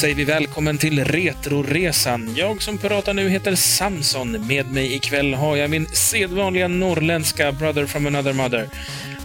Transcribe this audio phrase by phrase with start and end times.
[0.00, 2.34] Då säger vi välkommen till Retroresan.
[2.36, 4.46] Jag som pratar nu heter Samson.
[4.46, 8.68] Med mig ikväll har jag min sedvanliga norrländska brother from another mother.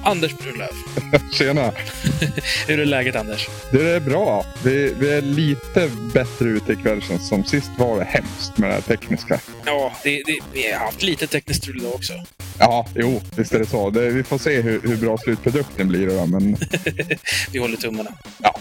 [0.05, 0.69] Anders Brunlöv.
[1.33, 1.71] Tjena!
[2.67, 3.47] Hur är läget Anders?
[3.71, 4.45] Det är bra.
[4.63, 7.43] Vi, vi är lite bättre ute ikväll känns som.
[7.43, 9.39] Sist var det hemskt med det här tekniska.
[9.65, 12.13] Ja, det, det, vi har haft lite tekniskt strul idag också.
[12.59, 13.89] Ja, jo, visst är det så.
[13.89, 16.07] Det, vi får se hur, hur bra slutprodukten blir.
[16.07, 16.57] Då, men...
[17.51, 18.11] vi håller tummarna.
[18.43, 18.59] Ja.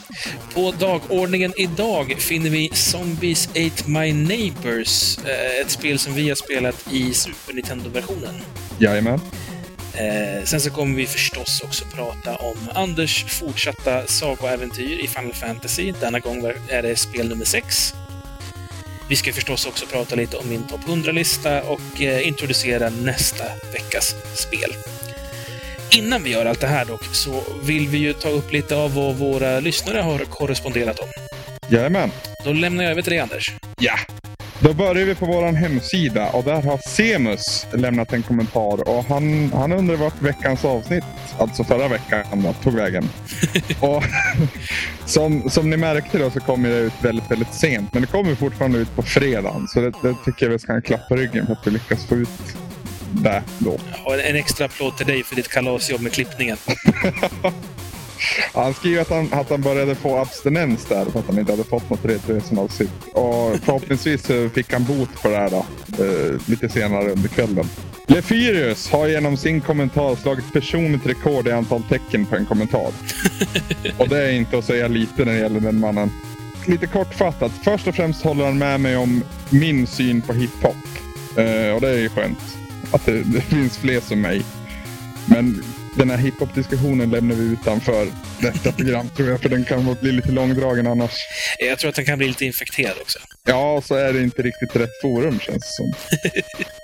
[0.54, 5.18] På dagordningen idag finner vi Zombies Ate My Neighbors.
[5.18, 8.34] eh, Ett spel som vi har spelat i Super Nintendo-versionen.
[8.78, 9.20] Jajamän.
[9.94, 15.92] Eh, sen så kommer vi förstås också prata om Anders fortsatta sagoäventyr i Final Fantasy.
[16.00, 17.94] Denna gång är det spel nummer 6.
[19.08, 24.14] Vi ska förstås också prata lite om min topp 100-lista och eh, introducera nästa veckas
[24.34, 24.72] spel.
[25.90, 28.94] Innan vi gör allt det här dock, så vill vi ju ta upp lite av
[28.94, 31.08] vad våra lyssnare har korresponderat om.
[31.68, 32.10] Jajamän.
[32.44, 33.52] Då lämnar jag över till dig, Anders.
[33.78, 33.94] Ja.
[34.60, 39.52] Då börjar vi på vår hemsida och där har Semus lämnat en kommentar och han,
[39.52, 41.04] han undrar vart veckans avsnitt,
[41.38, 43.08] alltså förra veckan, då, tog vägen.
[43.80, 44.02] och
[45.06, 48.34] som, som ni märkte då så kommer det ut väldigt, väldigt sent, men det kommer
[48.34, 49.68] fortfarande ut på fredagen.
[49.68, 51.70] Så det, det tycker jag vi ska ha en klapp på ryggen för att vi
[51.70, 52.56] lyckas få ut
[53.12, 53.78] det då.
[54.04, 56.56] Ja, en extra applåd till dig för ditt kalasjobb med klippningen.
[58.54, 61.64] Han skriver att han, att han började få abstinens där för att han inte hade
[61.64, 62.90] fått något Retroresan-avsnitt.
[63.12, 65.66] Och förhoppningsvis fick han bot på det här då,
[66.04, 67.66] eh, lite senare under kvällen.
[68.06, 72.90] Lefyrius har genom sin kommentar slagit personligt rekord i antal tecken på en kommentar.
[73.98, 76.10] Och det är inte att säga lite när det gäller den mannen.
[76.66, 77.52] Lite kortfattat.
[77.64, 80.76] Först och främst håller han med mig om min syn på hiphop.
[81.36, 82.38] Eh, och det är ju skönt
[82.90, 84.42] att det, det finns fler som mig.
[85.26, 85.62] Men
[85.96, 88.06] den här hiphop-diskussionen lämnar vi utanför
[88.40, 91.12] detta program tror jag, för den kan bli lite långdragen annars.
[91.58, 93.18] Jag tror att den kan bli lite infekterad också.
[93.44, 95.92] Ja, så är det inte riktigt rätt forum känns det som.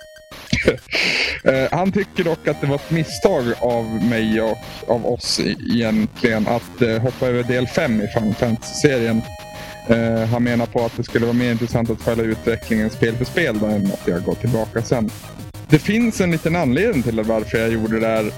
[1.44, 5.40] Eh, Han tycker dock att det var ett misstag av mig och av oss
[5.74, 9.22] egentligen att eh, hoppa över del 5 i Final Fantasy-serien.
[9.88, 13.24] Eh, Han menar på att det skulle vara mer intressant att följa utvecklingen spel för
[13.24, 15.10] spel än att jag går tillbaka sen.
[15.68, 18.32] Det finns en liten anledning till varför jag gjorde det där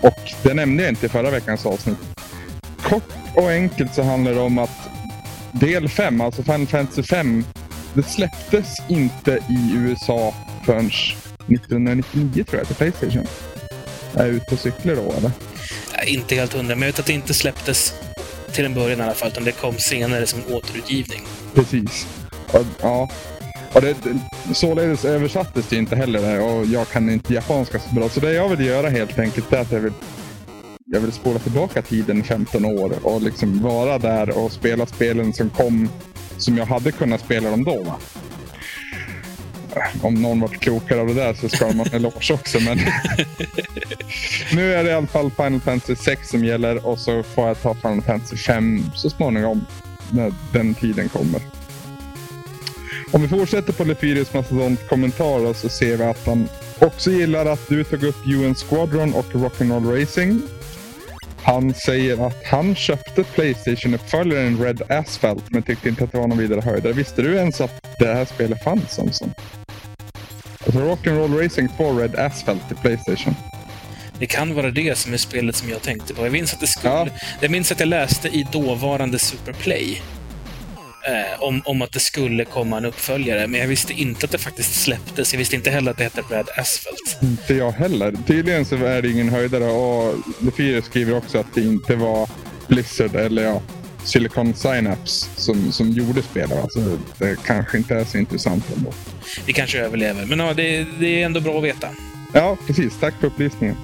[0.00, 1.98] och det nämnde jag inte i förra veckans avsnitt.
[2.82, 4.90] Kort och enkelt så handlar det om att
[5.52, 7.44] del 5, alltså Final Fantasy 5,
[7.94, 10.34] det släpptes inte i USA
[10.66, 13.26] förrän 1999 tror jag till Playstation.
[14.14, 15.30] Jag är ute och cyklar då eller?
[16.06, 17.94] Inte helt hundra, men jag vet att det inte släpptes
[18.52, 21.22] till en början i alla fall, utan det kom senare som en återutgivning.
[21.54, 22.06] Precis.
[22.82, 23.08] Ja.
[23.74, 23.96] Och det,
[24.52, 28.08] således översattes det inte heller det och jag kan inte japanska så bra.
[28.08, 29.92] Så det jag vill göra helt enkelt är att jag vill,
[30.86, 35.50] jag vill spola tillbaka tiden 15 år och liksom vara där och spela spelen som
[35.50, 35.88] kom
[36.38, 37.82] som jag hade kunnat spela dem då.
[37.82, 37.98] Va?
[40.02, 42.60] Om någon varit klokare av det där så ska de ha en eloge också.
[42.60, 42.78] Men
[44.52, 47.62] nu är det i alla fall Final Fantasy 6 som gäller och så får jag
[47.62, 49.66] ta Final Fantasy 5 så småningom
[50.10, 51.63] när den tiden kommer.
[53.14, 54.28] Om vi fortsätter på Lefyrius
[54.88, 56.48] kommentarer så ser vi att han
[56.78, 60.40] också gillar att du tog upp UN Squadron och Rock'n'Roll Racing.
[61.42, 66.38] Han säger att han köpte Playstation-uppföljaren Red Asphalt men tyckte inte att det var någon
[66.38, 66.92] vidare höjdare.
[66.92, 69.32] Visste du ens att det här spelet fanns Samson?
[70.66, 73.34] Alltså Rock'n'Roll Racing 2 Red Asphalt till Playstation.
[74.18, 76.24] Det kan vara det som är spelet som jag tänkte på.
[76.24, 77.08] Jag minns att, det skulle, Ja.
[77.40, 80.02] jag minns att jag läste i dåvarande Superplay
[81.06, 84.38] eh, om, om att det skulle komma en uppföljare, men jag visste inte att det
[84.38, 85.32] faktiskt släpptes.
[85.32, 87.18] Jag visste inte heller att det hette Red Asphalt.
[87.22, 88.14] Inte jag heller.
[88.26, 92.28] Tydligen så är det ingen höjdare och Lefyrius skriver också att det inte var
[92.68, 93.62] Blizzard eller ja,
[94.04, 96.62] Silicon Synapse som, som gjorde spelet.
[96.62, 98.92] Alltså, det kanske inte är så intressant ändå.
[99.46, 101.88] Vi kanske överlever, men ja, det, det är ändå bra att veta.
[102.32, 102.98] Ja, precis.
[103.00, 103.76] Tack för upplysningen.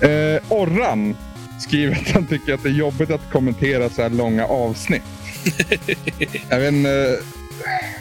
[0.00, 1.16] Eh, Orran
[1.60, 5.02] skriver att han tycker att det är jobbigt att kommentera så här långa avsnitt.
[6.50, 7.18] Jag vet inte.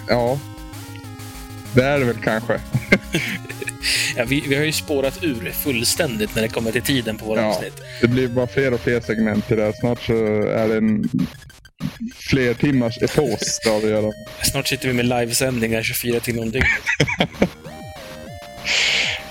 [0.07, 0.39] Ja.
[1.73, 2.59] Det är det väl kanske.
[4.15, 7.41] Ja, vi, vi har ju spårat ur fullständigt när det kommer till tiden på våra
[7.41, 7.47] Ja.
[7.47, 7.81] avsnitt.
[8.01, 9.73] Det blir bara fler och fler segment till det här.
[9.79, 11.09] Snart så är det en
[12.29, 14.11] fler timmars epos har vi göra.
[14.51, 16.69] Snart sitter vi med livesändningar 24 timmar om dygnet.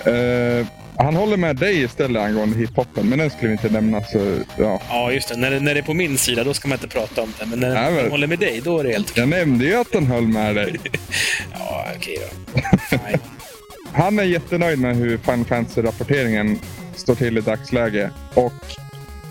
[0.05, 0.67] Eh,
[0.99, 4.03] han håller med dig istället angående hiphopen, men den skulle vi inte nämna.
[4.05, 4.81] Så, ja.
[4.89, 5.37] Ja, just det.
[5.37, 7.47] När, det- när det är på min sida, då ska man inte prata om det.
[7.47, 9.21] Men när Nej, man håller med dig, då är det helt okej.
[9.23, 10.77] Jag nämnde ju att han höll med dig.
[11.59, 12.97] Ja, okej då.
[13.93, 16.59] Han är jättenöjd med hur Final Fantasy-rapporteringen
[16.97, 18.11] står till i dagsläge.
[18.35, 18.53] Och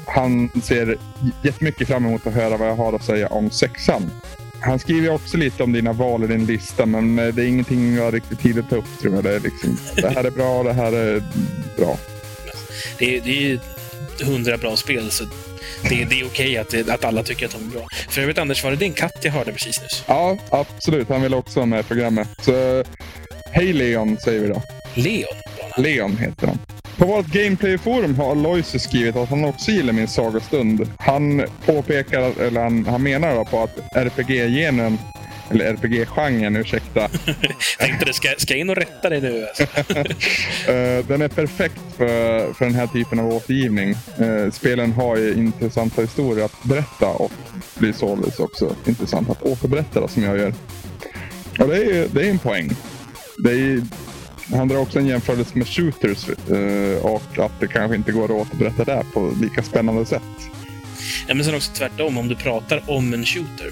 [0.07, 0.97] han ser
[1.43, 4.11] jättemycket fram emot att höra vad jag har att säga om sexan.
[4.61, 7.95] Han skriver också lite om dina val i din lista, men eh, det är ingenting
[7.95, 8.99] jag har riktigt tid att ta upp.
[9.01, 9.23] Tror jag.
[9.23, 11.23] Det, är liksom, det här är bra, det här är
[11.77, 11.97] bra.
[12.99, 13.59] Det är, det är ju
[14.23, 15.23] hundra bra spel, så
[15.89, 17.87] det, det är okej att, det- att alla tycker att de är bra.
[18.09, 20.03] För övrigt, Anders, var det din katt jag hörde precis nyss?
[20.07, 21.09] Ja, absolut.
[21.09, 22.27] Han vill också vara med i programmet.
[22.41, 22.83] Så,
[23.51, 24.61] hej Leon, säger vi då.
[24.93, 25.33] Leon?
[25.77, 26.59] Leon heter han.
[26.97, 30.89] På vårt Gameplay-forum har Aloysius skrivit att han också gillar min sagostund.
[30.99, 34.97] Han påpekar, eller han, han menar då på att RPG-genen,
[35.51, 37.07] eller RPG-genren, ursäkta,
[37.79, 39.47] Tänkte du, ska, ska jag in och rätta dig nu?
[39.47, 39.63] Alltså?
[40.71, 43.89] Eh, den är perfekt för, för den här typen av återgivning.
[44.17, 47.31] Eh, spelen har ju intressanta historier att berätta och
[47.77, 50.53] blir således också intressant att återberätta som jag gör.
[51.59, 52.69] Och det är, ju- det är en poäng.
[53.43, 53.81] Det är,
[54.51, 58.31] han drar också en jämförelse med shooters eh, och att det kanske inte går att
[58.47, 60.21] återberätta det på lika spännande sätt.
[61.27, 63.71] Ja, men sen också tvärtom, om du pratar om en shooter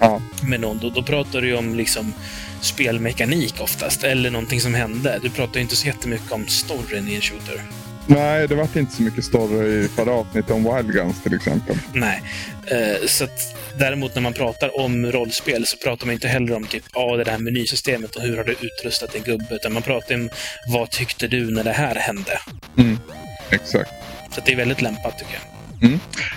[0.00, 2.12] Ja, med någon, då, då pratar du ju om liksom
[2.60, 5.18] spelmekanik oftast, eller någonting som hände.
[5.22, 7.62] Du pratar ju inte så jättemycket om storyn i en shooter.
[8.06, 11.76] nej, det vart inte så mycket story i förra avsnittet om Wild Guns till exempel.
[11.92, 12.22] Nej.
[12.66, 16.64] Eh, så att, däremot när man pratar om rollspel så pratar man inte heller om
[16.66, 20.14] typ, ah, det där menysystemet och hur har du utrustat din gubbe, utan man pratar
[20.14, 20.28] om
[20.68, 22.40] vad tyckte du när det här hände?
[22.78, 22.98] Mm,
[23.50, 23.90] exakt.
[24.34, 25.42] Så det är väldigt lämpat tycker jag.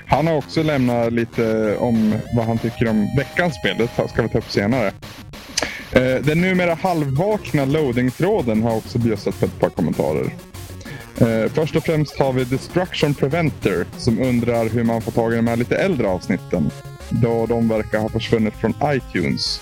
[0.08, 3.76] Han har också lämnat lite om vad han tycker om veckans spel.
[3.78, 4.88] Det ska vi ta upp senare.
[5.92, 10.30] Eh, Den numera halvvakna loading-tråden har också bjussat på ett par kommentarer.
[11.22, 15.36] Eh, Först och främst har vi Destruction Preventer som undrar hur man får tag i
[15.36, 16.72] de här lite äldre avsnitten.
[17.10, 19.62] Då de verkar ha försvunnit från iTunes.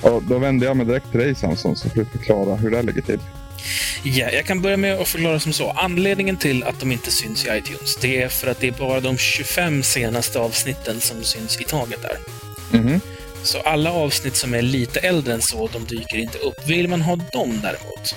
[0.00, 2.82] Och då vänder jag mig direkt till dig Samson så får du förklara hur det
[2.82, 3.20] ligger till.
[4.02, 5.70] Ja, jag kan börja med att förklara som så.
[5.70, 9.00] Anledningen till att de inte syns i iTunes, det är för att det är bara
[9.00, 12.18] de 25 senaste avsnitten som syns i taget där.
[12.78, 13.00] Mhm.
[13.42, 16.68] Så alla avsnitt som är lite äldre än så, de dyker inte upp.
[16.68, 18.14] Vill man ha dem däremot,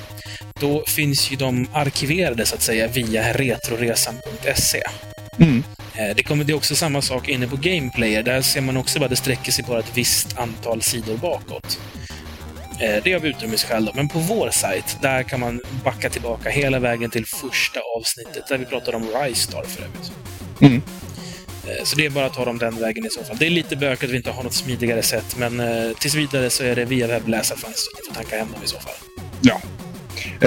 [0.59, 4.81] då finns ju de arkiverade så att säga via retroresan.se.
[5.39, 5.63] Mm.
[5.95, 8.23] Eh, Det, kommer, det är också samma sak inne på Gameplayer.
[8.23, 11.79] Där ser man också att det sträcker sig bara ett visst antal sidor bakåt.
[12.81, 13.91] Eh, Det är av utrymningsskäl då.
[13.95, 18.57] Men på vår sajt, där kan man backa tillbaka hela vägen till första avsnittet, där
[18.57, 20.11] vi pratade om Rise Star för övrigt.
[20.61, 20.81] Mm.
[21.67, 23.37] Eh, Så det är bara att ta dem den vägen i så fall.
[23.39, 25.61] Det är lite bökigt att vi inte har något smidigare sätt, men
[25.99, 28.93] tills vidare så är det via webbläsarfönstret ni får tanka hem dem i så fall.
[29.41, 29.61] Ja.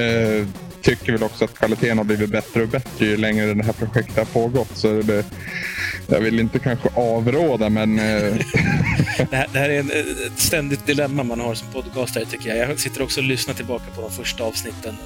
[0.00, 0.46] Eh,
[0.84, 4.16] tycker väl också att kvaliteten har blivit bättre och bättre ju längre det här projektet
[4.16, 4.76] har pågått.
[4.76, 5.24] Så det,
[6.06, 8.36] jag vill inte kanske avråda, men eh,
[9.30, 9.90] Det här, det här är en,
[10.26, 12.70] ett ständigt dilemma man har som podcastare, tycker jag.
[12.70, 14.96] Jag sitter också och lyssnar tillbaka på de första avsnitten.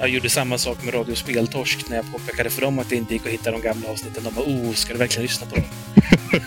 [0.00, 3.12] Jag gjorde samma sak med Radio Speltorsk när jag påpekade för dem att det inte
[3.12, 4.24] gick att hitta de gamla avsnitten.
[4.24, 5.64] De bara oh, ska du verkligen lyssna på dem?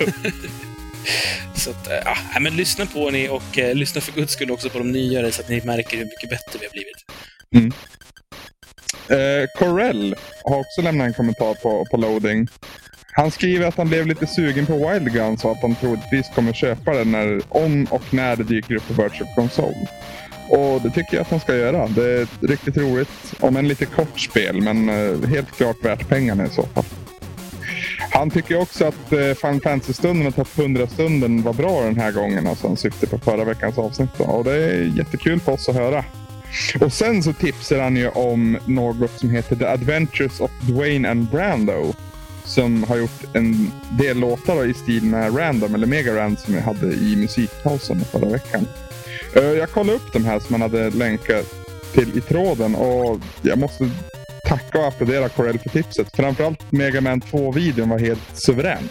[1.56, 4.70] så att, eh, ja, men lyssna på ni och eh, lyssna för guds skull också
[4.70, 7.06] på de nyare så att ni märker hur mycket bättre vi har blivit
[9.10, 12.48] eh, Corell har också lämnat en kommentar på, på loading.
[13.12, 16.54] Han skriver att han blev lite sugen på Wild Guns och att han troligtvis kommer
[16.54, 19.88] köpa den när, om och när det dyker upp på Virtual Console.
[20.50, 21.88] Och det tycker jag att han ska göra.
[21.88, 26.08] Det är ett riktigt roligt, om en lite kort spel, men eh, helt klart värt
[26.10, 26.84] pengarna i så fall.
[28.12, 32.48] Han tycker också att eh, Final Fantasy-stunden och Topp 100-stunden var bra den här gången.
[32.48, 34.10] Alltså han syftar på förra veckans avsnitt.
[34.18, 34.24] Då.
[34.24, 36.04] Och det är jättekul för oss att höra.
[36.80, 41.30] Och sen så tipsar han ju om något som heter The Adventures of Dwayne and
[41.30, 41.94] Brando.
[42.44, 46.62] Som har gjort en del låtar i stil med Random, eller Mega Rand som jag
[46.62, 48.68] hade i musikpausen förra veckan.
[49.36, 51.46] Eh, jag kollade upp de här som han hade länkat
[51.94, 53.90] till i tråden och jag måste
[54.46, 56.16] tacka och applådera Corell för tipset.
[56.16, 58.90] Framförallt Mega Man 2-videon var helt suverän.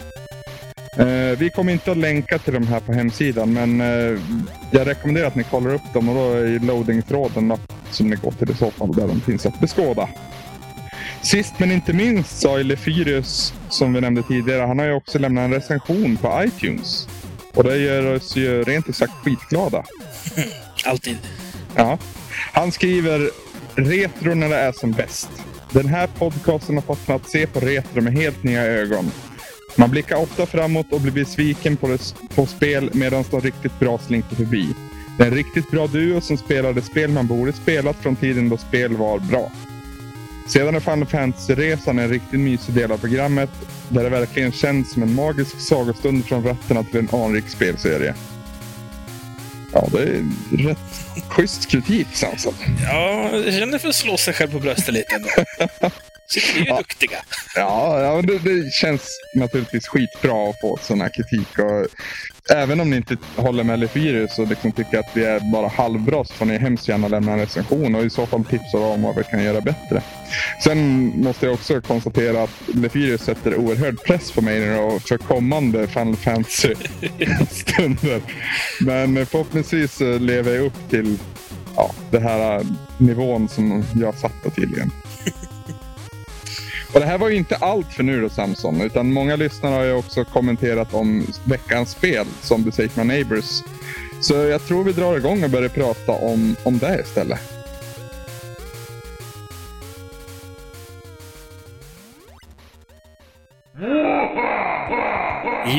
[0.99, 4.19] Eh, vi kommer inte att länka till de här på hemsidan, men eh,
[4.71, 7.57] jag rekommenderar att ni kollar upp dem och då är loading-tråden
[7.91, 10.09] som ni går till i så fall, där de finns att beskåda.
[11.21, 15.43] Sist men inte minst ju Lefyrius, som vi nämnde tidigare, han har ju också lämnat
[15.43, 17.07] en recension på iTunes.
[17.53, 19.83] Och det gör oss ju rent ut sagt skitglada.
[20.85, 21.17] Alltid.
[21.75, 21.97] Ja.
[22.53, 23.29] Han skriver
[23.75, 25.29] retro när det är som bäst.
[25.71, 29.11] Den här podcasten har fått mig att se på retro med helt nya ögon.
[29.75, 33.97] Man blickar ofta framåt och blir besviken på, det, på spel medan de riktigt bra
[33.97, 34.75] slinker förbi.
[35.17, 38.57] Det är en riktigt bra duo som spelade spel man borde spelat från tiden då
[38.57, 39.51] spel var bra.
[40.47, 43.49] Sedan är Final Fantasy-resan en riktigt mysig del av programmet
[43.89, 48.15] där det verkligen känns som en magisk sagostund från rötterna till en anrik spelserie.
[49.73, 50.23] Ja, det är
[50.67, 50.77] rätt
[51.27, 52.53] schysst kritik, Samson.
[52.83, 55.21] Ja, jag känner för att slå sig själv på bröstet lite.
[56.27, 56.77] Så vi är ju Ja.
[56.77, 57.17] duktiga.
[57.55, 61.59] Ja, ja det, det känns naturligtvis skitbra att få sån här kritik.
[61.59, 61.87] Och
[62.55, 66.23] även om ni inte håller med Lefyrus och liksom tycker att vi är bara halvbra
[66.25, 69.15] så får ni hemskt gärna lämna en recension och i så fall tipsa om vad
[69.15, 70.01] vi kan göra bättre.
[70.63, 75.17] Sen måste jag också konstatera att Lefyrus sätter oerhörd press på mig nu och för
[75.17, 78.21] kommande Final Fantasy-stunder.
[78.81, 81.17] Men förhoppningsvis lever jag upp till
[81.75, 82.61] ja, det här
[82.97, 84.91] nivån som jag satte tydligen.
[86.97, 89.83] Och det här var ju inte allt för nu då Samson, utan många lyssnare har
[89.83, 93.61] ju också kommenterat om veckans spel, som The My Neighbors.
[94.21, 97.39] Så jag tror vi drar igång och börjar prata om, om det istället.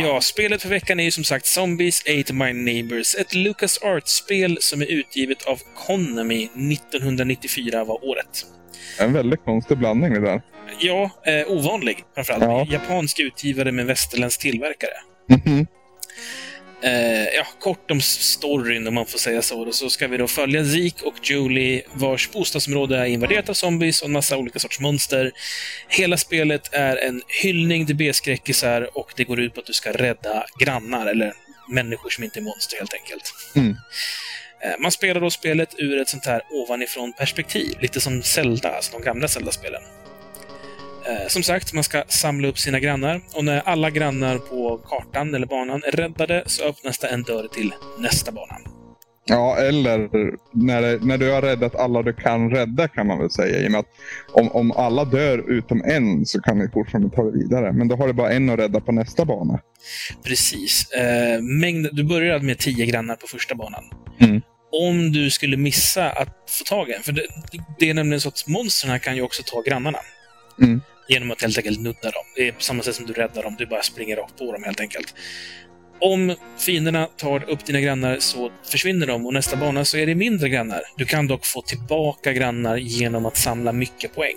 [0.02, 3.14] Ja, spelet för veckan är ju som sagt Zombies Ate My Neighbors.
[3.14, 8.57] Ett Lucas spel som är utgivet av Konami 1994 var året.
[9.00, 10.42] En väldigt konstig blandning det där.
[10.80, 12.44] Ja, eh, ovanlig framförallt.
[12.44, 12.66] Ja.
[12.70, 14.90] Japansk utgivare med västerländsk tillverkare.
[15.28, 15.66] Mhm.
[16.82, 19.64] Eh, ja, kort om storyn om man får säga så.
[19.64, 24.02] Då, så ska vi då följa Zeke och Julie vars bostadsområde är invaderat av zombies
[24.02, 25.32] och en massa olika sorts monster.
[25.88, 29.92] Hela spelet är en hyllning till B-skräckisar och det går ut på att du ska
[29.92, 31.32] rädda grannar, eller
[31.68, 33.34] människor som inte är monster helt enkelt.
[33.56, 33.76] Mm.
[34.64, 38.98] Eh, Man spelar då spelet ur ett sånt här ovanifrån perspektiv, lite som Zelda, alltså
[38.98, 39.82] de gamla Zelda-spelen.
[41.06, 45.34] Eh, Som sagt, man ska samla upp sina grannar och när alla grannar på kartan
[45.34, 48.56] eller banan är räddade så öppnas det en dörr till nästa bana.
[49.30, 50.08] Ja, eller
[50.52, 53.58] när, det, när du har räddat alla du kan rädda kan man väl säga.
[53.58, 53.86] I och med att
[54.32, 57.72] om, om alla dör utom en så kan ni fortfarande ta det vidare.
[57.72, 59.60] Men då har du bara en att rädda på nästa bana.
[60.24, 60.90] Precis.
[60.92, 63.84] Eh, mängd, du börjar med tio grannar på första banan.
[64.18, 64.40] Mm.
[64.72, 67.26] Om du skulle missa att få tag i en, för det,
[67.78, 69.98] det är nämligen så att monstren kan ju också ta grannarna.
[70.60, 70.80] Mm.
[71.08, 72.24] Genom att helt enkelt nudda dem.
[72.36, 74.62] Det är på samma sätt som du räddar dem, du bara springer rakt på dem
[74.64, 75.14] helt enkelt.
[76.00, 80.14] Om fienderna tar upp dina grannar så försvinner de och nästa bana så är det
[80.14, 80.82] mindre grannar.
[80.96, 84.36] Du kan dock få tillbaka grannar genom att samla mycket poäng.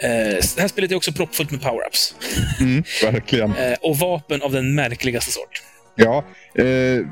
[0.00, 0.08] Eh,
[0.56, 2.14] det här spelet är också proppfullt med power-ups.
[2.60, 3.56] Mm, verkligen.
[3.56, 5.62] Eh, och vapen av den märkligaste sort.
[5.96, 6.24] Ja,
[6.62, 7.06] eh,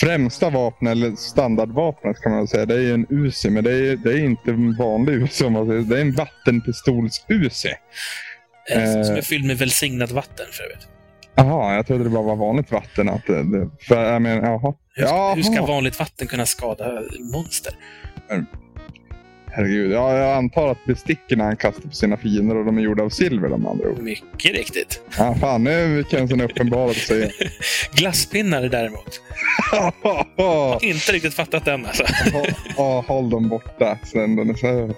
[0.00, 3.50] främsta vapnet, eller standardvapnet kan man säga, det är en Uzi.
[3.50, 5.44] Men det är, det är inte en vanlig Uzi.
[5.44, 5.80] om man säger.
[5.80, 7.68] Det är en vattenpistols-Uzi.
[7.68, 7.74] Eh,
[8.96, 9.02] Eh.
[9.02, 10.88] Som är fylld med välsignat vatten för övrigt.
[11.34, 13.08] Jaha, jag trodde det bara var vanligt vatten.
[13.08, 14.74] Att det, för, jag menar, jaha.
[14.94, 17.02] Hur, ska- hur ska vanligt vatten kunna skada
[17.32, 17.72] monster?
[19.56, 23.02] Herregud, ja, jag antar att besticken han kastar på sina fiender och de är gjorda
[23.02, 23.98] av silver de andra ord.
[23.98, 25.00] Mycket riktigt.
[25.18, 27.30] Ja, fan, nu känns en uppenbarelse.
[27.92, 29.20] Glasspinnar däremot.
[30.82, 32.04] Inte riktigt fattat den alltså.
[32.76, 33.98] Ja, håll dem borta.
[34.04, 34.94] Sen den är så...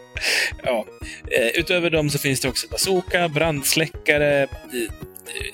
[0.62, 0.84] Ja.
[1.30, 4.46] Eh, utöver dem så finns det också bazooka, brandsläckare,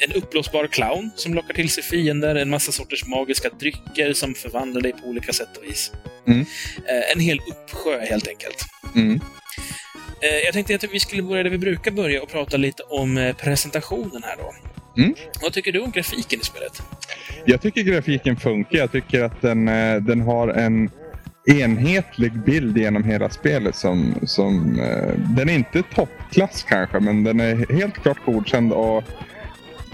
[0.00, 4.81] en uppblåsbar clown som lockar till sig fiender, en massa sorters magiska drycker som förvandlar
[4.81, 5.93] dig på olika sätt och vis.
[6.26, 6.40] Mm.
[6.88, 8.64] Eh, en hel uppsjö helt enkelt.
[8.95, 9.21] Mm.
[10.23, 13.19] Eh, Jag tänkte att vi skulle börja där vi brukar börja och prata lite om
[13.19, 14.54] eh, presentationen här då.
[15.02, 15.14] Mm.
[15.43, 16.83] Vad tycker du om grafiken i spelet?
[17.45, 18.78] Jag tycker grafiken funkar.
[18.78, 19.64] Jag tycker att den,
[20.07, 20.90] den har en
[21.47, 23.76] enhetlig bild genom hela spelet.
[23.76, 24.76] Som, som,
[25.37, 29.04] den är inte toppklass kanske, men den är helt klart godkänd och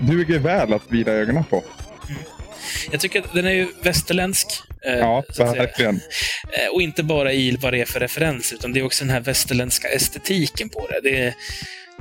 [0.00, 1.64] duger väl att vila ögonen på.
[2.90, 4.46] Jag tycker att den är ju västerländsk.
[4.86, 5.94] eh, Ja, verkligen.
[5.96, 9.12] Eh, Och inte bara i vad det är för referens, utan det är också den
[9.14, 11.00] här västerländska estetiken på det.
[11.10, 11.34] Det, är,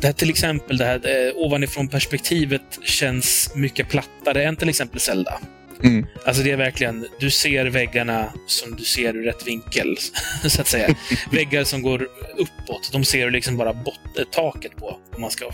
[0.01, 4.99] det här till exempel, det här eh, ovanifrån perspektivet känns mycket plattare än till exempel
[4.99, 5.39] Zelda.
[5.83, 6.05] Mm.
[6.25, 9.97] Alltså det är verkligen, du ser väggarna som du ser ur rätt vinkel,
[10.47, 10.95] så att säga.
[11.31, 12.07] Väggar som går
[12.37, 14.97] uppåt, de ser du liksom bara eh, taket på.
[15.15, 15.45] Om man ska,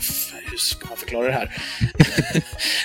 [0.50, 1.52] hur ska man förklara det här?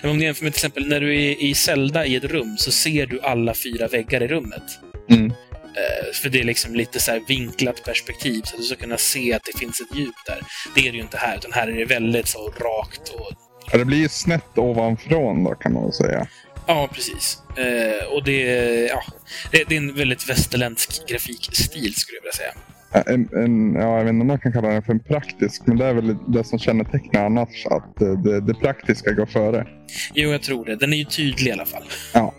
[0.10, 2.71] Om du jämför med till exempel när du är i Zelda i ett rum så
[2.71, 4.63] ser du alla fyra väggar i rummet.
[5.10, 5.25] Mm.
[5.75, 8.98] Eh, För det är liksom lite så här vinklat perspektiv, så att du ska kunna
[8.98, 10.41] se att det finns ett djup där.
[10.75, 13.31] Det är det ju inte här, utan här är det väldigt så rakt och...
[13.71, 16.27] Ja, det blir ju snett ovanifrån då kan man väl säga.
[16.72, 17.38] Ja, precis.
[17.58, 18.42] Eh, och det,
[18.90, 19.04] ja,
[19.51, 22.54] det, det är en väldigt västerländsk grafikstil, skulle jag vilja säga.
[23.13, 25.78] En, en, ja, jag vet inte om man kan kalla den för en praktisk, men
[25.78, 27.66] det är väl det som kännetecknar annars.
[27.66, 29.68] Att det, det, det praktiska går före.
[30.13, 30.75] Jo, jag tror det.
[30.75, 31.84] Den är ju tydlig i alla fall.
[32.13, 32.34] Ja.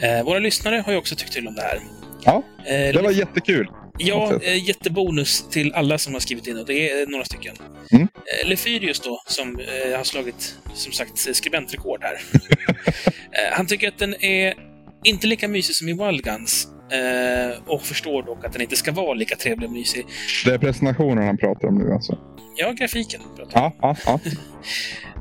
[0.00, 1.80] Eh, våra lyssnare har ju också tyckt till om det här.
[2.24, 3.68] Ja, Eh, det var jättekul.
[3.98, 4.48] Ja, Fortsätt.
[4.48, 7.56] eh, jättebonus till alla som har skrivit in och det är några stycken.
[7.92, 8.02] Mm.
[8.42, 12.20] Eh, Lefyrius då, som eh, har slagit, som sagt, skribentrekord här.
[13.52, 14.54] han tycker att den är
[15.04, 16.68] inte lika mysig som i Wild Guns.
[16.92, 20.06] Eh, och förstår dock att den inte ska vara lika trevlig och mysig.
[20.44, 22.18] Det är presentationen han pratar om nu alltså.
[22.56, 23.20] Ja, grafiken.
[23.36, 23.72] pratar jag om.
[23.80, 24.20] Ja, ja,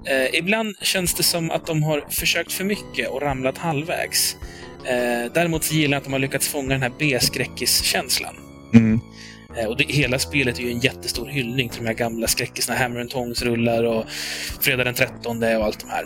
[0.06, 0.28] ja.
[0.34, 4.38] Ibland känns det som att de har försökt för mycket och ramlat halvvägs.
[4.86, 8.36] Eh, däremot så gillar jag att de har lyckats fånga den här B-skräckiskänslan.
[8.76, 9.00] Mm.
[9.58, 12.80] Eh, och det, hela spelet är ju en jättestor hyllning till de här gamla skräckisarna.
[12.80, 14.10] Hammer and Tongs-rullar och
[14.62, 16.06] Fredag den 13 och allt de här.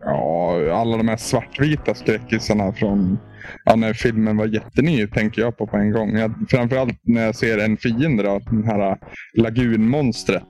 [0.00, 3.18] Ja, alla de här svartvita skräckisarna från
[3.64, 6.18] ja, när filmen var jätteny tänker jag på på en gång.
[6.18, 8.98] Jag, framförallt när jag ser en fiende, då, den här
[9.34, 10.42] lagunmonstret.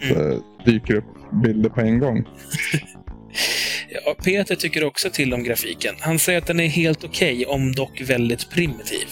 [0.00, 1.04] Så dyker upp
[1.44, 2.24] bilder på en gång.
[4.04, 5.94] Ja, Peter tycker också till om grafiken.
[6.00, 9.06] Han säger att den är helt okej, om dock väldigt primitiv.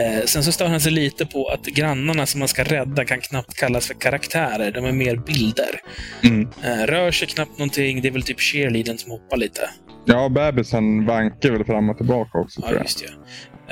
[0.00, 3.20] Eh, sen så stör han sig lite på att grannarna som man ska rädda kan
[3.20, 4.72] knappt kallas för karaktärer.
[4.72, 5.80] De är mer bilder.
[6.22, 6.48] Mm.
[6.64, 8.02] Eh, rör sig knappt någonting.
[8.02, 9.70] Det är väl typ cheerleadern som hoppar lite.
[10.04, 13.06] Ja, bebisen vankar väl fram och tillbaka också Ja, just det.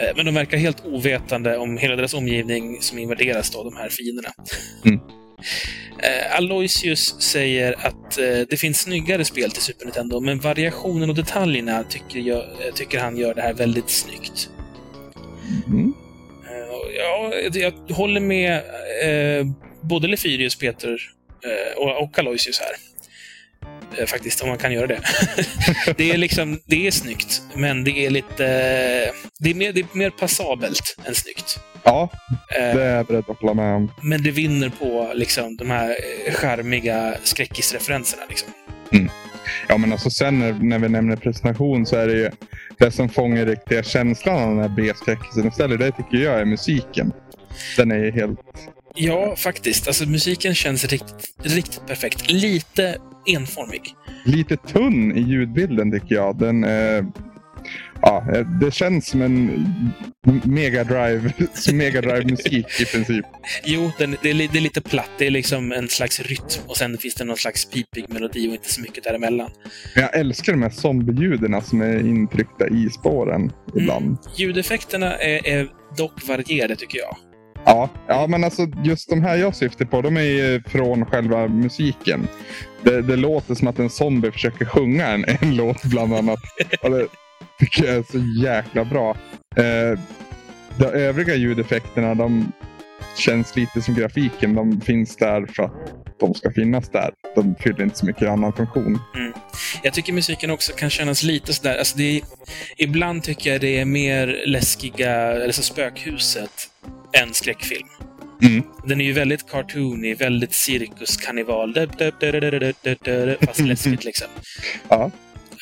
[0.03, 3.89] Eh, Men de verkar helt ovetande om hela deras omgivning som invaderas av de här
[3.89, 4.29] fienderna.
[4.85, 5.01] Mm.
[6.03, 11.17] Eh, Aloysius säger att eh, det finns snyggare spel till Super Nintendo, men variationen och
[11.17, 14.51] detaljerna tycker, jag, eh, tycker han gör det här väldigt snyggt.
[15.67, 15.95] Mm.
[16.99, 18.55] Eh, Ja, jag håller med
[19.05, 19.47] eh,
[19.83, 20.97] både Lefyrius, Peter
[21.45, 22.71] eh, och, och Aloysius här.
[24.01, 25.01] Eh, faktiskt, om man kan göra det.
[25.97, 28.47] det, är liksom, det är snyggt, men det är lite...
[28.47, 31.59] eh, Det är mer, det är mer passabelt än snyggt.
[31.85, 32.09] Ja,
[32.59, 33.93] Eh, det är jag beredd att hålla med om.
[34.03, 38.23] Men det vinner på liksom, de här eh, charmiga skräckisreferenserna.
[38.29, 38.49] Liksom.
[39.69, 42.31] Ja, men alltså sen när, när vi nämner presentation så är det ju
[42.79, 45.79] det som fångar riktiga känslan av den här B-skräckisen istället.
[45.79, 47.13] Det tycker jag är musiken.
[47.77, 48.41] Den är helt...
[48.95, 49.87] Ja, faktiskt.
[49.87, 52.31] Alltså, musiken känns riktigt, riktigt perfekt.
[52.31, 53.83] Lite enformig.
[54.25, 56.39] lite tunn i ljudbilden tycker jag.
[56.39, 57.05] Den, eh,
[58.03, 59.67] ja, eh, det känns som en
[60.45, 63.27] Mega Drive, som Mega Drive-musik i princip.
[63.65, 65.11] Jo, den, det, är, det är lite platt.
[65.19, 68.53] Det är liksom en slags rytm och sen finns det någon slags pipig melodi och
[68.53, 69.51] inte så mycket däremellan.
[69.95, 74.07] Men jag älskar de här zombieljuden som är intryckta i spåren ibland.
[74.07, 74.19] Mm.
[74.37, 77.17] Ljudeffekterna är, är dock varierade, tycker jag.
[77.65, 81.49] Ja, ja, men alltså just de här jag syftar på, de är ju från själva
[81.49, 82.29] musiken.
[82.83, 86.39] Det, det låter som att en zombie försöker sjunga en, en låt bland annat.
[87.59, 89.17] Tycker jag är så jäkla bra.
[89.57, 90.01] Eh,
[90.79, 92.53] de övriga ljudeffekterna de
[93.17, 94.55] känns lite som grafiken.
[94.55, 95.73] De finns där för att
[96.21, 97.11] de ska finnas där.
[97.35, 98.99] De fyller inte så mycket annan funktion.
[99.17, 99.33] Mm.
[99.83, 101.79] Jag tycker musiken också kan kännas lite sådär.
[101.79, 102.23] Alltså det är,
[102.77, 106.51] ibland tycker jag det är mer läskiga, eller så spökhuset,
[107.23, 107.89] än skräckfilm.
[108.43, 108.63] Mm.
[108.85, 111.89] Den är ju väldigt cartoonig, väldigt cirkuskarnival.
[113.47, 114.29] Fast läskigt liksom.
[114.89, 115.11] ja.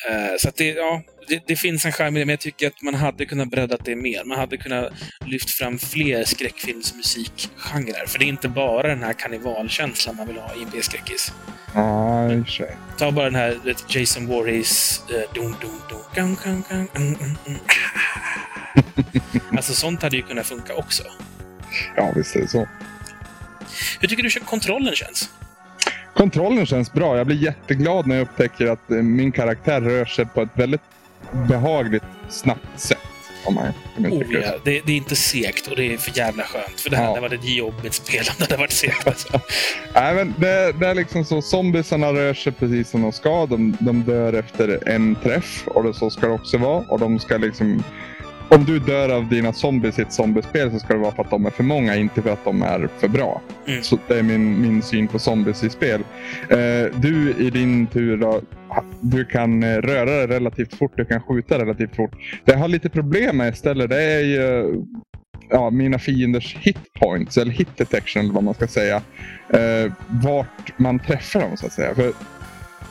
[0.09, 2.81] Eh, Så det, ja, det, det finns en charm i det, men jag tycker att
[2.81, 4.23] man hade kunnat bredda det mer.
[4.23, 4.93] Man hade kunnat
[5.25, 8.05] lyft fram fler skräckfilmsmusikgenrer.
[8.07, 11.33] För det är inte bara den här karnevalkänslan man vill ha i en B-skräckis.
[11.73, 12.77] Ja, i och för sig.
[12.97, 15.01] Ta bara den här vet, Jason Voorhees...
[15.33, 15.97] Dun, dun, dun.
[19.51, 21.03] Alltså sånt hade ju kunnat funka också.
[21.95, 22.67] Ja, visst är det så.
[23.99, 25.29] Hur tycker du kontrollen känns?
[26.17, 27.17] Kontrollen känns bra.
[27.17, 30.81] Jag blir jätteglad när jag upptäcker att eh, min karaktär rör sig på ett väldigt
[31.49, 32.97] behagligt, snabbt sätt.
[33.45, 33.63] Om man
[33.95, 34.51] kan Oh, uttrycka ja.
[34.63, 34.71] det.
[34.71, 36.79] det, det är inte segt och det är för jävla skönt.
[36.79, 37.09] För det här Ja.
[37.09, 39.07] hade varit ett jobbigt spel om det hade varit segt.
[39.07, 39.41] Alltså.
[39.93, 41.41] Nej, men det, det är liksom så.
[41.41, 43.45] Zombiesarna rör sig precis som de ska.
[43.45, 46.85] De, de dör efter en träff och det, så ska det också vara.
[46.89, 47.83] Och de ska liksom...
[48.49, 51.29] Om du dör av dina zombies i ett zombiespel så ska det vara för att
[51.29, 53.41] de är för många, inte för att de är för bra.
[53.67, 53.83] Mm.
[53.83, 56.01] Så det är min, min syn på zombies i spel.
[56.49, 56.57] Eh,
[56.95, 58.41] du i din tur då,
[59.01, 62.11] du kan eh, röra dig relativt fort, du kan skjuta relativt fort.
[62.45, 64.75] Det jag har lite problem med istället, det är ju
[65.49, 69.01] ja, mina fienders hitpoints, eller hit detection eller vad man ska säga.
[69.49, 71.95] Eh, vart man träffar dem så att säga.
[71.95, 72.11] För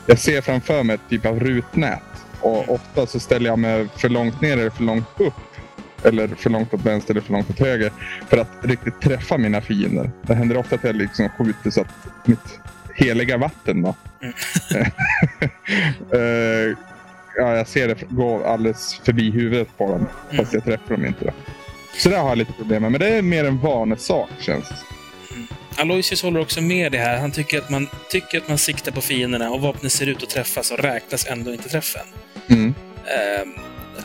[0.05, 4.09] jag ser framför mig ett typ av rutnät och ofta så ställer jag mig för
[4.09, 5.33] långt ner eller för långt upp.
[6.03, 7.91] Eller för långt åt vänster eller för långt åt höger.
[8.29, 10.11] För att riktigt träffa mina fiender.
[10.21, 11.87] Det händer ofta att jag liksom skjuter så att
[12.25, 12.59] mitt
[12.95, 13.95] heliga vatten då.
[14.21, 14.33] Mm.
[16.13, 16.75] Eh,
[17.37, 20.07] ja, jag ser det gå alldeles förbi huvudet på dem.
[20.29, 20.37] Mm.
[20.37, 21.25] Fast jag träffar dem inte.
[21.25, 21.31] Då.
[21.97, 22.91] Så det har jag lite problem med.
[22.91, 24.75] Men det är mer en vanesak känns det
[25.77, 27.17] Aloysius håller också med det här.
[27.17, 30.29] Han tycker att man tycker att man siktar på fienderna och vapnet ser ut att
[30.29, 32.05] träffas och räknas ändå inte träffen.
[32.49, 32.73] Mm.
[33.07, 33.53] Ehm,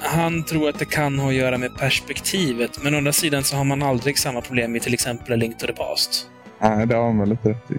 [0.00, 3.57] han tror att det kan ha att göra med perspektivet, men å andra sidan så
[3.57, 6.26] har man aldrig samma problem i till exempel A Link to the Past.
[6.61, 7.74] Nej, det har han väldigt rätt i.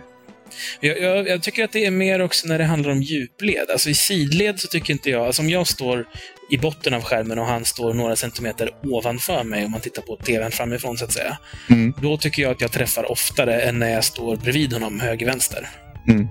[0.80, 3.70] Jag, jag, jag, tycker att det är mer också när det handlar om djupled.
[3.72, 5.26] Alltså i sidled så tycker inte jag...
[5.26, 6.06] Alltså om jag står
[6.50, 10.16] i botten av skärmen och han står några centimeter ovanför mig, om man tittar på
[10.16, 11.38] tvn framifrån så att säga.
[11.70, 11.94] Mm.
[12.02, 15.70] Då tycker jag att jag träffar oftare än när jag står bredvid honom, höger-vänster.
[16.08, 16.28] Mm.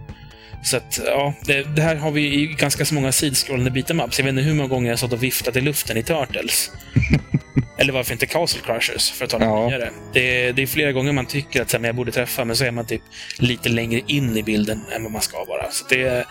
[0.63, 4.19] Så att, ja, det, det, här har vi i ganska så många sidskrollande beatemaps.
[4.19, 6.71] Jag vet inte hur många gånger jag stått och viftat i luften i Turtles.
[7.79, 9.69] Eller varför inte Castle Crushers, för att ta ja.
[9.69, 9.91] nyare.
[10.13, 12.65] Det, det är flera gånger man tycker att här, men jag borde träffa, men så
[12.65, 13.03] är man typ
[13.39, 15.71] lite längre in i bilden än vad man ska vara.
[15.71, 16.27] Så det,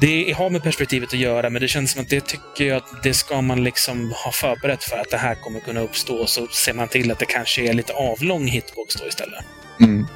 [0.00, 3.02] det har med perspektivet att göra, men det känns som att det tycker jag att
[3.02, 6.26] det ska man liksom ha förberett för att det här kommer kunna uppstå.
[6.26, 9.44] Så ser man till att det kanske är lite avlång hitbox då istället.
[9.80, 10.06] Mm.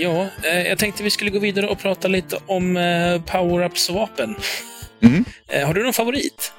[0.00, 2.82] Ja, eh, jag tänkte vi skulle gå vidare och prata lite om eh,
[3.22, 4.36] power-ups och vapen.
[5.02, 5.24] Mm.
[5.48, 6.52] Eh, har du någon favorit?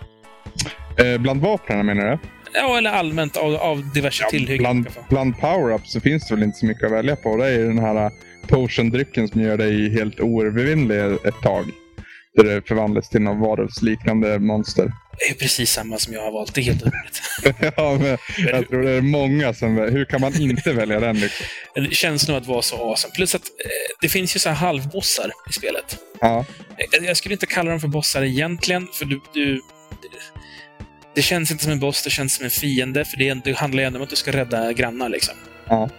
[1.20, 2.18] Bland vapnen menar du?
[2.54, 4.64] Ja, eller allmänt av, av diverse ja, tillhyggen.
[4.64, 7.38] Bland, bland power-ups så finns det väl inte så mycket att välja på.
[7.38, 8.12] Det är den här
[8.48, 11.66] potion-drycken som gör dig helt oövervinnlig ett tag.
[12.36, 14.92] Där det förvandlas till något varulvsliknande monster.
[15.18, 16.56] Det är precis samma som jag har valt.
[16.56, 17.22] Det är helt orimligt.
[17.78, 18.18] ja, men
[18.52, 19.78] jag tror det är många som...
[19.78, 21.20] Hur kan man inte välja den?
[21.20, 21.46] Liksom?
[21.76, 23.14] Det känns nog att vara så awesome.
[23.16, 25.98] Plus att eh, det finns ju så här halvbossar i spelet.
[26.22, 26.46] Ja.
[26.92, 29.62] Jag, jag skulle inte kalla dem för bossar egentligen, för du, du
[31.16, 33.82] det känns inte som en boss, det känns som en fiende, för det, det handlar
[33.82, 35.10] ju ändå om att du ska rädda grannar.
[35.10, 35.36] Liksom.
[35.68, 35.90] Ja.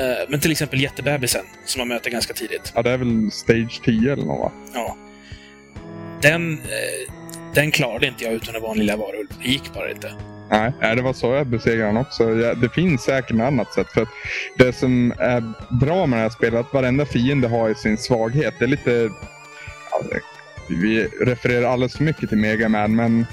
[0.00, 2.72] Uh, men till exempel jättebebisen, som man möter ganska tidigt.
[2.74, 4.52] Ja, det är väl Stage 10 eller något, va?
[4.74, 4.96] Ja.
[6.22, 7.12] Den, uh,
[7.54, 9.28] den klarade inte jag utan en vanlig lilla varulv.
[9.42, 10.12] Det gick bara inte.
[10.52, 12.34] Nej, det var så jag besegrade honom också.
[12.34, 13.86] Det finns säkert något annat sätt.
[13.90, 14.06] För
[14.58, 15.42] det som är
[15.80, 18.54] bra med det här spelet är att varenda fiende har sin svaghet.
[18.58, 19.10] Det är lite...
[20.68, 23.26] Vi refererar alldeles för mycket till Mega Man, men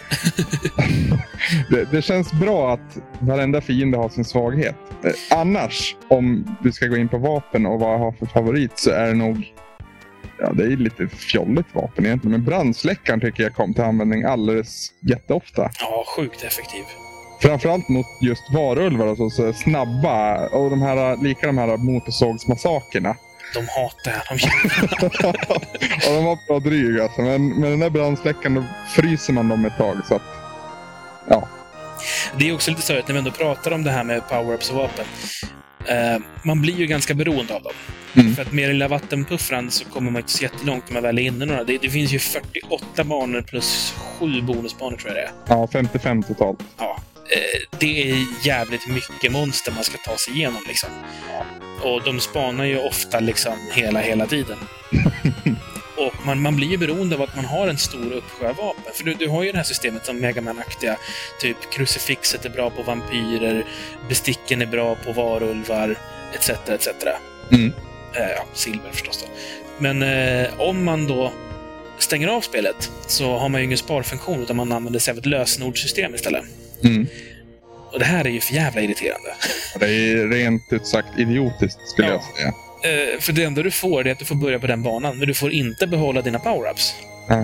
[1.70, 4.76] det, det, känns bra att varenda fiende har sin svaghet.
[5.04, 8.72] Eh, annars, om vi ska gå in på vapen och vad jag har för favorit,
[8.80, 9.54] så är det nog
[10.42, 14.88] Ja, det är lite fjolligt vapen egentligen, men brandsläckaren tycker jag kom till användning alldeles
[15.02, 15.70] jätteofta.
[15.80, 16.84] Ja, sjukt effektiv.
[17.42, 23.16] Framförallt mot just varulvar, alltså så snabba och de här, lika de här motorsågsmassakerna.
[23.54, 24.24] De hatar.
[24.30, 24.40] De
[26.06, 27.22] ja, de var bra dryga alltså.
[27.22, 28.64] Men med den där brandsläckaren då
[28.96, 29.98] fryser man dem ett tag.
[30.08, 30.22] Så att,
[31.28, 31.48] ja.
[32.38, 34.78] Det är också lite störigt när vi ändå pratar om det här med power-ups och
[34.78, 35.06] vapen.
[35.82, 37.74] Uh, man blir ju ganska beroende av dem.
[38.16, 38.36] Mm.
[38.36, 41.22] För att med lilla vattenpuffran så kommer man inte så jättelångt när man väl är
[41.22, 41.64] inne några.
[41.64, 45.32] Det, det, finns ju 48 banor plus 7 bonusbanor tror jag det är.
[45.48, 46.60] Ja, 55 totalt.
[46.78, 46.98] Ja.
[47.24, 50.90] Uh, det är jävligt mycket monster man ska ta sig igenom liksom.
[51.84, 54.58] Och de spanar ju ofta liksom hela, hela tiden.
[56.00, 58.94] Och man, man blir ju beroende av att man har en stor uppsjö vapen.
[58.94, 60.98] För du, du har ju det här systemet som Megaman-aktiga.
[61.40, 63.66] Typ krucifixet är bra på vampyrer,
[64.10, 65.96] besticken är bra på varulvar,
[66.34, 66.50] etc.
[66.50, 66.88] etc.
[67.52, 67.74] Mm.
[68.16, 69.28] Eh, ja, silver förstås då.
[69.78, 71.32] Men eh, om man då
[71.98, 75.26] stänger av spelet så har man ju ingen sparfunktion utan man använder sig av ett
[75.26, 76.44] lösenordssystem istället.
[76.84, 77.08] Mm.
[77.92, 79.36] Och det här är ju för jävla irriterande.
[79.80, 82.14] Det är rent ut sagt idiotiskt, skulle ja.
[82.14, 82.54] jag säga.
[82.86, 85.28] Uh, för det enda du får är att du får börja på den banan, men
[85.28, 86.94] du får inte behålla dina power-ups.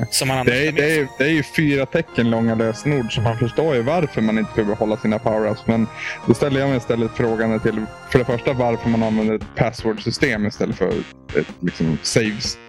[0.10, 3.40] Som man det, är, det, är, det är ju fyra tecken långa lösenord, så man
[3.40, 5.62] förstår ju varför man inte får behålla sina power-ups.
[5.66, 5.88] Men
[6.28, 10.46] då ställer jag mig istället frågan till, för det första, varför man använder ett password-system
[10.46, 10.94] istället för
[11.40, 11.98] ett liksom,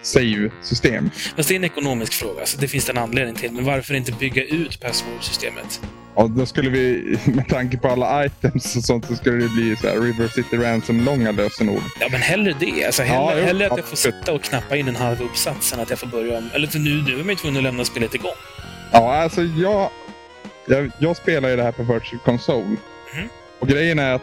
[0.03, 1.09] save-system.
[1.35, 3.51] Fast det är en ekonomisk fråga, så det finns det en anledning till.
[3.51, 5.81] Men varför inte bygga ut password-systemet?
[6.17, 9.75] Ja, då skulle vi, med tanke på alla items och sånt, så skulle det bli
[9.75, 11.81] så här River City Ransom-långa lösenord.
[11.99, 12.85] Ja, men hellre det.
[12.85, 15.79] Alltså, hellre, ja, hellre att jag får sitta och knappa in en halv uppsats än
[15.79, 16.49] att jag får börja om...
[16.53, 18.31] Eller för nu, nu är man ju tvungen att lämna spelet igång.
[18.91, 19.89] Ja, alltså jag...
[20.67, 22.63] Jag, jag spelar ju det här på Virtual Console.
[22.63, 23.29] Mm.
[23.59, 24.21] Och grejen är att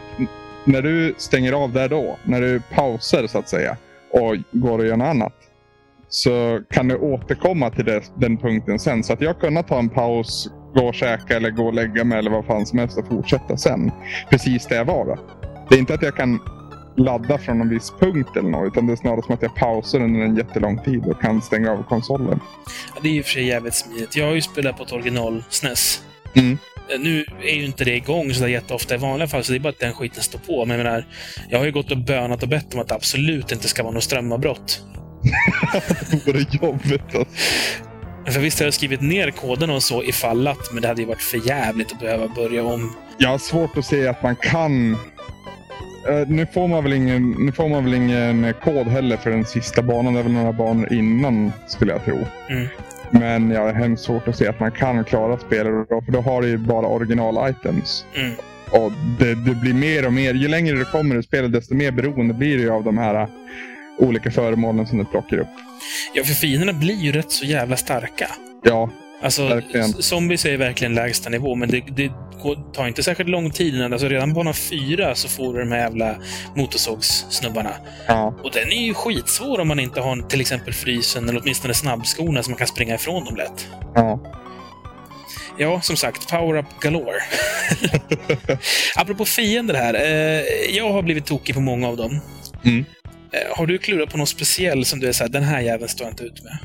[0.65, 3.77] när du stänger av där då, när du pausar så att säga
[4.11, 5.33] och går och gör något annat,
[6.09, 9.03] så kan du återkomma till det, den punkten sen.
[9.03, 12.19] Så att jag kunde ta en paus, gå och käka eller gå och lägga mig
[12.19, 13.91] eller vad fan som helst och fortsätta sen.
[14.29, 15.05] Precis där jag var.
[15.05, 15.17] Då.
[15.69, 16.39] Det är inte att jag kan
[16.97, 18.67] ladda från en viss punkt eller något.
[18.67, 21.71] Utan det är snarare som att jag pausar under en jättelång tid och kan stänga
[21.71, 22.39] av konsolen.
[22.95, 24.15] Ja, det är ju för sig jävligt smidigt.
[24.15, 26.03] Jag har ju spelat på ett original SNES.
[26.35, 26.57] Mm.
[26.93, 29.59] Eh, nu är ju inte det igång så jätteofta i vanliga fall, så det är
[29.59, 30.65] bara att den skiten står på.
[30.65, 31.05] Men jag menar,
[31.49, 33.93] jag har ju gått och bönat och bett om att det absolut inte ska vara
[33.93, 34.81] något strömavbrott.
[36.11, 37.25] det vore jobbigt alltså.
[38.25, 41.07] För visst har jag skrivit ner koden och så ifall att, men det hade ju
[41.07, 42.95] varit för jävligt att behöva börja om.
[43.17, 44.97] Jag har svårt att se att man kan
[46.09, 49.45] Uh, nu, får man väl ingen, nu får man väl ingen kod heller för den
[49.45, 50.13] sista banan.
[50.13, 52.17] Det är väl några banor innan skulle jag tro.
[52.49, 52.67] Mm.
[53.11, 56.21] Men jag har hemskt svårt att se att man kan klara spelet då, för då
[56.21, 58.05] har du ju bara original-items.
[58.15, 58.31] Mm.
[58.71, 61.91] Och det, det, blir mer och mer, ju längre du kommer i spelet desto mer
[61.91, 63.27] beroende blir du av de här
[63.99, 65.47] olika föremålen som du plockar upp.
[66.13, 68.27] Ja, för fienderna blir ju rätt så jävla starka.
[68.63, 68.89] Ja,
[69.21, 69.93] Alltså, Verkligen.
[69.93, 72.11] zombies är verkligen lägsta nivå, men det, det
[72.43, 75.59] går- tar inte särskilt lång tid innan, alltså redan på bana fyra så får du
[75.59, 76.15] de här jävla
[76.55, 77.69] motorsågssnubbarna.
[78.07, 81.73] ja, Och den är ju skitsvår om man inte har till exempel frysen eller åtminstone
[81.73, 83.67] snabbskorna så man kan springa ifrån dem lätt.
[83.95, 84.19] ja.
[85.57, 87.19] Ja, som sagt, power-up galore.
[88.95, 89.93] Apropå fiender här.
[89.93, 92.19] Eh, jag har blivit tokig på många av dem.
[92.65, 92.85] Mm.
[93.35, 96.05] Eh, har du klurat på något speciell som du är såhär, den här jäveln står
[96.05, 96.57] jag inte ut med?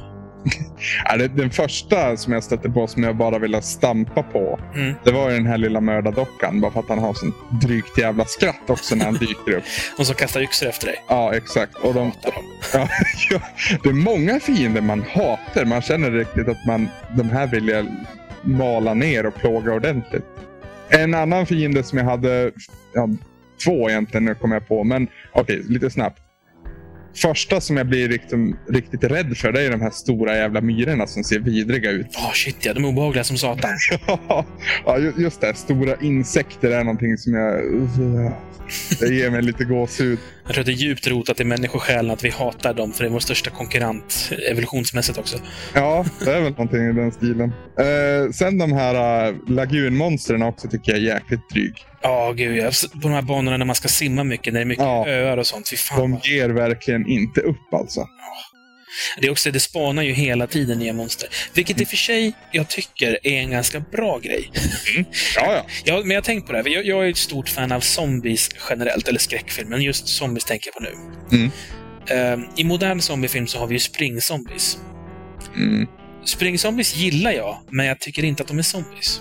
[1.36, 4.60] Den första som jag stötte på som jag bara ville stampa på.
[4.74, 4.94] Mm.
[5.04, 6.60] Det var ju den här lilla mördardockan.
[6.60, 9.64] Bara för att han har sånt drygt jävla skratt också när han dyker upp.
[9.96, 11.04] De som kastar yxor efter dig.
[11.08, 11.74] Ja, exakt.
[11.74, 12.12] Och de,
[12.72, 12.88] ja,
[13.82, 15.64] det är många fiender man hatar.
[15.64, 17.86] Man känner riktigt att man, de här vill jag
[18.42, 20.24] mala ner och plåga ordentligt.
[20.88, 22.50] En annan fiende som jag hade,
[22.94, 23.08] ja,
[23.64, 26.22] två egentligen nu kommer jag på, men okej, lite snabbt.
[27.16, 31.06] Första som jag blir riktigt, riktigt rädd för det är de här stora jävla myrorna
[31.06, 32.06] som ser vidriga ut.
[32.16, 33.70] Åh shit ja, de är obehagliga som satan.
[34.84, 35.54] ja, ju- just det.
[35.54, 37.60] Stora insekter är någonting som jag...
[39.00, 40.18] Det ger mig lite gåshud.
[40.44, 43.08] Jag tror att det är djupt rotat i människosjälen att vi hatar dem, för det
[43.08, 45.38] är vår största konkurrent evolutionsmässigt också.
[45.74, 47.52] Ja, det är väl någonting i den stilen.
[47.78, 51.74] Eh, sen de här uh, lagunmonstren också tycker jag är jäkligt dryg.
[52.02, 52.70] Ja, gud ja.
[52.92, 55.08] På de här banorna när man ska simma mycket, när det är mycket Ja.
[55.08, 55.68] öar och sånt.
[55.68, 55.98] Fy fan.
[56.00, 58.06] De vad- ger verkligen inte upp alltså.
[59.20, 61.28] Det, är också, det spanar ju hela tiden nya monster.
[61.54, 64.50] Vilket i och för sig jag tycker är en ganska bra grej.
[65.36, 65.66] Ja, ja.
[65.84, 66.68] Ja, men jag tänkt på det här.
[66.68, 70.70] Jag, jag är ett stort fan av zombies generellt, eller skräckfilm, men just zombies tänker
[70.70, 71.36] jag på nu.
[71.36, 71.50] Mm.
[72.42, 74.78] Ehm, I modern zombiefilm så har vi ju springzombies.
[75.56, 75.86] Mm.
[76.24, 79.20] Springzombies gillar jag, men jag tycker inte att de är zombies.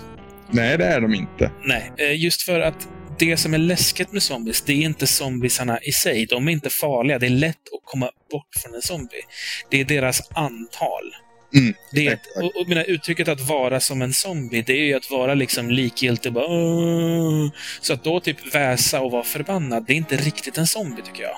[0.52, 1.50] Nej, det är de inte.
[1.64, 5.78] Nej, eh, just för att det som är läskigt med zombies, det är inte zombiesarna
[5.82, 6.26] i sig.
[6.26, 7.18] De är inte farliga.
[7.18, 9.22] Det är lätt att komma bort från en zombie.
[9.70, 11.14] Det är deras antal.
[11.54, 14.84] Mm, Det är ett, och, och menar, uttrycket att vara som en zombie, det är
[14.84, 16.32] ju att vara liksom likgiltig.
[16.32, 21.02] Bara, så att då typ väsa och vara förbannad, det är inte riktigt en zombie
[21.02, 21.36] tycker jag.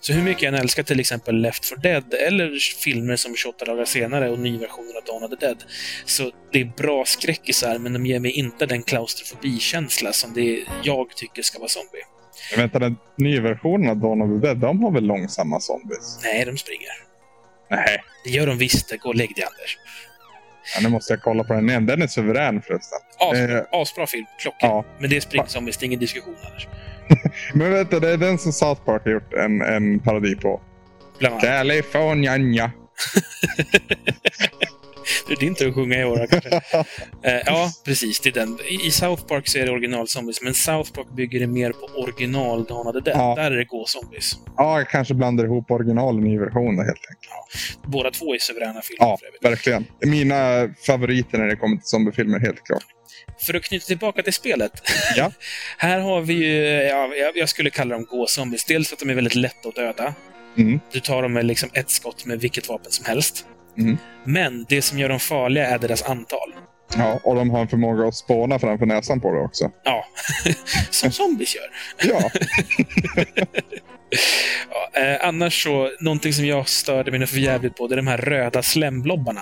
[0.00, 3.64] Så hur mycket jag än älskar till exempel Left 4 Dead eller filmer som 28
[3.64, 5.64] dagar senare och nyversioner av Dawn of the Dead.
[6.04, 11.16] Så det är bra skräckisar, men de ger mig inte den klaustrofobikänsla som det jag
[11.16, 12.02] tycker ska vara zombie.
[12.50, 16.18] Jag väntar, den nya versionen av Dawn of the Dead, de har väl långsamma zombies?
[16.22, 16.90] Nej, de springer.
[17.70, 18.98] Nej, Det gör de visst.
[19.00, 19.78] Gå och lägg dig, Anders.
[20.74, 21.86] Ja, nu måste jag kolla på den igen.
[21.86, 22.98] Den är suverän förresten.
[23.18, 24.26] Asbra, Eh, asbra film.
[24.38, 24.70] Klockren.
[24.70, 24.84] Ja.
[24.98, 26.68] Men det springzombies, det är ingen diskussion, Anders.
[27.54, 30.60] Men vänta, det är den som South Park har gjort en, en parodi på.
[31.18, 31.44] Bland annat.
[31.44, 32.36] California.
[35.26, 36.60] Det är din tur att sjunga i år kanske.
[37.22, 38.20] Eh, ja, precis.
[38.20, 38.58] Det är den.
[38.86, 41.86] I South Park så är det original zombies, men South Park bygger det mer på
[42.02, 43.16] original Dawn of the Dead.
[43.20, 43.34] Ja.
[43.36, 44.32] Där är det gå-zombies.
[44.56, 47.82] Ja, jag kanske blandar ihop original och ny version helt enkelt.
[47.86, 49.86] Båda två är suveräna filmer Ja, verkligen.
[50.00, 52.84] Mina favoriter när det kommer till zombiefilmer, helt klart.
[53.38, 54.72] För att knyta tillbaka till spelet.
[55.16, 55.32] Ja.
[55.78, 58.64] här har vi ju, ja, jag- jag skulle kalla dem gå-zombies.
[58.64, 60.14] Dels för att de är väldigt lätta att döda.
[60.58, 60.80] Mm.
[60.92, 63.46] Du tar dem med liksom ett skott med vilket vapen som helst.
[63.78, 63.98] Mm.
[64.24, 66.54] Men det som gör dem farliga är deras antal.
[66.96, 69.70] Ja, och de har en förmåga att spåna framför näsan på det också.
[69.84, 70.04] Ja,
[70.90, 71.64] som zombies gör.
[72.12, 72.30] Ja,
[74.70, 78.06] Ja, eh, annars så, någonting som jag störde mig för jävligt på, det är de
[78.06, 79.40] här röda slemblobbarna.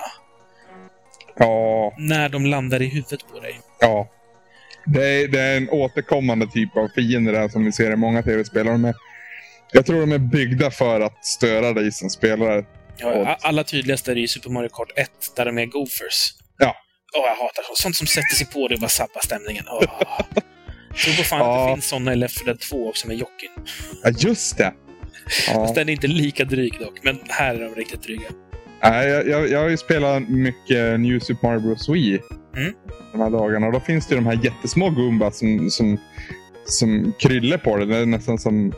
[1.36, 3.60] ja, När de landar i huvudet på dig.
[3.80, 4.08] ja.
[4.86, 8.22] Det är, det är en återkommande typ av fiender där som vi ser i många
[8.22, 8.92] tv-spel.
[9.72, 12.64] Jag tror de är byggda för att störa dig som spelare.
[12.98, 16.32] Ja, alla tydligaste är i Super Mario Kart 1, där de är gophers.
[16.58, 16.76] Ja.
[17.16, 17.78] Åh, jag hatar sånt.
[17.78, 19.64] Sånt som sätter sig på dig och bara sabbar stämningen.
[19.68, 19.80] Jag
[21.04, 21.66] tror på fan att Ja.
[21.68, 23.50] det finns såna i Left 4 Dead 2 också med Jockin.
[24.02, 24.74] Ja, just det.
[25.46, 25.52] Ja.
[25.54, 28.28] Fast den är inte lika dryg dock, men här är de riktigt dryga.
[28.82, 31.88] Nej, jag, jag, jag har ju spelat mycket New Super Mario Bros.
[31.88, 32.20] Wii
[32.56, 32.72] Mm.
[33.12, 33.66] de här dagarna.
[33.66, 35.98] Och då finns det ju de här jättesmå Goombas som, som,
[36.64, 37.86] som kryller på det.
[37.86, 38.72] Det är nästan som,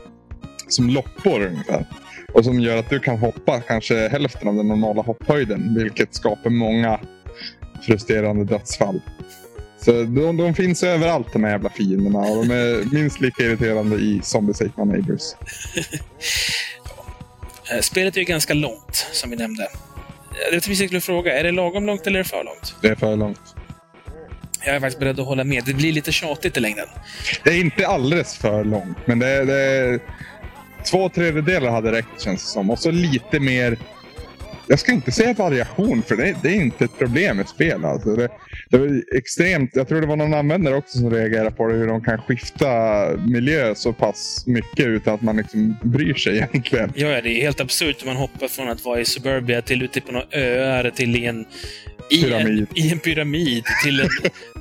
[0.69, 1.87] som loppor ungefär.
[2.33, 5.75] Och som gör att du kan hoppa kanske hälften av den normala hopphöjden.
[5.79, 7.01] Vilket skapar många
[7.87, 9.01] frustrerande dödsfall.
[9.79, 12.19] Så de, de finns överallt de här jävla fienderna.
[12.19, 15.23] Och de är minst lika irriterande i Zombies Ate My Neighbors.
[17.73, 19.69] Eh, Spelet är ju ganska långt, som vi nämnde.
[20.51, 22.75] Jag inte jag skulle fråga, är det lagom långt eller är det för långt?
[22.83, 23.41] Det är för långt.
[24.67, 25.65] Jag är faktiskt beredd att hålla med.
[25.65, 26.87] Det blir lite tjatigt i längden.
[27.45, 30.01] Det är inte alldeles för långt, men det är, det är
[30.91, 32.71] två tredjedelar hade räckt känns det som.
[32.71, 33.79] Och så lite mer
[34.69, 37.85] jag ska inte säga variation, för det, det är inte ett problem med spel.
[37.85, 38.17] Alltså.
[38.17, 38.29] Det,
[38.71, 41.87] det var extremt, jag tror det var någon användare också som reagerade på det, hur
[41.87, 42.69] de kan skifta
[43.27, 46.93] miljö så pass mycket utan att man liksom bryr sig egentligen.
[46.95, 48.05] Ja, det är helt absurt.
[48.05, 51.47] Man hoppar från att vara i Suburbia till ute på några öar till i en,
[52.11, 52.67] i Pyramid.
[52.71, 54.09] en, i en pyramid, till, en,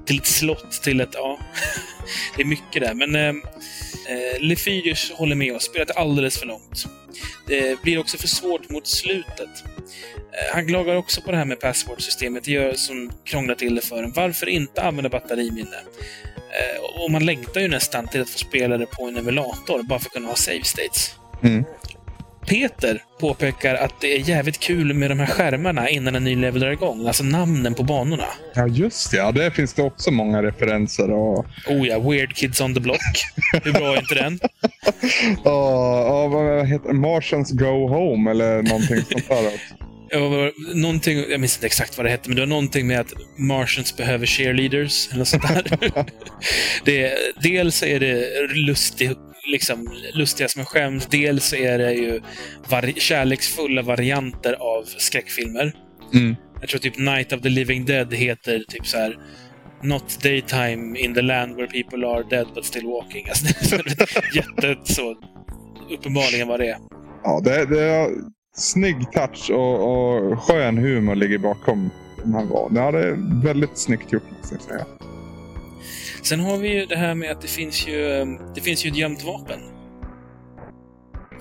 [0.05, 1.09] till ett slott, till ett...
[1.13, 1.39] Ja,
[2.35, 2.93] det är mycket där.
[2.93, 3.29] Men eh,
[4.13, 5.63] eh, Lefyrius håller med oss.
[5.63, 6.85] Spelat alldeles för långt.
[7.47, 9.49] Det blir också för svårt mot slutet.
[10.09, 13.81] Eh, Han klagar också på det här med passwordsystemet, Det gör som krånglar till det
[13.81, 14.11] för en.
[14.11, 15.77] Varför inte använda batteriminne?
[16.35, 19.99] Eh, Och man längtar ju nästan till att få spela det på en emulator bara
[19.99, 21.15] för att kunna ha save states.
[21.43, 21.63] Mm.
[22.45, 26.61] Peter påpekar att det är jävligt kul med de här skärmarna innan en ny level
[26.61, 27.07] drar igång.
[27.07, 28.27] Alltså namnen på banorna.
[28.53, 29.17] Ja, just det.
[29.17, 31.11] Ja, där finns det också många referenser.
[31.11, 33.25] Och, Oh ja, Weird Kids on the Block.
[33.63, 34.39] Hur bra är inte den?
[35.43, 36.93] och, och vad heter?
[36.93, 39.51] Martians Go Home eller någonting sånt där.
[40.09, 40.51] Ja?
[40.73, 43.97] Någonting, jag minns inte exakt vad det hette, men det var någonting med att Martians
[43.97, 45.09] behöver cheerleaders.
[45.13, 45.77] Eller sånt där.
[46.85, 49.11] det, dels är det lustig,
[49.47, 51.07] liksom, lustiga som en skämt.
[51.11, 52.21] Dels är det ju
[52.69, 55.73] vari kärleksfulla varianter av skräckfilmer.
[56.13, 56.35] Mm.
[56.59, 59.17] Jag tror typ Night of the Living Dead heter typ så här
[59.83, 63.25] Not daytime in the land where people are dead but still walking.
[63.29, 65.15] Alltså, det är jätte så
[65.91, 66.77] uppenbarligen vad det är.
[67.23, 68.09] Ja, det, det är
[68.57, 71.89] snygg touch och, och skön humor ligger bakom
[72.23, 72.75] de här valen.
[72.75, 74.85] Ja, det är väldigt snyggt gjort, måste jag säga.
[76.25, 78.97] Sen har vi ju det här med att det finns ju, det finns ju ett
[78.97, 79.59] gömt vapen.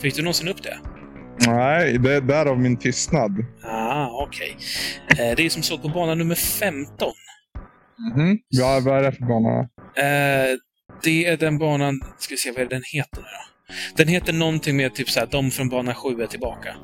[0.01, 0.79] Fick du någonsin upp det?
[1.47, 3.33] Nej, det är därav min tystnad.
[3.62, 4.57] Ah, okej.
[5.11, 7.12] Eh, Det är som så på bana nummer 15.
[8.14, 8.38] Mhm.
[8.49, 9.61] Ja, vad är det för bana?
[9.97, 10.59] Eh,
[11.03, 13.54] Det är den banan, ska vi se vad är den heter nu då?
[13.96, 16.77] Den heter någonting med typ så här, de från bana 7 är tillbaka.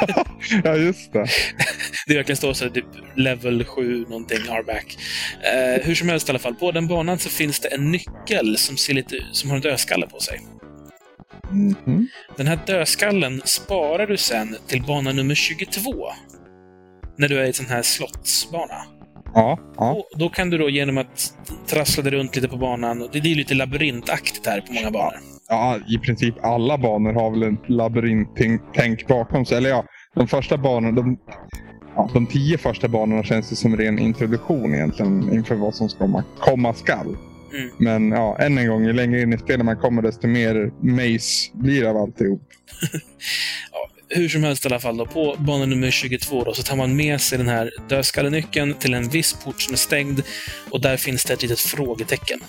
[0.64, 1.26] ja, just det.
[2.06, 2.84] Det verkar stå så här, typ
[3.16, 4.96] level 7 någonting, are back.
[5.54, 8.56] Eh, hur som helst i alla fall, på den banan så finns det en nyckel
[8.56, 10.40] som, ser lite, som har en dödskalle på sig.
[11.50, 12.08] Mhm.
[12.36, 16.12] Den här dödskallen sparar du sen till bana nummer 22.
[17.18, 18.84] När du är i en sån här slottsbana.
[19.34, 19.90] Ja, ja.
[19.92, 21.34] Och då kan du då genom att
[21.66, 25.14] trassla dig runt lite på banan, det är lite labyrintaktigt här på många banor.
[25.14, 25.33] ja,
[25.88, 29.58] i princip alla banor har väl ett labyrinttänk bakom sig.
[29.58, 31.18] Eller ja, de första banorna, de,
[31.96, 36.22] ja, de tio första banorna känns det som ren introduktion egentligen inför vad som ska
[36.40, 37.16] komma skall.
[37.54, 37.70] Mm.
[37.78, 41.50] Men ja, än en gång, ju längre in i spelet man kommer desto mer maze
[41.52, 42.42] blir det av alltihop.
[43.72, 46.76] Ja, hur som helst i alla fall, då, på bana nummer 22 då, så tar
[46.76, 50.22] man med sig den här dödskallenyckeln till en viss port som är stängd
[50.70, 52.40] och där finns det ett litet frågetecken.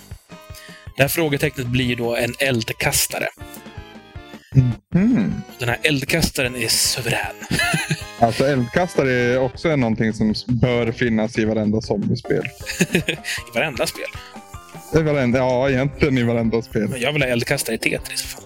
[0.97, 3.27] Det här frågetecknet blir då en eldkastare.
[4.95, 5.33] Mm.
[5.59, 7.35] Den här eldkastaren är suverän.
[8.19, 12.43] Alltså eldkastare är också någonting som bör finnas i varenda zombiespel.
[12.93, 13.17] I
[13.55, 14.05] varenda spel.
[14.93, 16.87] I varenda, ja, egentligen i varenda spel.
[16.87, 18.37] Men jag vill ha eldkastare i Tetris.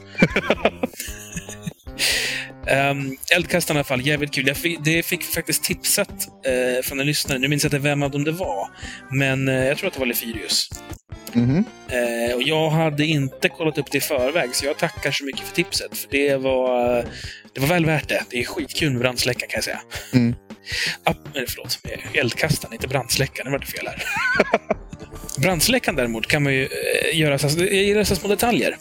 [2.91, 4.47] Um, eldkastaren i alla fall, jävligt kul.
[4.47, 7.39] Jag fick, det fick faktiskt tipsat eh, från en lyssnare.
[7.39, 8.67] Nu minns jag inte vem av dem det var.
[9.11, 10.69] Men eh, jag tror att det var Lefyrius.
[11.33, 11.63] Mhm.
[11.89, 15.41] Eh, och jag hade inte kollat upp det i förväg, så jag tackar så mycket
[15.41, 15.97] för tipset.
[15.97, 17.05] För det var,
[17.53, 18.23] det var väl värt det.
[18.29, 19.81] Det är skitkul med brandsläckaren kan jag säga.
[20.13, 20.35] Mm.
[21.03, 21.13] Ah,
[21.47, 21.79] förlåt,
[22.13, 23.45] eldkastaren, inte brandsläckaren.
[23.45, 24.03] Det var det fel här.
[25.41, 28.77] brandsläckaren däremot kan man ju eh, göra så, jag gillar så små detaljer.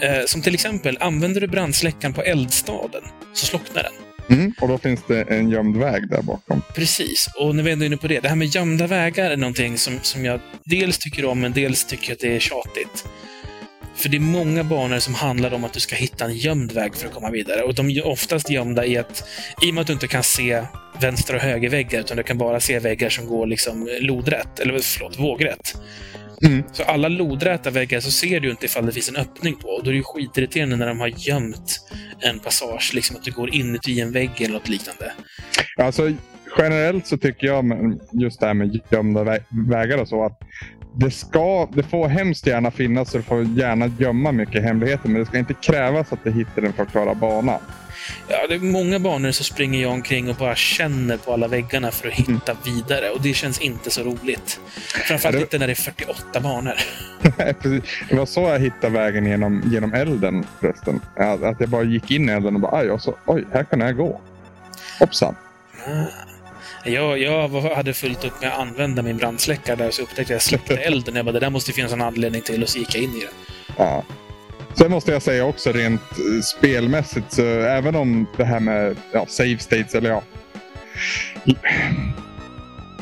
[0.00, 3.92] Eh, som till exempel, använder du brandsläckaren på eldstaden så slocknar den.
[4.28, 4.52] Mm.
[4.60, 6.62] Och då finns det en gömd väg där bakom.
[6.74, 8.20] Precis, och när vi ändå är inne på det.
[8.20, 11.84] Det här med gömda vägar är någonting som, som jag dels tycker om, men dels
[11.84, 13.04] tycker att det är tjatigt.
[13.94, 16.94] För det är många banor som handlar om att du ska hitta en gömd väg
[16.94, 17.62] för att komma vidare.
[17.62, 19.28] Och de är oftast gömda i att,
[19.62, 20.62] i och med att du inte kan se
[21.00, 25.18] vänster och högerväggar, utan du kan bara se väggar som går liksom lodrätt, eller förlåt,
[25.18, 25.76] vågrätt.
[26.46, 26.62] Mm.
[26.72, 29.68] Så alla lodräta väggar så ser du inte ifall det finns en öppning på.
[29.68, 31.80] Och då är det ju skitirriterande när de har gömt
[32.20, 35.12] en passage, liksom att du går inuti en vägg eller något liknande.
[35.76, 36.12] Alltså,
[36.58, 37.64] generellt så tycker jag
[38.12, 40.38] just det här med gömda vä- vägar och så att
[40.94, 45.20] det, ska, det får hemskt gärna finnas och det får gärna gömma mycket hemligheter men
[45.20, 47.60] det ska inte krävas att du hittar den för att klara banan.
[48.28, 51.90] Ja, det är många banor så springer jag omkring och bara känner på alla väggarna
[51.90, 53.10] för att hitta vidare.
[53.10, 54.60] Och det känns inte så roligt.
[55.06, 56.74] Framförallt det- inte när det är 48 banor.
[58.08, 61.00] Det var så jag hittade vägen genom, genom elden förresten.
[61.16, 63.64] Att att jag bara gick in i elden och bara aj, och så, oj, här
[63.64, 64.20] kan jag gå.
[65.00, 65.36] Hoppsan.
[65.86, 65.90] Ah.
[66.84, 70.52] Jag, jag hade fullt upp med att använda min brandsläckare där så upptäckte jag att
[70.52, 71.16] jag släckte elden.
[71.16, 73.20] Jag bara, det där måste finnas en anledning till och så gick jag in i
[73.20, 73.28] den.
[73.76, 74.04] Ja.
[74.74, 79.26] Sen måste jag säga också rent eh, spelmässigt, så även om det här med ja,
[79.28, 80.22] save states, eller ja,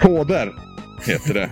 [0.00, 0.52] koder
[1.06, 1.50] heter det.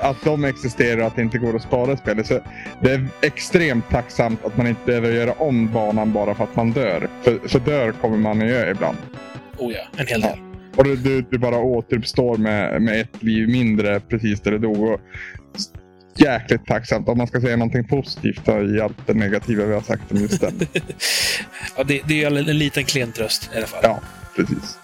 [0.00, 2.26] att de existerar och att det inte går att spara spelet.
[2.26, 2.40] Så
[2.80, 6.72] det är extremt tacksamt att man inte behöver göra om banan bara för att man
[6.72, 7.08] dör.
[7.22, 8.98] För, för dör kommer man ju göra ibland.
[9.58, 10.30] Oh ja, en hel del.
[10.36, 10.52] Ja.
[10.76, 15.00] Och du, du, du, bara återuppstår med, med ett liv mindre precis där du dog.
[16.14, 17.08] Jäkligt tacksamt.
[17.08, 20.40] Om man ska säga någonting positivt i allt det negativa vi har sagt om just
[20.40, 20.60] den.
[21.76, 23.80] ja, det, det är en, en liten klen tröst i alla fall.
[23.82, 24.00] Ja,
[24.36, 24.78] precis.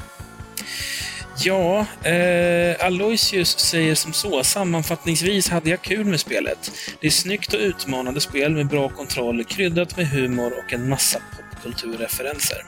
[1.44, 4.44] Ja, eh, Aloysius säger som så.
[4.44, 6.70] Sammanfattningsvis hade jag kul med spelet.
[7.00, 11.20] Det är snyggt och utmanande spel med bra kontroll, kryddat med humor och en massa
[11.36, 12.58] popkulturreferenser.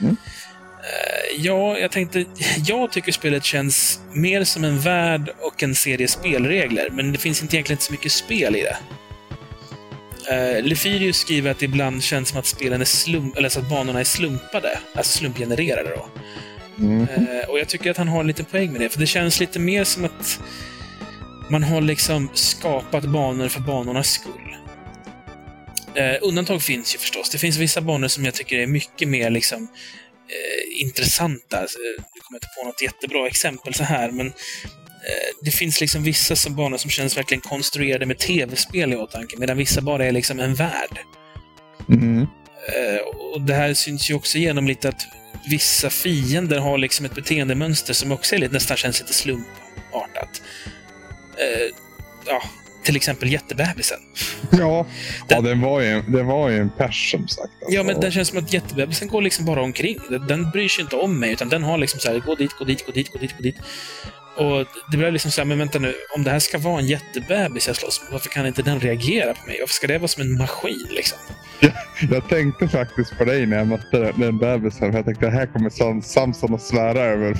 [0.00, 0.16] Mm.
[0.82, 2.24] Eh, ja, jag tänkte...
[2.66, 7.42] Jag tycker spelet känns mer som en värld och en serie spelregler, men det finns
[7.42, 8.76] inte egentligen inte så mycket spel i det.
[10.30, 13.68] Uh, Lefirius skriver att det ibland känns som att spelen är slump, eller så att
[13.68, 15.90] banorna är slumpade, alltså slumpgenererade.
[15.96, 16.08] Då.
[16.84, 17.00] Mm.
[17.00, 19.40] Uh, och jag tycker att han har en liten poäng med det, för det känns
[19.40, 20.40] lite mer som att
[21.50, 24.56] man har liksom skapat banor för banornas skull.
[25.98, 27.30] Uh, undantag finns ju förstås.
[27.30, 29.68] Det finns vissa banor som jag tycker är mycket mer liksom
[30.28, 31.56] eh, intressanta.
[32.14, 34.32] Jag kommer inte på något jättebra exempel så här, men eh,
[35.42, 39.80] det finns liksom vissa banor som känns verkligen konstruerade med tv-spel i åtanke, medan vissa
[39.80, 40.98] bara är liksom en värld.
[41.88, 42.26] Mm.
[42.68, 43.00] Eh,
[43.32, 45.06] och Det här syns ju också genom lite att
[45.50, 50.42] vissa fiender har liksom ett beteendemönster som också är lite, nästan känns lite slumpartat.
[51.38, 51.74] Eh,
[52.26, 52.42] ja,
[52.82, 53.98] till exempel jättebebisen.
[54.50, 54.86] Ja,
[55.28, 57.40] den, ja den, var ju, det var ju en pers som sagt.
[57.40, 57.76] Alltså.
[57.76, 59.98] Ja, men den känns som att jättebebisen går liksom bara omkring.
[60.10, 62.52] Den, den bryr sig inte om mig, utan den har liksom så här, gå dit,
[62.58, 63.56] gå dit, gå dit, gå dit, gå dit.
[64.36, 66.86] Och det blev liksom så här, men vänta nu, om det här ska vara en
[66.86, 69.56] jättebebis jag slåss med, varför kan inte den reagera på mig?
[69.60, 71.18] Varför ska det vara som en maskin liksom?
[71.60, 71.72] Jag,
[72.10, 74.92] jag tänkte faktiskt på dig när jag mötte den bebisen.
[74.92, 77.36] Jag tänkte här kommer Samson att svära över.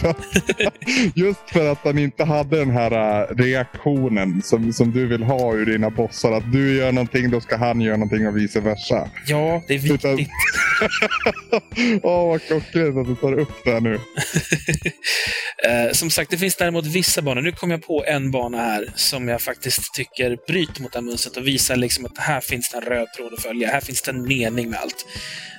[1.14, 5.55] Just för att han inte hade den här äh, reaktionen som, som du vill ha
[5.55, 6.32] ur dina bossar.
[6.32, 9.11] Att du gör någonting, då ska han göra någonting och vice versa.
[9.26, 10.05] Ja, det är viktigt.
[10.05, 10.18] Utan...
[12.03, 13.95] Åh, vad klockrent att du tar upp det här nu.
[13.95, 17.42] uh, som sagt, det finns däremot vissa banor.
[17.42, 21.04] Nu kom jag på en bana här som jag faktiskt tycker bryter mot det här
[21.04, 23.68] mönstret och visar liksom att här finns det en röd tråd att följa.
[23.68, 25.06] Här finns det en mening med allt.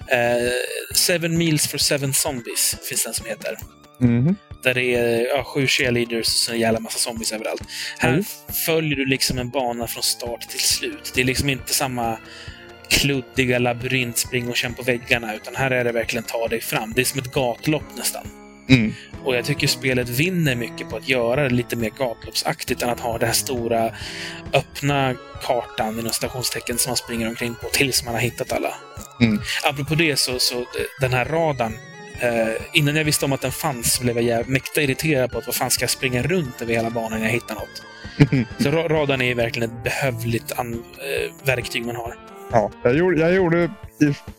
[0.01, 0.51] Uh,
[0.93, 3.57] seven Meals for Seven Zombies finns den som heter.
[4.01, 4.35] Mm.
[4.63, 7.61] Där det är ja, sju cheerleaders och en jävla massa zombies överallt.
[7.97, 8.23] Här mm.
[8.65, 11.11] följer du liksom en bana från start till slut.
[11.15, 12.17] Det är liksom inte samma
[12.89, 16.93] kluddiga labyrint, spring och känn på väggarna, utan här är det verkligen ta dig fram.
[16.95, 18.42] Det är som ett gatlopp nästan.
[18.69, 18.93] Mm.
[19.23, 22.99] Och jag tycker spelet vinner mycket på att göra det lite mer gatloppsaktigt än att
[22.99, 23.91] ha den här stora
[24.53, 28.73] öppna kartan inom stationstecken som man springer omkring på tills man har hittat alla.
[29.21, 29.41] Mm.
[29.63, 30.65] Apropå det så, så
[31.01, 31.73] den här radarn
[32.13, 35.55] Uh, innan jag visste om att den fanns blev jag mäkta irriterad på att vad
[35.55, 37.83] fan ska jag springa runt över hela banan när jag hittar något.
[38.59, 42.22] så radarn är verkligen ett behövligt uh, verktyg man har.
[42.53, 43.69] Ja, jag gjorde, jag gjorde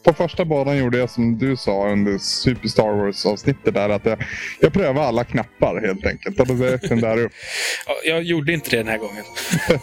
[0.02, 3.88] på första banan gjorde jag som du sa under Super Star Wars-avsnittet där.
[3.88, 4.24] Att jag,
[4.60, 6.40] jag prövade alla knappar helt enkelt.
[6.40, 6.54] Och då
[6.88, 7.32] den där upp.
[7.86, 9.24] Ja, jag gjorde inte det den här gången.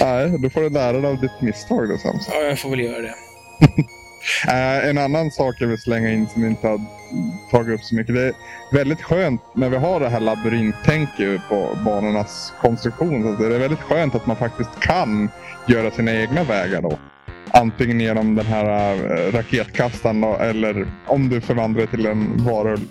[0.00, 2.34] Nej, då får du lära dig av ditt misstag då Samson.
[2.34, 3.14] Ja, jag får väl göra det.
[4.48, 6.80] uh, en annan sak jag vill slänga in som inte har
[7.50, 8.14] tagit upp så mycket.
[8.14, 8.34] Det är
[8.72, 13.22] väldigt skönt när vi har det här labyrinttänket på banornas konstruktion.
[13.22, 15.30] Så det är väldigt skönt att man faktiskt kan
[15.68, 16.98] göra sina egna vägar då.
[17.50, 22.88] Antingen genom den här äh, raketkastaren eller om du förvandlar det till en varulv.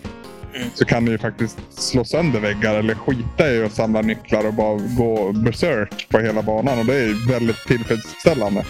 [0.55, 0.69] Mm.
[0.73, 4.53] Så kan du ju faktiskt slå sönder väggar eller skita i att samla nycklar och
[4.53, 6.79] bara gå berserk på hela banan.
[6.79, 8.65] Och det är väldigt tillfredsställande.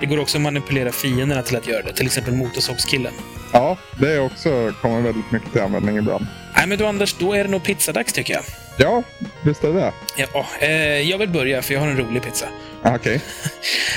[0.00, 1.92] Det går också att manipulera fienderna till att göra det.
[1.92, 3.12] Till exempel motorsågskillen.
[3.52, 6.26] Ja, det är också kommer väldigt mycket till användning ibland.
[6.56, 8.42] Nej, men du Anders, då är det nog pizzadags tycker jag.
[8.78, 9.02] Ja,
[9.42, 10.70] visst är det ja, eh,
[11.10, 12.46] Jag vill börja, för jag har en rolig pizza.
[12.82, 13.20] Ah, okej.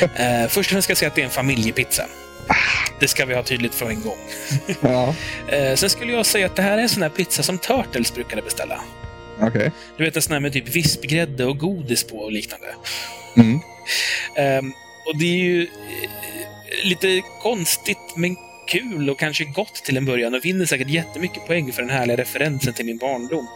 [0.01, 0.25] Okay.
[0.25, 2.05] eh, först och främst ska jag säga att det är en familjepizza.
[2.99, 4.17] Det ska vi ha tydligt för en gång.
[4.81, 5.15] ja.
[5.47, 8.13] eh, sen skulle jag säga att det här är en sån här pizza som Turtles
[8.13, 8.81] brukade beställa.
[9.41, 9.69] Okay.
[9.97, 12.67] Du vet en sån här med typ vispgrädde och godis på och liknande.
[13.35, 13.59] Mm.
[15.09, 18.35] Och det är ju eh, lite konstigt men
[18.67, 22.17] kul och kanske gott till en början och vinner säkert jättemycket poäng för den härliga
[22.17, 23.47] referensen till min barndom.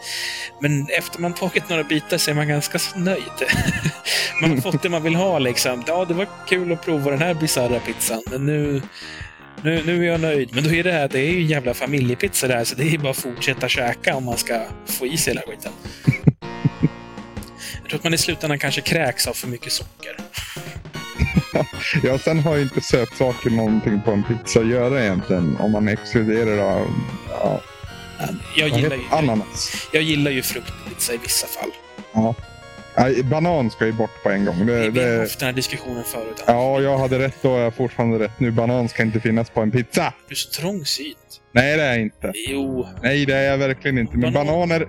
[0.60, 3.22] Men efter man tagit några bitar så är man ganska nöjd.
[4.40, 5.84] man har fått det man vill ha liksom.
[5.86, 8.82] Ja, det var kul att prova den här bisarra pizzan, men nu
[9.62, 10.50] nu, nu är jag nöjd.
[10.54, 12.98] Men då är det här, det är ju en jävla familjepizza där, så det är
[12.98, 15.72] bara att fortsätta käka om man ska få i sig hela skiten.
[17.82, 20.16] jag tror att man i slutändan kanske kräks av för mycket socker.
[22.02, 25.56] ja, sen har ju inte sötsaker någonting på en pizza att göra egentligen.
[25.56, 26.84] Om man exkluderar.
[27.30, 27.60] Ja.
[28.56, 29.88] jag, gillar ju, Ananas.
[29.92, 31.70] jag gillar ju fruktpizza i vissa fall.
[32.12, 32.34] Ja.
[32.96, 34.66] Nej, banan ska ju bort på en gång.
[34.66, 36.44] Det, Vi har haft den här diskussionen förut.
[36.46, 38.50] ja, jag hade rätt då och jag har fortfarande rätt nu.
[38.50, 40.12] Banan ska inte finnas på en pizza.
[40.28, 41.40] Du är så trångsynt.
[41.52, 42.32] Nej, det är jag inte.
[42.48, 44.16] Jo, Nej, det är jag verkligen inte.
[44.16, 44.86] Men Banan- bananer...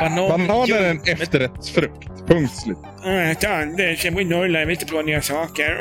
[0.00, 2.08] Banan- banan är en efterrättsfrukt.
[2.28, 2.78] Punkt slut.
[3.46, 5.78] Anders, jag bor i Norrland, jag vill inte prova nya saker.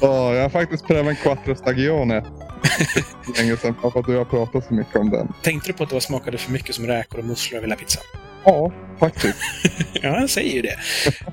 [0.00, 2.24] Åh, jag har faktiskt prövat en quattro stagione.
[3.38, 5.32] länge sedan, för att du har pratat så mycket om den.
[5.42, 7.76] Tänkte du på att det var smakade för mycket som räkor och musslor över hela
[7.76, 8.02] pizzan?
[8.44, 9.38] Ja, faktiskt.
[10.02, 10.76] Ja, jag säger ju det.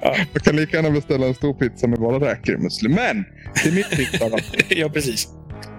[0.02, 2.90] Ja, Jag kan lika gärna beställa en stor pizza med bara räkor och musslor.
[2.92, 3.26] Men,
[3.64, 4.30] det är mitt pizza.
[4.70, 5.28] ja precis.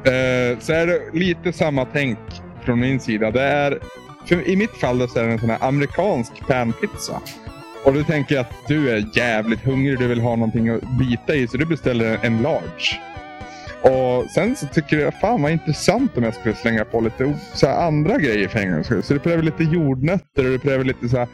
[0.05, 2.18] Eh, så är det lite samma tänk
[2.65, 3.31] från min sida.
[3.31, 3.79] Det är,
[4.27, 7.21] för I mitt fall så är det en sån här amerikansk panpizza.
[7.85, 9.99] Och då tänker jag att du är jävligt hungrig.
[9.99, 11.49] Du vill ha någonting att bita i.
[11.49, 13.01] Så du beställer en large.
[13.83, 17.67] Och sen så tycker jag, fan vad intressant om jag skulle slänga på lite så
[17.67, 19.03] här andra grejer för en gångs skull.
[19.03, 21.29] Så du prövar lite jordnötter och du prövar lite så här.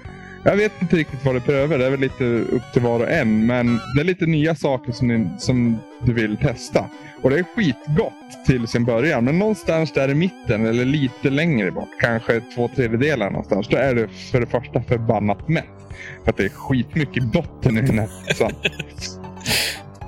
[0.44, 1.78] Jag vet inte riktigt vad du prövar.
[1.78, 3.46] Det är väl lite upp till var och en.
[3.46, 6.84] Men det är lite nya saker som, ni, som du vill testa.
[7.22, 9.24] Och det är skitgott till sin början.
[9.24, 13.68] Men någonstans där i mitten eller lite längre bort, kanske två tredjedelar någonstans.
[13.68, 15.64] Då är du för det första förbannat mätt.
[16.24, 18.52] För att det är skitmycket botten i den här pizzan.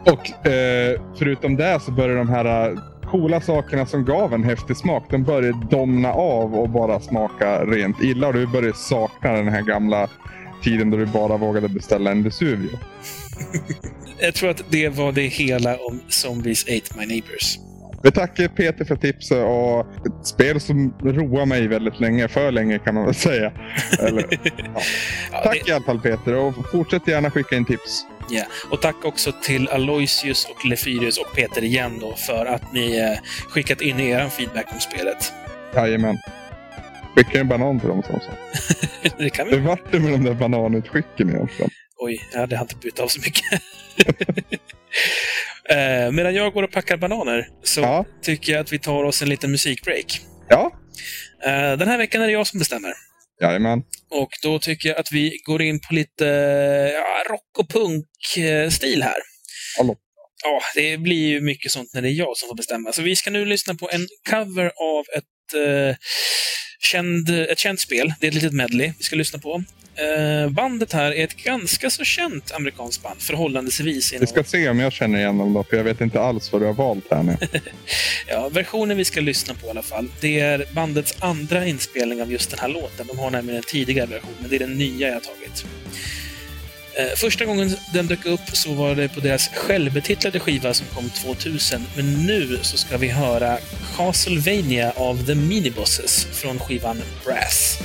[0.05, 2.79] Och eh, förutom det så börjar de här eh,
[3.11, 8.03] coola sakerna som gav en häftig smak, de börjar domna av och bara smaka rent
[8.03, 8.27] illa.
[8.27, 10.09] Och du börjar sakna den här gamla
[10.63, 12.79] tiden då du bara vågade beställa en Vesuvio.
[14.19, 17.59] Jag tror att det var det hela om Zombies Ate My Neighbors.
[18.05, 22.29] Vi tackar Peter för tipset och ett spel som roar mig väldigt länge.
[22.29, 23.53] För länge kan man väl säga.
[23.99, 24.25] Eller,
[25.33, 28.07] Ja, tack det, i alla fall Peter och fortsätt gärna skicka in tips.
[28.31, 28.43] ja.
[28.71, 33.19] Och tack också till Aloysius och Lefyrius och Peter igen då för att ni eh,
[33.49, 35.33] skickat in er feedback om spelet.
[35.75, 36.19] Jajamän.
[37.17, 38.31] Skicka en banan till dem som sa.
[39.19, 39.67] det kan Hur vi...
[39.67, 41.71] vart det med de där bananutskicken egentligen?
[42.05, 43.53] Oj, jag hade inte bytt av så mycket.
[45.71, 48.05] eh, medan jag går och packar bananer så Ja.
[48.23, 50.21] tycker jag att vi tar oss en liten musikbreak.
[50.49, 50.79] Ja,
[51.45, 52.93] Eh, den här veckan är det jag som bestämmer.
[53.41, 53.83] jajamän.
[54.11, 56.25] Och då tycker jag att vi går in på lite
[56.95, 59.15] ja, rock och punk-stil här.
[59.79, 59.97] Hallå.
[60.45, 62.93] Ja, det blir ju mycket sånt när det är jag som får bestämma.
[62.93, 65.97] Så vi ska nu lyssna på en cover av ett, eh,
[66.81, 68.15] känd, ett känt spel.
[68.21, 69.65] Det är ett litet medley vi ska lyssna på.
[69.97, 74.13] Eh, bandet här är ett ganska så känt amerikanskt band, förhållandevis.
[74.21, 76.63] Vi ska se om jag känner igen dem då, för jag vet inte alls vad
[76.63, 77.37] du har valt här nu.
[78.29, 82.33] Ja, versionen vi ska lyssna på i alla fall, det är bandets andra inspelning av
[82.33, 83.07] just den här låten.
[83.07, 85.65] De har nämligen en tidigare version, men det är den nya jag har tagit.
[86.95, 91.11] Eh, Första gången den dök upp så var det på deras självbetitlade skiva som kom
[91.11, 93.59] 2000, men nu så ska vi höra
[93.97, 97.79] Castlevania av The Minibosses från skivan Brass.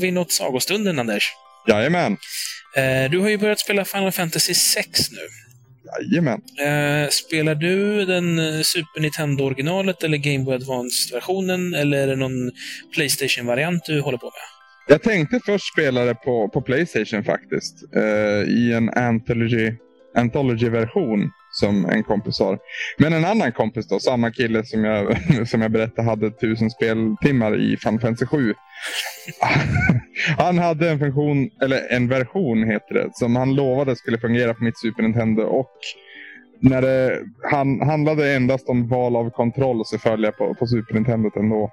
[0.00, 1.32] Vi nått sagostunden, Anders.
[1.68, 2.16] Jajamän.
[2.76, 5.18] Eh, du har ju börjat spela Final Fantasy 6 nu.
[5.90, 6.40] Jajamän.
[6.58, 11.74] Eh, spelar du den eh, Super Nintendo-originalet eller Game Boy Advance-versionen?
[11.74, 12.50] Eller är det någon
[12.94, 14.32] Playstation-variant du håller på med?
[14.88, 17.74] Jag tänkte först spela det på, på Playstation faktiskt.
[17.96, 18.02] Eh,
[18.48, 19.72] I en Anthology,
[20.14, 22.58] Anthology-version som en kompis har.
[22.98, 25.16] Men en annan kompis då, samma kille som jag,
[25.48, 28.54] som jag berättade hade tusen speltimmar i Final Fantasy 7.
[30.38, 34.64] han hade en funktion, eller en version heter det, som han lovade skulle fungera på
[34.64, 35.42] mitt Super Nintendo.
[35.42, 35.70] Och
[36.60, 37.20] när det
[37.50, 41.70] han, handlade endast om val av kontroll så följde jag på, på Super Nintendo ändå.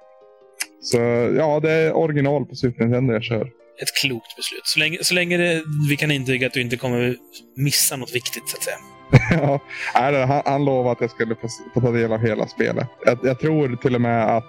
[0.80, 0.96] Så
[1.36, 3.42] ja, det är original på Super Nintendo jag kör.
[3.82, 4.60] Ett klokt beslut.
[4.64, 7.16] Så länge, så länge det, vi kan intyga att du inte kommer
[7.56, 8.97] missa något viktigt, så att säga.
[9.30, 9.60] ja,
[9.92, 12.86] han, han lovade att jag skulle få, få ta del av hela spelet.
[13.04, 14.44] Jag, jag, tror till och med att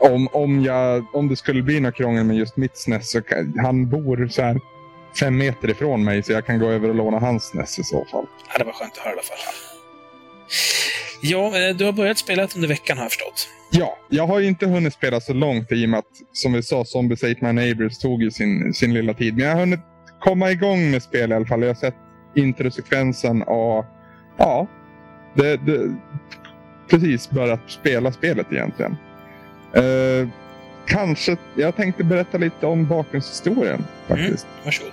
[0.00, 3.58] om, om, jag, om det skulle bli något krångel med just mitt SNES så kan,
[3.58, 4.60] han bor så här
[5.20, 8.04] fem meter ifrån mig så jag kan gå över och låna hans SNES i så
[8.04, 8.26] fall.
[8.52, 9.38] Ja, det var skönt att höra i alla fall.
[11.20, 13.48] Ja, eh, du har börjat spela under veckan har jag förstått.
[13.70, 16.84] Ja, jag har inte hunnit spela så långt i och med att, som vi sa,
[16.84, 19.36] Zombies Ate My Neighbors tog ju sin, sin lilla tid.
[19.36, 19.80] Men jag har hunnit
[20.20, 21.60] komma igång med spel i alla fall.
[21.60, 21.94] Jag har sett
[22.36, 23.86] introsekvensen och
[24.36, 24.66] ja,
[25.34, 25.96] det, det,
[26.90, 28.96] precis börjat spela spelet egentligen.
[29.72, 30.28] Eh,
[30.86, 34.46] kanske, jag tänkte berätta lite om bakgrundshistorien faktiskt.
[34.46, 34.92] Mm, varsågod.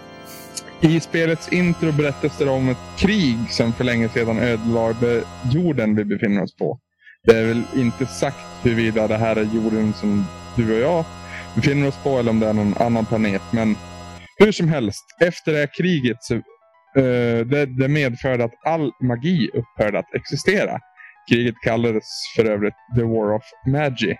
[0.81, 6.05] I spelets intro berättas det om ett krig som för länge sedan ödelade jorden vi
[6.05, 6.79] befinner oss på.
[7.23, 10.25] Det är väl inte sagt huruvida det här är jorden som
[10.55, 11.05] du och jag
[11.55, 13.41] befinner oss på eller om det är någon annan planet.
[13.51, 13.75] Men
[14.37, 16.41] hur som helst, efter det här kriget så
[16.97, 20.79] Eh, det, det medförde att all magi upphörde att existera.
[21.29, 24.15] Kriget kallades för övrigt The War of Magi.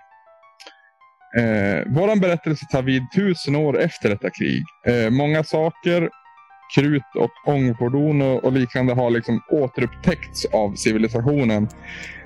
[1.38, 4.64] Uh, våran berättelse tar vid tusen år efter detta krig.
[4.88, 6.10] Uh, många saker
[6.74, 11.68] krut och ångfordon och, och, liknande har liksom återupptäckts av civilisationen.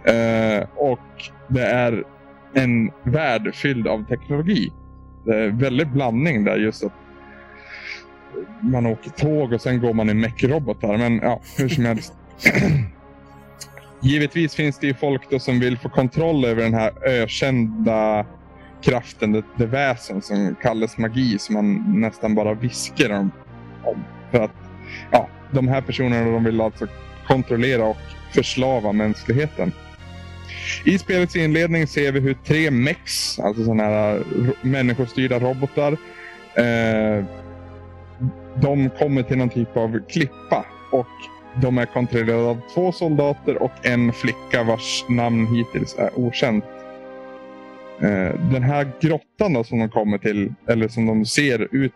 [0.05, 2.05] Eh, och det är
[2.55, 4.73] en värld fylld av teknologi.
[5.25, 6.93] Det är väldigt blandning där just att
[8.61, 10.97] man åker tåg och sen går man i mech-robotar.
[10.97, 12.13] Men ja, hur som helst.
[14.01, 18.27] Givetvis finns det ju folk då som vill få kontroll över den här ökända
[18.83, 23.31] kraften, det, det väsen som kallas magi, som man nästan bara viskar om.
[23.85, 24.05] om.
[24.31, 24.55] För att
[25.11, 26.87] ja, de här personerna de vill alltså
[27.27, 27.97] kontrollera och
[28.35, 29.73] förslava mänskligheten.
[30.85, 34.23] I spelets inledning ser vi hur tre mex, alltså sådana här
[34.63, 35.93] människostyrda robotar,
[36.55, 37.25] eh,
[38.63, 41.07] de kommer till någon typ av klippa och
[41.63, 46.65] de är kontrollerade av två soldater och en flicka vars namn hittills är okänt.
[48.01, 51.93] Eh, den här grottan då, som de kommer till, eller som de ser ut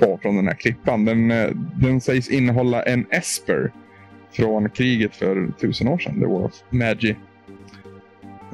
[0.00, 1.04] på från den här klippan.
[1.04, 3.72] Den, eh, den sägs innehålla en Esper
[4.32, 7.16] från kriget för tusen år sedan, The War of Magi.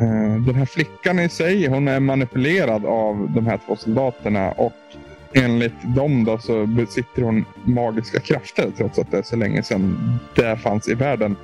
[0.00, 4.72] Eh, den här flickan i sig, hon är manipulerad av de här två soldaterna och
[5.36, 10.18] enligt dem då så besitter hon magiska krafter trots att det är så länge sedan
[10.34, 11.36] det fanns i världen.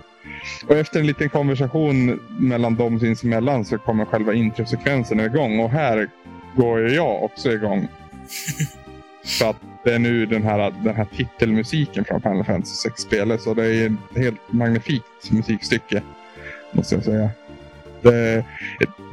[0.67, 6.09] Och efter en liten konversation mellan dem sinsemellan så kommer själva introsekvensen igång och här
[6.57, 7.89] går ju jag också igång.
[9.25, 13.43] Så att det är nu den här, den här titelmusiken från Final Fantasy 6-spelet.
[13.43, 16.03] Så det är ett helt magnifikt musikstycke.
[16.73, 17.31] Måste jag säga.
[18.03, 18.45] Det,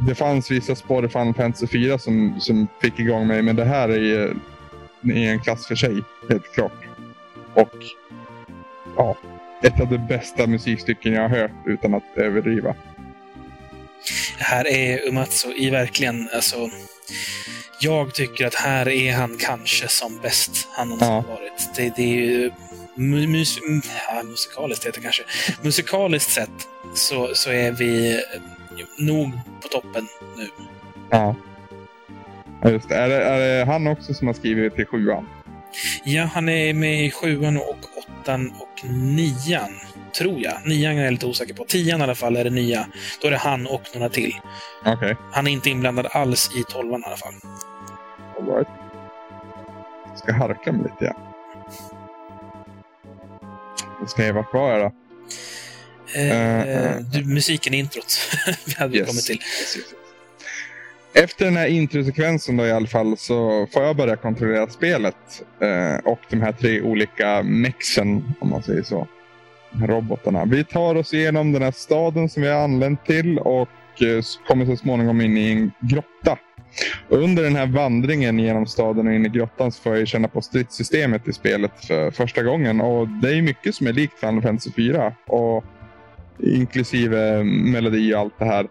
[0.07, 3.41] det fanns vissa spår i Final Fantasy 4 som, som fick igång mig.
[3.41, 4.33] Men det här är,
[5.03, 6.03] är en klass för sig.
[6.29, 6.85] Helt klart.
[7.53, 7.75] Och
[8.97, 9.17] ja,
[9.63, 12.75] ett av de bästa musikstycken jag har hört utan att överdriva.
[14.37, 16.69] Här är Umatsu i verkligen, alltså
[17.81, 21.23] jag tycker att här är han kanske som bäst han någonsin ja.
[21.27, 21.75] varit.
[21.75, 22.51] Det, det är ju
[22.95, 23.59] mus,
[24.07, 25.23] ja, musikaliskt heter det kanske.
[25.61, 28.21] Musikaliskt sett så, så är vi
[28.97, 29.31] nog
[29.61, 30.47] på toppen nu.
[31.09, 31.35] Ja.
[32.65, 32.95] Just det.
[32.95, 35.25] Är, det, är det han också som har skrivit till sjuan?
[36.03, 39.79] Ja, han är med i sjuan och åttan och nian.
[40.17, 40.53] Tror jag.
[40.65, 41.65] Nian är jag lite osäker på.
[41.65, 42.85] Tian i alla fall är det nya.
[43.21, 44.35] Då är det han och några till.
[44.85, 45.15] Okay.
[45.31, 47.33] Han är inte inblandad alls i tolvan i alla fall.
[48.39, 48.67] All right.
[50.09, 51.05] Jag ska harka mig lite.
[51.05, 51.15] Ja.
[53.99, 54.91] Jag ska vart var jag då?
[56.19, 58.19] Eh, uh, du, musiken i introt.
[58.65, 59.07] Vi hade yes.
[59.07, 59.35] kommit till.
[59.35, 59.93] Yes, yes,
[61.13, 65.43] efter den här introsekvensen då i alla fall så får jag börja kontrollera spelet.
[65.59, 69.07] Eh, och de här tre olika mexen, om man säger så
[69.71, 70.45] robotarna.
[70.45, 73.69] Vi tar oss igenom den här staden som vi har anlänt till och
[74.01, 76.37] eh, kommer så småningom in i en grotta.
[77.09, 80.27] Och under den här vandringen genom staden och in i grottan så får jag känna
[80.27, 82.81] på stridssystemet i spelet för första gången.
[82.81, 85.13] Och det är mycket som är likt Final Fantasy 4.
[85.27, 85.63] Och
[86.43, 88.67] inklusive melodi och allt det här.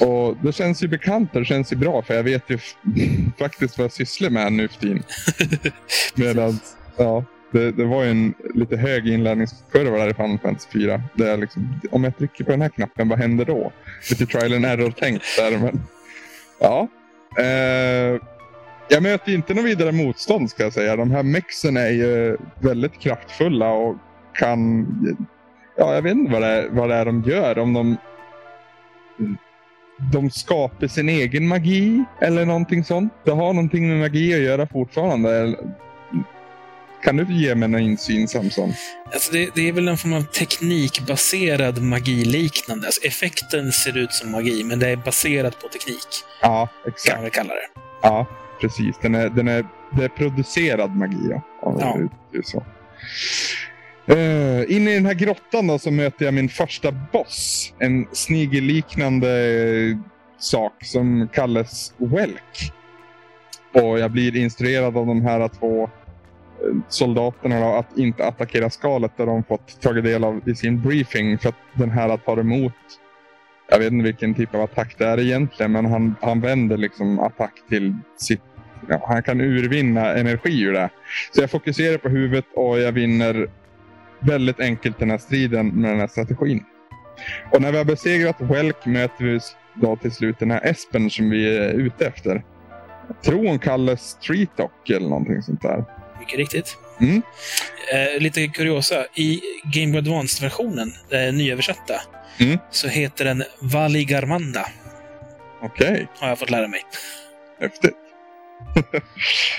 [0.00, 2.58] Och det känns ju bekant och det känns ju bra för jag vet ju
[3.38, 5.02] faktiskt vad jag sysslar med nu för tiden.
[6.14, 6.60] Medan,
[6.96, 11.02] ja, det, det, var ju en lite hög inlärningskurva där i Final Fantasy 4.
[11.14, 13.72] Där liksom, om jag trycker på den här knappen, vad händer då?
[14.10, 15.58] Lite trial and error-tänkt där.
[15.58, 15.80] Men,
[16.60, 16.88] ja.
[17.38, 18.20] Eh,
[18.90, 20.96] jag möter inte något vidare motstånd ska jag säga.
[20.96, 23.96] De här mexen är ju väldigt kraftfulla och
[24.34, 24.86] kan...
[25.76, 27.58] Ja, jag vet inte vad det är, vad det är de gör.
[27.58, 27.96] Om de
[30.12, 33.12] de skapar sin egen magi eller någonting sånt.
[33.24, 35.56] Det har någonting med magi att göra fortfarande.
[37.02, 38.72] Kan du ge mig någon insyn Samson?
[39.12, 42.86] Alltså det, det, är väl en form av teknikbaserad magiliknande.
[42.86, 46.06] Alltså effekten ser ut som magi, men det är baserat på teknik.
[46.42, 47.14] Ja, exakt.
[47.14, 47.80] Kan vi kalla det.
[48.02, 48.26] Ja,
[48.60, 48.96] precis.
[49.02, 51.28] Den är, den är, det är producerad magi.
[51.30, 51.42] Ja.
[51.62, 51.98] ja.
[52.32, 52.64] Det är så.
[54.08, 57.72] Eh, uh, inne i den här grottan då, så möter jag min första boss.
[57.78, 59.96] En snigelliknande eh,
[60.38, 62.72] sak som kallas Welk.
[63.72, 65.88] Och jag blir instruerad av de här två eh,
[66.88, 71.38] soldaterna då, att inte attackera skalet där de fått tagit del av i sin briefing.
[71.38, 72.72] För att den här tar emot,
[73.70, 77.18] jag vet inte vilken typ av attack det är egentligen, men han, han vänder liksom
[77.18, 78.42] attack till sitt
[78.88, 80.90] Ja, han kan urvinna energi ur det.
[81.32, 83.48] Så jag fokuserar på huvudet och jag vinner
[84.20, 86.64] väldigt enkelt den här striden med den här strategin.
[87.52, 89.40] Och när vi har besegrat Welk möter vi
[89.74, 92.44] då till slut den här Espen som vi är ute efter.
[93.08, 95.84] Jag tror hon kallas Streetok eller någonting sånt där.
[96.18, 96.76] Mycket riktigt.
[97.00, 97.22] Mm.
[97.92, 99.06] Eh, lite kuriosa.
[99.14, 99.40] I
[99.74, 101.94] Game Boy Advance-versionen, eh, nyöversatta,
[102.38, 102.58] mm.
[102.70, 104.66] så heter den Valigarmanda.
[105.62, 105.92] Okej.
[105.92, 106.06] Okay.
[106.18, 106.80] Har jag fått lära mig.
[107.60, 107.94] Häftigt.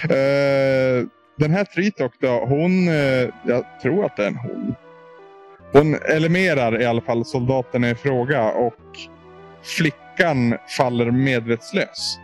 [0.03, 1.07] eh,
[1.39, 4.75] den här Tritok då, hon, eh, jag tror att det är en hon.
[5.71, 8.75] Hon elemerar i alla fall soldaten i fråga och
[9.63, 12.19] flickan faller medvetslös.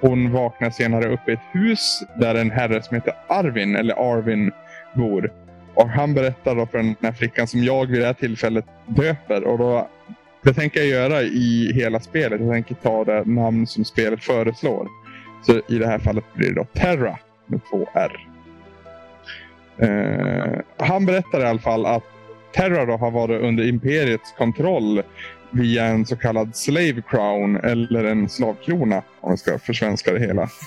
[0.00, 4.52] Hon vaknar senare upp i ett hus där en herre som heter Arvin, eller Arvin,
[4.94, 5.32] bor.
[5.74, 9.44] Och han berättar då för den här flickan som jag vid det här tillfället döper.
[9.44, 9.88] Och då,
[10.42, 12.40] det tänker jag göra i hela spelet.
[12.40, 14.88] Jag tänker ta det namn som spelet föreslår.
[15.46, 17.18] Så i det här fallet blir det då Terra
[17.50, 18.26] med två R.
[19.78, 22.04] Eh, han berättar i alla fall att
[22.54, 25.02] Terra har varit under imperiets kontroll
[25.50, 30.48] via en så kallad slave crown eller en slavkrona om vi ska försvenska det hela.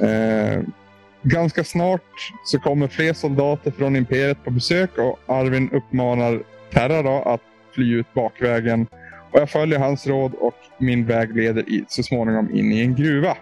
[0.00, 0.60] Eh,
[1.22, 7.40] ganska snart så kommer fler soldater från imperiet på besök och Arvin uppmanar Terra att
[7.74, 8.86] fly ut bakvägen.
[9.30, 12.94] Och jag följer hans råd och min väg leder i, så småningom in i en
[12.94, 13.36] gruva.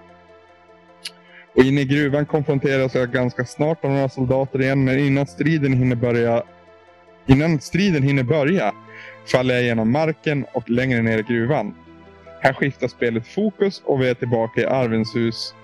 [1.64, 5.96] Inne i gruvan konfronteras jag ganska snart av några soldater igen, men innan striden hinner
[5.96, 6.42] börja
[7.26, 8.74] Innan striden hinner börja
[9.32, 11.74] faller jag genom marken och längre ner i gruvan.
[12.40, 15.54] Här skiftar spelet fokus och vi är tillbaka i Arvins hus.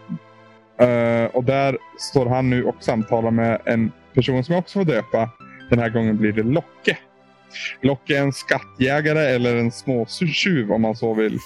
[0.82, 4.84] Uh, och där står han nu och samtalar med en person som jag också får
[4.84, 5.30] döpa.
[5.70, 6.98] Den här gången blir det Locke.
[7.80, 11.38] Locke är en skattjägare eller en småtjuv om man så vill.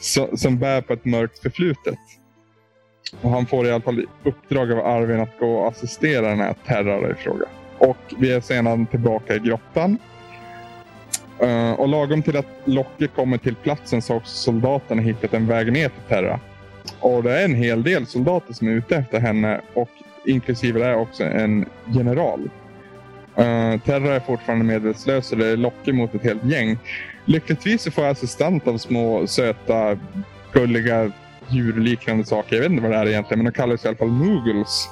[0.36, 1.98] som bär på ett mörkt förflutet.
[3.20, 6.54] Och han får i alla fall uppdrag av Arvin att gå och assistera den här
[6.66, 7.46] Terra i fråga.
[7.78, 9.98] Och vi är sedan tillbaka i grottan.
[11.42, 15.46] Uh, och lagom till att Locke kommer till platsen så har också soldaterna hittat en
[15.46, 16.40] väg ner till Terra.
[17.00, 19.90] Och det är en hel del soldater som är ute efter henne och
[20.26, 22.40] inklusive det är också en general.
[23.38, 26.78] Uh, Terra är fortfarande medvetslös och det är Locke mot ett helt gäng.
[27.24, 29.98] Lyckligtvis så får jag assistent av små söta
[30.52, 31.12] gulliga
[31.48, 32.56] djurliknande saker.
[32.56, 34.88] Jag vet inte vad det är egentligen, men de kallas i alla fall Moogles.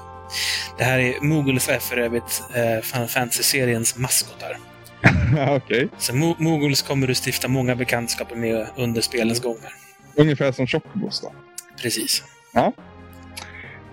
[0.78, 4.56] Det här är, Moogles är för övrigt eh, Fantasy-seriens maskotar.
[5.32, 5.56] Okej.
[5.56, 5.88] Okay.
[5.98, 9.72] Så Mo Moogles kommer du stifta många bekantskaper med under spelens gånger.
[10.14, 11.32] Ungefär som Chocobos då?
[11.82, 12.22] Precis.
[12.52, 12.72] Ja.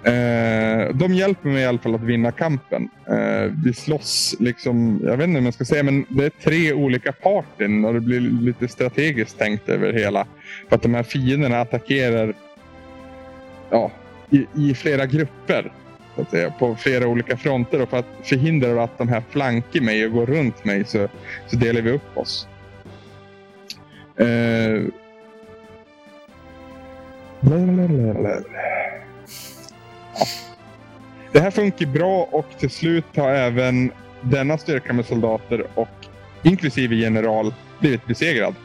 [0.04, 2.90] Eh, de hjälper mig i alla fall att vinna kampen.
[3.10, 6.74] Eh, vi slåss, liksom, jag vet inte hur man ska säga, men det är tre
[6.74, 10.28] olika partyn och det blir lite strategiskt tänkt över hela.
[10.70, 12.34] För att de här fienderna attackerar
[13.70, 13.92] ja,
[14.30, 15.72] i, i flera grupper.
[16.16, 17.82] Så att säga, på flera olika fronter.
[17.82, 21.08] Och för att förhindra att de här flankar mig och går runt mig så,
[21.48, 22.48] så delar vi upp oss.
[24.18, 24.84] Eh,
[31.32, 33.92] det här funkar bra och till slut har även
[34.22, 35.88] denna styrka med soldater och
[36.44, 38.56] inklusive general blivit besegrad.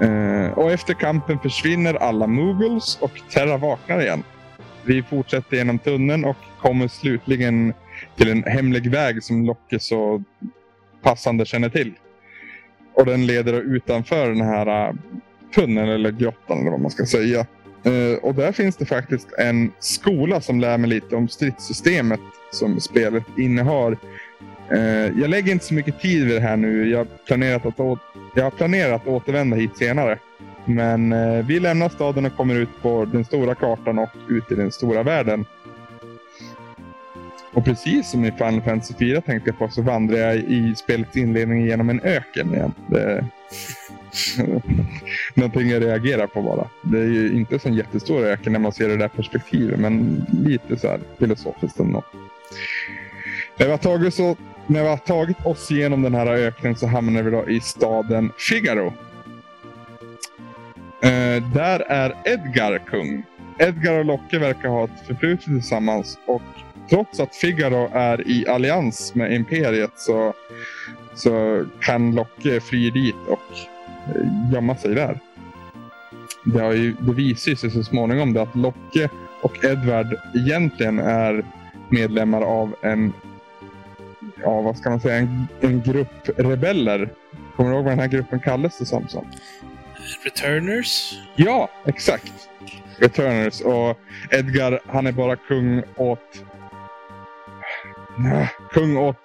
[0.00, 4.22] Eh, och efter kampen försvinner alla Moogles och Terra vaknar igen.
[4.82, 7.74] Vi fortsätter genom tunneln och kommer slutligen
[8.16, 10.22] till en hemlig väg som Locke så
[11.02, 11.92] passande känner till.
[12.94, 14.94] Och den leder utanför den här eh,
[15.54, 17.46] tunneln eller grottan eller vad man ska säga.
[17.86, 22.20] Uh, och där finns det faktiskt en skola som lär mig lite om stridssystemet
[22.52, 23.96] som spelet innehar.
[24.72, 26.90] Uh, jag lägger inte så mycket tid vid det här nu.
[26.90, 27.76] Jag, planerat att
[28.34, 30.18] jag har planerat att återvända hit senare.
[30.64, 34.54] Men eh, vi lämnar staden och kommer ut på den stora kartan och ut i
[34.54, 35.44] den stora världen.
[37.52, 41.16] Och precis som i Final Fantasy 4 tänkte jag på så vandrar jag i spelets
[41.16, 42.72] inledning genom en öken igen.
[42.86, 43.24] Det...
[45.34, 46.68] Någonting jag reagerar på bara.
[46.82, 50.26] Det är ju inte så en jättestor öken när man ser det där perspektivet, men
[50.44, 52.02] lite så här filosofiskt ändå.
[53.56, 56.86] När vi har tagit, så, när vi har tagit oss igenom den här öknen så
[56.86, 58.92] hamnar vi då i staden Figaro.
[61.02, 63.24] Eh, där är Edgar kung.
[63.58, 66.42] Edgar och Locke verkar ha ett förflutet tillsammans och
[66.90, 70.32] trots att Figaro är i allians med Imperiet så,
[71.14, 73.58] så kan Locke fly dit och
[74.08, 75.18] eh, gömma sig där.
[76.44, 79.08] Det, har ju, det visar sig så småningom det att Locke
[79.42, 81.44] och Edward egentligen är
[81.88, 83.12] medlemmar av en,
[84.44, 87.08] ja vad ska man säga, en, en grupp rebeller.
[87.56, 89.06] Kommer du ihåg vad den här gruppen kallades det som?
[90.24, 91.20] Returners?
[91.36, 92.32] Ja, exakt.
[92.98, 93.60] Returners.
[93.60, 93.98] Och
[94.30, 96.44] Edgar, han är bara kung åt
[98.70, 99.16] kung åt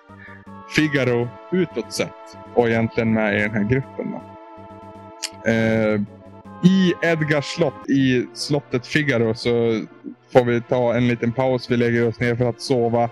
[0.76, 4.14] Figaro utåt sett och egentligen med i den här gruppen.
[5.46, 6.02] Eh,
[6.64, 9.82] I Edgars slott, i slottet Figaro, så
[10.34, 11.72] får vi ta en liten paus.
[11.72, 13.10] Vi lägger oss ner för att sova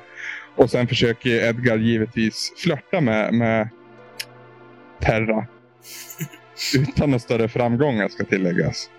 [0.57, 3.69] och sen försöker Edgar givetvis flörta med, med
[4.99, 5.47] Terra.
[6.75, 8.89] Utan någon större framgångar ska tilläggas.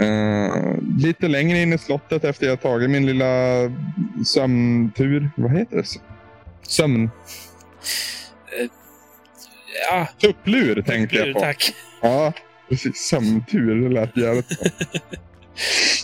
[0.00, 3.24] Uh, lite längre in i slottet efter jag tagit min lilla
[4.26, 5.30] sömntur.
[5.36, 5.84] Vad heter det?
[6.62, 7.02] Sömn?
[7.02, 7.10] Uh,
[9.90, 10.08] ja.
[10.20, 11.40] Tupplur tänkte Tupplur, jag på.
[11.40, 11.74] tack.
[12.02, 12.32] Ja,
[12.68, 12.96] precis.
[12.96, 13.74] Sömntur.
[13.74, 14.70] Det lät jävligt bra.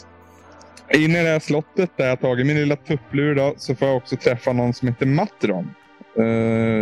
[0.95, 3.97] Inne i det här slottet där jag tagit min lilla tupplur då, så får jag
[3.97, 5.75] också träffa någon som heter Matron.
[6.19, 6.27] Uh,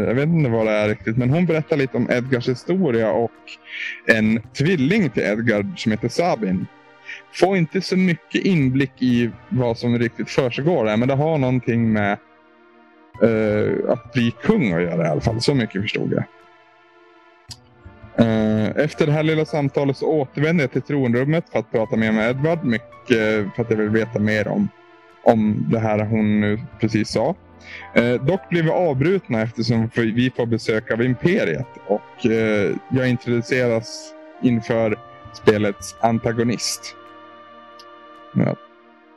[0.09, 3.31] jag vet inte vad det är riktigt, men hon berättar lite om Edgars historia och
[4.07, 6.67] en tvilling till Edgar som heter Sabin
[7.33, 10.97] får inte så mycket inblick i vad som riktigt försiggår där.
[10.97, 12.19] Men det har någonting med
[13.23, 15.41] uh, att bli kung att göra i alla fall.
[15.41, 16.25] Så mycket förstod jag.
[18.19, 22.13] Eh, efter det här lilla samtalet så återvänder jag till tronrummet för att prata mer
[22.13, 22.65] med Edward.
[22.65, 24.69] Mycket eh, för att jag vill veta mer om,
[25.23, 27.35] om det här hon nu precis sa.
[27.95, 32.27] Eh, dock blir vi avbrutna eftersom vi får besök av Imperiet och
[32.91, 34.13] jag introduceras
[34.43, 34.97] inför
[35.33, 36.97] spelets antagonist.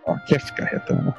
[0.05, 1.13] Ja, Kefka heter han.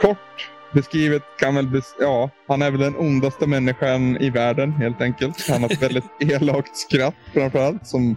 [0.00, 1.68] Kort beskrivet kan väl...
[1.68, 5.48] Bes ja, han är väl den ondaste människan i världen helt enkelt.
[5.48, 8.16] Han har ett väldigt elakt skratt framförallt som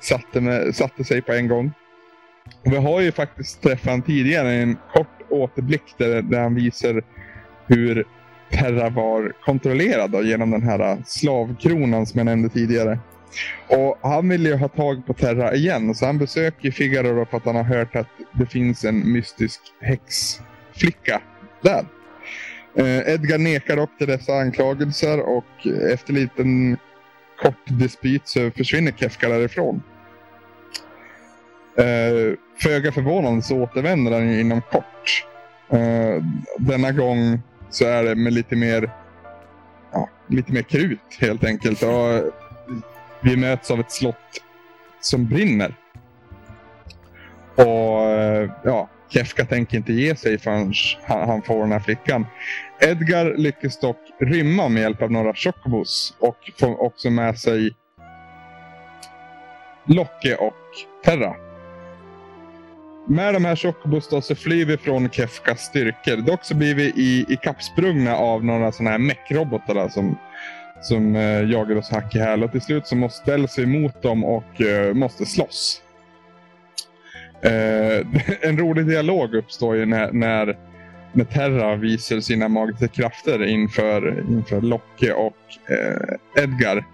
[0.00, 1.72] satte, med, satte sig på en gång.
[2.64, 6.54] Och vi har ju faktiskt träffat honom tidigare i en kort återblick där, där han
[6.54, 7.02] visar
[7.66, 8.04] hur
[8.50, 12.98] Terra var kontrollerad genom den här slavkronan som jag nämnde tidigare.
[13.68, 17.44] Och Han vill ju ha tag på Terra igen, så han besöker Figaro för att
[17.44, 21.20] han har hört att det finns en mystisk häxflicka
[21.64, 21.86] där.
[22.76, 26.76] Eh, Edgar nekar dock till dessa anklagelser och efter en liten
[27.42, 29.82] kort dispyt så försvinner Kefka därifrån.
[31.76, 35.26] Eh, Föga förvånande så återvänder han inom kort.
[35.68, 36.22] Eh,
[36.58, 38.90] denna gång så är det med lite mer,
[39.92, 41.82] ja, lite mer krut helt enkelt.
[41.82, 42.32] Och
[43.20, 44.42] vi möts av ett slott
[45.00, 45.74] som brinner.
[47.54, 50.72] Och eh, ja, Kefka tänker inte ge sig förrän
[51.06, 52.26] han får den här flickan.
[52.80, 57.74] Edgar lyckas dock rymma med hjälp av några chocobos och får också med sig
[59.86, 60.54] Locke och
[61.04, 61.34] Terra.
[63.08, 66.16] Med de här chocobos så flyr vi från Kefkas styrkor.
[66.16, 70.18] Dock så blir vi i, i kappsprungna av några sådana här mekrobotar som
[70.82, 72.44] som eh, jagar oss hack i häl.
[72.44, 75.83] Och till slut så måste ställa sig emot dem och eh, måste slåss.
[77.44, 78.06] Eh,
[78.48, 80.58] en rolig dialog uppstår ju när, när,
[81.12, 85.36] när Terra visar sina magiska krafter inför, inför Locke och
[85.70, 86.84] eh, Edgar.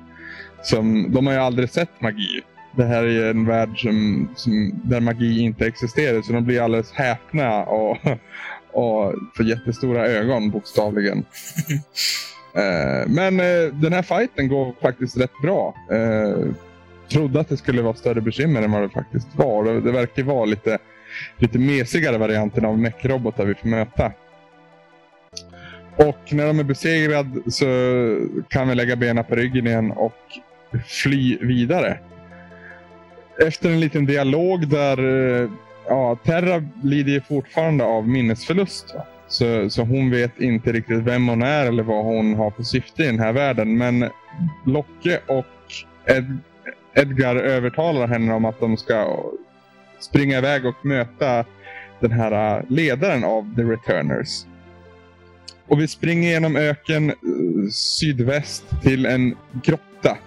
[0.62, 2.42] Som, de har ju aldrig sett magi.
[2.76, 6.92] Det här är en värld som, som, där magi inte existerar så de blir alldeles
[6.92, 7.98] häpna och,
[8.72, 11.24] och får jättestora ögon bokstavligen.
[12.54, 15.74] Eh, men eh, den här fighten går faktiskt rätt bra.
[17.10, 19.64] Trodde att det skulle vara större bekymmer än vad det faktiskt var.
[19.80, 20.78] Det, verkar vara lite,
[21.36, 24.12] lite mesigare varianten av mech-robotar vi får möta.
[25.96, 27.66] Och när de är besegrade så
[28.48, 30.16] kan vi lägga benen på ryggen igen och
[30.86, 31.98] fly vidare.
[33.46, 35.50] Efter en liten dialog där eh,
[35.88, 38.94] ja, Terra lider ju fortfarande av minnesförlust.
[39.28, 43.02] Så, så hon vet inte riktigt vem hon är eller vad hon har för syfte
[43.02, 43.78] i den här världen.
[43.78, 44.10] Men
[44.66, 45.46] Locke och
[46.06, 46.38] Ed,
[46.94, 49.24] Edgar övertalar henne om att de ska
[50.00, 51.44] springa iväg och möta
[52.00, 54.44] den här äh, ledaren av The Returners.
[55.68, 57.14] Och vi springer genom öken äh,
[57.72, 60.18] sydväst till en grotta.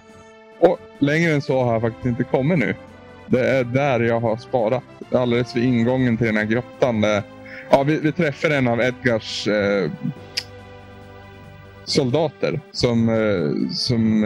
[0.58, 2.74] Och längre än så har jag faktiskt inte kommit nu.
[3.26, 4.82] Det är där jag har sparat.
[5.12, 7.00] Alldeles vid ingången till den här grottan.
[7.00, 7.22] Där,
[7.70, 9.90] ja, vi, vi träffar en av Edgars eh,
[11.84, 14.24] soldater som, eh, som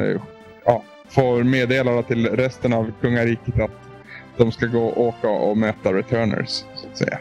[1.11, 3.71] får meddela till resten av kungariket att
[4.37, 6.49] de ska gå och åka och möta returners.
[6.49, 7.19] Så att säga.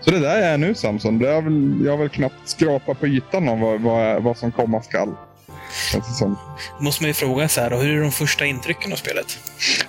[0.00, 1.18] Så det där är nu Samson.
[1.18, 4.52] Det är väl, jag har väl knappt skrapat på ytan av vad, vad, vad som
[4.52, 5.14] komma skall.
[6.18, 6.38] Som...
[6.80, 9.38] måste man ju fråga så här, hur är de första intrycken av spelet?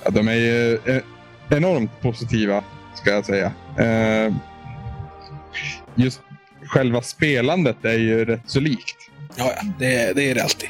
[0.03, 1.01] Ja, de är ju eh,
[1.49, 2.63] enormt positiva,
[2.95, 3.51] ska jag säga.
[3.77, 4.33] Eh,
[5.95, 6.21] just
[6.65, 9.00] själva spelandet är ju rätt så likt.
[9.36, 9.61] Ja, ja.
[9.79, 10.69] Det, det är det alltid.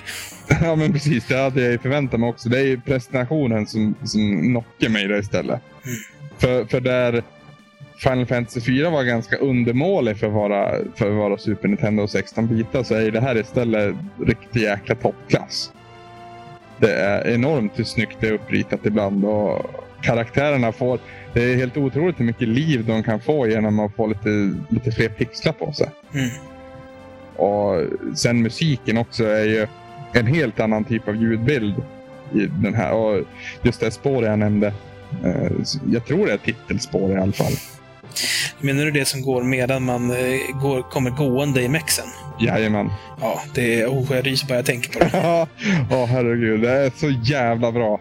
[0.62, 1.28] ja, men precis.
[1.28, 2.50] Det hade jag förväntat mig också.
[2.50, 5.62] Det är ju presentationen som, som knockar mig där istället.
[5.86, 5.98] Mm.
[6.38, 7.24] För, för där
[8.04, 12.48] Final Fantasy 4 var ganska undermålig för att vara, för att vara Super Nintendo 16
[12.48, 13.96] bitar så är det här istället
[14.26, 15.72] riktig jäkla toppklass.
[16.78, 19.66] Det är enormt hur snyggt det är uppritat ibland och
[20.02, 21.00] karaktärerna får...
[21.34, 24.92] Det är helt otroligt hur mycket liv de kan få genom att få lite, lite
[24.92, 25.90] fler pixlar på sig.
[26.14, 26.30] Mm.
[27.42, 27.84] Och
[28.18, 29.68] sen musiken också är ju
[30.14, 31.76] en helt annan typ av ljudbild
[32.34, 32.94] i den här.
[32.94, 33.26] Och
[33.62, 34.74] just det spåret jag nämnde.
[35.24, 35.52] Eh,
[35.92, 37.54] jag tror det är titelspår i alla fall.
[38.60, 40.18] Menar du det som går medan man eh,
[40.62, 42.06] går, kommer gående i mexen?
[42.40, 42.90] Jajamän.
[43.22, 43.88] Ja, det är...
[43.88, 45.10] Oh, jag ryser bara jag tänker på det.
[45.14, 45.48] Ja,
[45.90, 46.62] oh, herregud.
[46.62, 48.00] Det är så jävla bra.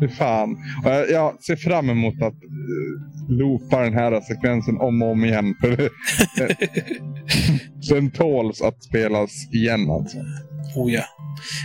[0.00, 0.56] Fy fan.
[0.84, 2.34] Och jag, jag ser fram emot att
[3.28, 5.54] loopa den här sekvensen om och om igen.
[7.90, 10.18] den tåls att spelas igen alltså.
[10.76, 11.04] Oh ja,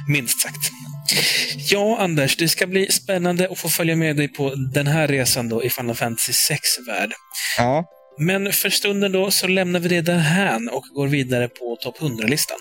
[0.07, 0.71] minst sagt.
[1.71, 5.49] Ja, Anders, det ska bli spännande att få följa med dig på den här resan
[5.49, 7.11] då i Final Fantasy 6-värld.
[7.57, 7.85] Ja.
[8.19, 12.57] Men för stunden då så lämnar vi det därhän och går vidare på topp 100-listan.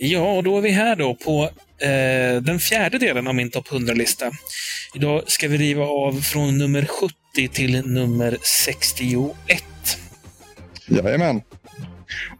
[0.00, 1.50] Ja, och då är vi här då på
[1.80, 4.30] eh, den fjärde delen av min topp 100-lista.
[4.94, 9.64] Idag ska vi riva av från nummer 70 till nummer 61.
[10.86, 11.42] Jajamän.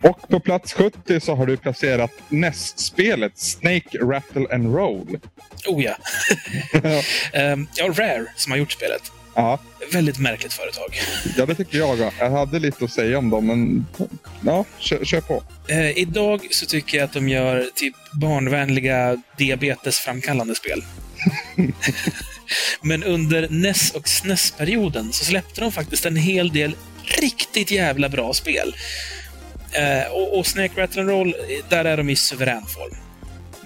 [0.03, 5.18] Och på plats 70 så har du placerat NES-spelet Snake Rattle and Roll.
[5.66, 5.97] Oh ja.
[7.53, 9.12] um, ja, Rare som har gjort spelet.
[9.39, 9.59] Ja.
[9.93, 11.01] Väldigt märkligt företag.
[11.36, 12.12] Ja, det tycker jag.
[12.18, 13.86] Jag hade lite att säga om dem, men
[14.45, 15.43] ja, kör, kör på.
[15.68, 20.84] Eh, idag så tycker jag att de gör typ barnvänliga diabetesframkallande spel.
[22.82, 26.76] men under NES och SNES-perioden så släppte de faktiskt en hel del
[27.20, 28.74] riktigt jävla bra spel.
[29.72, 31.34] Eh, och, och Snake Rattle Roll,
[31.68, 32.97] där är de i suverän form.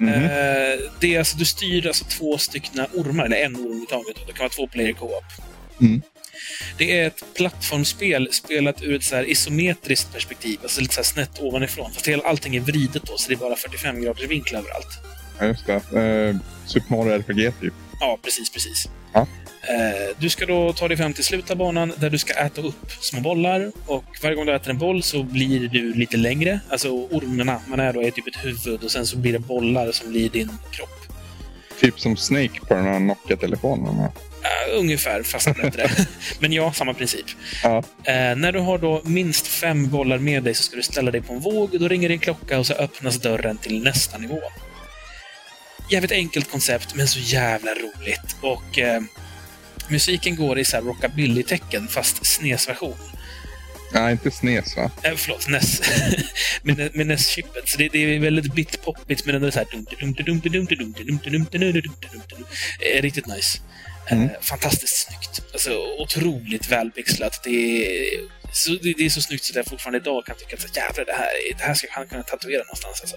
[0.00, 0.24] Mm -hmm.
[0.24, 4.16] eh, det är alltså, du styr alltså två stycken ormar, eller en orm i taget.
[4.26, 5.24] Det kan vara två player co-op.
[5.80, 6.02] Mm.
[6.78, 11.90] Det är ett plattformsspel spelat ur ett så isometriskt perspektiv, alltså lite så snett ovanifrån.
[11.92, 14.98] Fast allting är vridet då, så det är bara 45 graders vinkel överallt.
[15.38, 15.74] Ja, just det.
[15.74, 17.74] Eh, Super Mario RPG typ.
[18.00, 18.88] Ja, precis, precis.
[19.12, 19.26] Ja.
[19.68, 22.60] Eh, du ska då ta dig fram till slutet av banan där du ska äta
[22.60, 23.72] upp små bollar.
[23.86, 26.60] Och varje gång du äter en boll så blir du lite längre.
[26.70, 29.92] Alltså ormarna man är då är typ ett huvud och sen så blir det bollar
[29.92, 30.88] som blir din kropp.
[31.80, 34.08] Typ som Snake på den här Nokia-telefonen?
[34.42, 35.90] Uh, ungefär, fast bättre.
[36.40, 37.26] Men ja, samma princip.
[37.64, 37.76] Uh.
[37.76, 37.82] Uh,
[38.36, 41.32] när du har då minst fem bollar med dig så ska du ställa dig på
[41.32, 41.80] en våg.
[41.80, 44.40] Då ringer din klocka och så öppnas dörren till nästa nivå.
[45.90, 48.36] Jävligt enkelt koncept, men så jävla roligt.
[48.40, 49.02] Och eh,
[49.88, 52.96] musiken går i så rockabilly-tecken, fast SNES-version.
[53.92, 54.90] Nej, inte SNES va?
[55.02, 55.82] Äh, förlåt, NES.
[56.62, 57.68] med, med NES-chippet.
[57.68, 59.66] Så det, det, är väldigt bitpoppigt, men ändå så här...
[63.02, 63.58] Riktigt nice.
[64.12, 64.28] Mm.
[64.40, 65.52] fantastiskt snyggt.
[65.52, 67.40] Alltså, otroligt välpixlat.
[67.44, 68.20] Det är,
[68.52, 71.04] så, det, det, är så snyggt så att jag fortfarande idag kan tycka att jävlar,
[71.04, 73.00] det här, det här ska han kunna tatuera någonstans.
[73.00, 73.16] Alltså.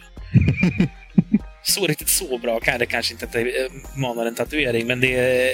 [1.63, 5.15] så riktigt så bra kan det kanske inte att det manar en tatuering, men det
[5.15, 5.49] är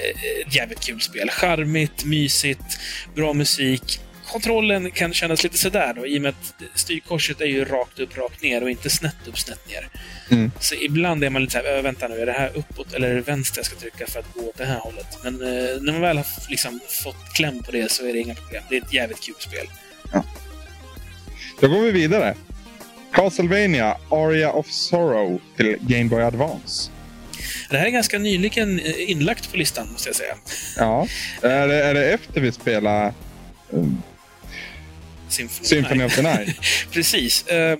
[0.46, 1.30] ett jävligt kul spel.
[1.30, 2.78] Charmigt, mysigt,
[3.14, 4.00] bra musik,
[4.32, 8.18] kontrollen kan kännas lite sådär då, i och med att styrkorset är ju rakt upp,
[8.18, 9.88] rakt ner och inte snett upp, snett ner.
[10.30, 10.50] Mm.
[10.60, 13.14] Så ibland är man lite såhär, "Ö, vänta nu, är det här uppåt eller är
[13.14, 15.06] det vänster jag ska trycka för att gå åt det här hållet?
[15.24, 15.48] Men eh,
[15.80, 18.62] när man väl har liksom fått kläm på det så är det inga problem.
[18.70, 19.66] Det är ett jävligt kul spel.
[21.60, 22.34] Då går vi vidare.
[23.12, 26.90] Castlevania Aria of Sorrow till Game Boy Advance.
[27.70, 30.34] Det här är ganska nyligen eh, inlagt på listan, måste jag säga.
[30.76, 31.06] Ja.
[31.42, 33.14] Är det, är det efter vi spelar
[33.70, 34.02] um,
[35.32, 36.56] Symphony, Symphony of of the Night?
[36.92, 37.46] Precis.
[37.46, 37.78] Eh,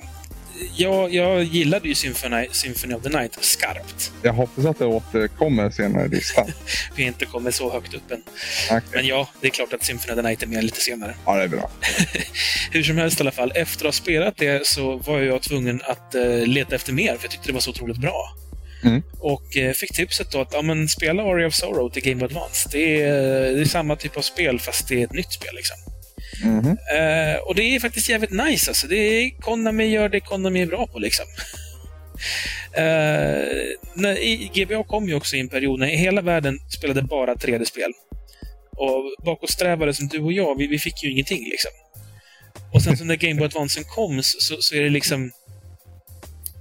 [0.76, 4.12] jag, jag gillade ju Symphony, Symphony of the Night skarpt.
[4.22, 6.46] Jag hoppas att det återkommer senare i listan.
[6.96, 8.22] Vi inte kommer så högt upp än.
[8.70, 8.80] Okej.
[8.92, 11.14] Men ja, det är klart att Symphony of the Night är med lite senare.
[11.26, 11.70] Ja, det är bra.
[12.70, 15.82] Hur som helst i alla fall, efter att ha spelat det så var jag tvungen
[15.84, 18.36] att eh, leta efter mer, för jag tyckte det var så otroligt bra.
[18.84, 19.02] Mm.
[19.18, 22.26] Och eh, fick tipset då att ja, men, spela Aria of Sorrow till Game Boy
[22.26, 22.68] Advance.
[22.72, 25.54] Det är, det är samma typ av spel, fast det är ett nytt spel.
[25.54, 25.76] Liksom.
[26.96, 28.70] Eh, och det är faktiskt jävligt nice.
[28.70, 28.86] Alltså.
[28.86, 30.98] Det är, Konami gör det Konami är bra på.
[30.98, 31.24] Liksom.
[32.74, 33.44] Eh,
[33.94, 37.92] när, i, GBA kom ju också i en period när hela världen spelade bara 3D-spel.
[38.70, 41.44] Och bakåtsträvare som du och jag, vi, vi fick ju ingenting.
[41.44, 41.70] liksom.
[42.72, 45.30] Och sen så när Game Boy Advance kom så, så är det liksom...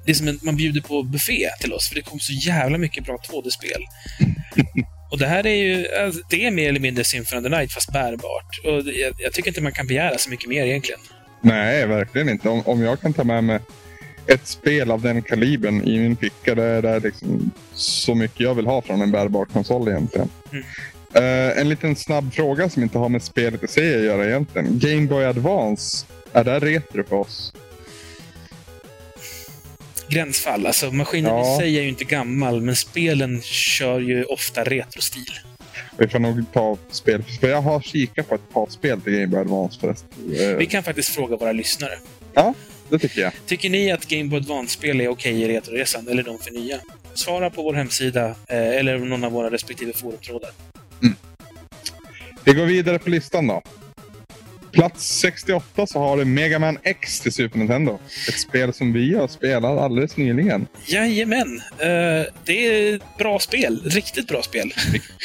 [0.06, 2.78] Det är som en, man bjuder på buffé till oss, för det kom så jävla
[2.78, 3.82] mycket bra 2D-spel.
[5.12, 7.72] Och det här är ju, alltså, det är mer eller mindre Symphony of the Night,
[7.72, 8.60] fast bärbart.
[8.64, 11.00] Och jag, jag tycker inte man kan begära så mycket mer egentligen.
[11.42, 12.50] Nej, verkligen inte.
[12.50, 13.60] Om, om jag kan ta med mig
[14.28, 18.56] ett spel av den kalibern i min ficka, det är det liksom så mycket jag
[18.56, 20.30] vill ha från en bärbar konsol egentligen.
[20.52, 20.64] Mm.
[21.14, 24.80] Eh, en liten snabb fråga som inte har med spelet i sig att göra egentligen.
[24.80, 27.54] Game Boy Advance, är det retro för oss?
[30.12, 30.66] Gränsfall.
[30.68, 31.56] Alltså, maskinen Ja.
[31.56, 35.32] i sig är ju inte gammal, men spelen kör ju ofta retrostil.
[35.98, 37.24] Vi får nog ta spel.
[37.40, 40.10] För jag har kikat på ett par spel till Game Boy Advance förresten.
[40.40, 41.92] Eh, Vi kan faktiskt fråga våra lyssnare.
[42.34, 42.54] Ja,
[42.90, 43.34] det tycker jag.
[43.46, 46.80] Tycker ni att Game Boy Advance-spel är okej i Retroresan, eller de för nya?
[47.14, 50.50] Svara på vår hemsida, eh, eller någon av våra respektive forumtrådar.
[52.44, 53.62] Vi går vidare på listan då.
[54.72, 58.00] Plats 68 så har du Mega Man X till Super Nintendo.
[58.28, 60.68] Ett spel som vi har spelat alldeles nyligen.
[60.86, 61.62] Jajamän!
[61.80, 61.88] Eh,
[62.46, 63.82] det är ett bra spel.
[63.86, 64.74] Riktigt bra spel.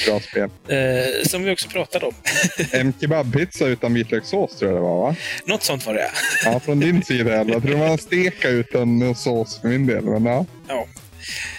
[0.06, 0.50] Bra spel.
[0.68, 2.14] Eh, som vi också pratade om.
[2.72, 5.16] En kebabpizza utan vitlökssås tror jag det var va?
[5.44, 6.10] Något sånt var det,
[6.44, 7.36] Ja, från din sida.
[7.36, 10.04] Jag tror det var en steka utan sås för min del.
[10.04, 10.46] Men ja.
[10.68, 10.86] Ja.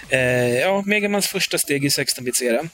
[0.08, 2.68] Eh, ja, Megamans första steg i 16-bits-eran.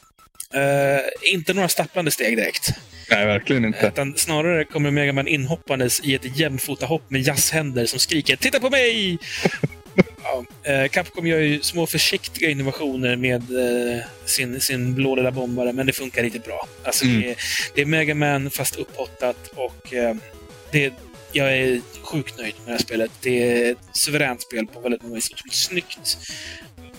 [0.55, 2.69] Eh, inte några stapplande steg direkt.
[3.11, 3.87] Nej, verkligen inte.
[3.87, 9.19] Utan snarare kommer Megaman inhoppandes i ett jämfotahopp med jazzhänder som skriker ”Titta på mig!”
[10.23, 15.73] ja, eh, Capcom gör ju små försiktiga innovationer med eh, sin, sin blå lilla bombare,
[15.73, 16.69] men det funkar riktigt bra.
[16.85, 17.21] Alltså, Mm.
[17.21, 17.37] det, är,
[17.75, 20.15] det är Megaman fast upphottat och eh,
[20.71, 20.93] det,
[21.33, 23.11] jag är sjukt nöjd med det här spelet.
[23.21, 25.31] Det är ett suveränt spel på väldigt många vis.
[25.33, 26.19] Otroligt snyggt.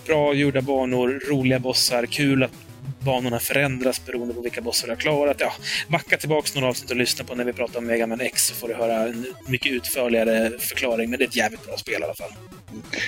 [0.05, 2.51] Bra gjorda banor, roliga bossar, kul att
[2.99, 5.37] banorna förändras beroende på vilka bossar du har klarat.
[5.39, 5.53] Ja,
[5.87, 8.55] backa tillbaka några avsnitt och lyssna på när vi pratar om Mega Man X så
[8.55, 11.09] får du höra en mycket utförligare förklaring.
[11.09, 12.31] Men det är ett jävligt bra spel i alla fall.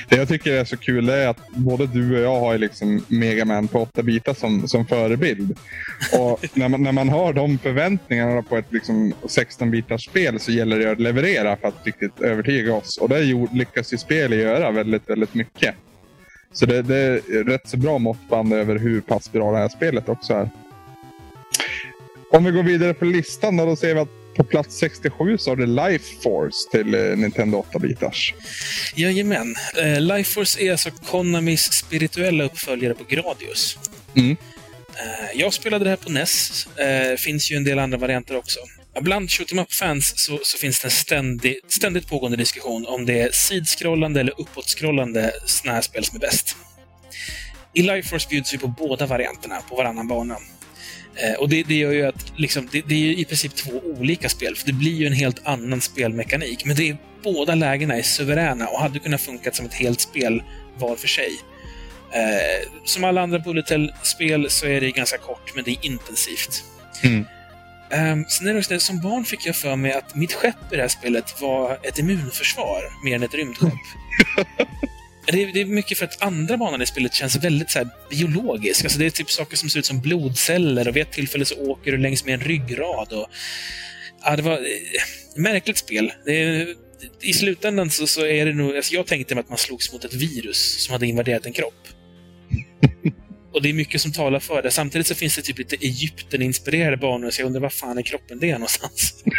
[0.09, 3.45] Det jag tycker är så kul är att både du och jag har liksom Mega
[3.45, 5.57] Man på åtta bitar som, som förebild.
[6.19, 10.79] Och när man, när man har de förväntningarna på ett liksom 16-bitars spel så gäller
[10.79, 12.97] det att leverera för att riktigt övertyga oss.
[12.97, 15.75] Och det lyckas ju spelet göra väldigt, väldigt mycket.
[16.57, 20.09] Så det, det är rätt så bra måttband över hur pass bra det här spelet
[20.09, 20.49] också är.
[22.31, 25.51] Om vi går vidare på listan då, då ser vi att på plats 67 så
[25.51, 28.33] har det Life Force till eh, Nintendo 8-bitars.
[28.95, 29.55] Jajamän.
[29.83, 33.77] Eh, Life Force är alltså Konamis spirituella uppföljare på Gradius.
[34.15, 34.31] Mm.
[34.95, 36.67] Eh, jag spelade det här på NES.
[36.77, 38.59] Eh, finns ju en del andra varianter också.
[39.01, 43.19] Bland shoot em up-fans så, så finns det en ständig, ständigt pågående diskussion om det
[43.19, 46.57] är sidskrollande eller uppåtskrollande snärspel spel som är bäst.
[47.73, 50.37] I Life Force bjuds vi på båda varianterna på varannan bana.
[51.15, 53.71] Eh, och det, det gör ju att liksom, det, det är ju i princip två
[53.71, 56.65] olika spel, för det blir ju en helt annan spelmekanik.
[56.65, 60.43] Men det är, båda lägena är suveräna och hade kunnat funka som ett helt spel
[60.77, 61.31] var för sig.
[62.13, 66.63] Eh, som alla andra Bullet Hell-spel så är det ganska kort, men det är intensivt.
[67.03, 67.25] Mm.
[67.91, 70.73] Um, sen är det också det, som barn fick jag för mig att mitt skepp
[70.73, 73.73] i det här spelet var ett immunförsvar mer än ett rymdskepp.
[75.31, 77.89] det, är, det är mycket för att andra banan i spelet känns väldigt så här,
[78.09, 78.83] biologisk.
[78.83, 81.55] Alltså det är typ saker som ser ut som blodceller och vid ett tillfälle så
[81.55, 83.13] åker du längs med en ryggrad.
[83.13, 83.27] Och,
[84.23, 84.61] ja, det var eh,
[85.35, 86.13] märkligt spel.
[86.25, 86.75] Är,
[87.21, 88.75] I slutändan så, så är det nog...
[88.75, 91.87] Alltså jag tänkte mig att man slogs mot ett virus som hade invaderat en kropp.
[93.53, 94.71] Och det är mycket som talar för det.
[94.71, 98.39] Samtidigt så finns det typ lite Egypten-inspirerade banor, så jag undrar var fan är kroppen
[98.39, 99.23] det någonstans?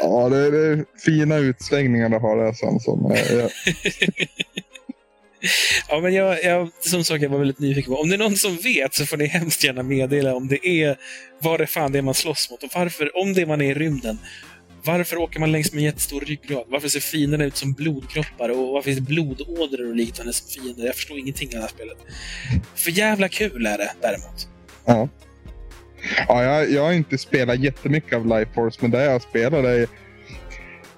[0.00, 3.48] Ja, det är, det är fina utsvängningar du har där ja.
[5.88, 8.00] Ja, men jag, jag, som sagt, jag var väldigt nyfiken på.
[8.00, 10.96] Om det är någon som vet så får ni hemskt gärna meddela om det är
[11.40, 13.70] vad det fan det är man slåss mot och varför, om det är man är
[13.70, 14.18] i rymden.
[14.86, 16.64] Varför åker man längs med en jättestor ryggrad?
[16.68, 18.48] Varför ser fienderna ut som blodkroppar?
[18.48, 20.86] Och varför finns det blodådror och liknande som fiender?
[20.86, 21.96] Jag förstår ingenting av det här spelet.
[22.74, 24.48] För jävla kul är det däremot.
[24.84, 25.08] Ja.
[26.28, 29.86] Ja, jag, jag har inte spelat jättemycket av Life Force, men det jag spelar är...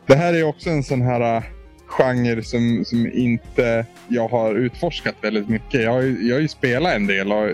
[0.07, 1.43] Det här är också en sån här äh,
[1.87, 5.83] genre som, som inte jag har utforskat väldigt mycket.
[5.83, 7.49] Jag har, ju- jag har ju spelat en del och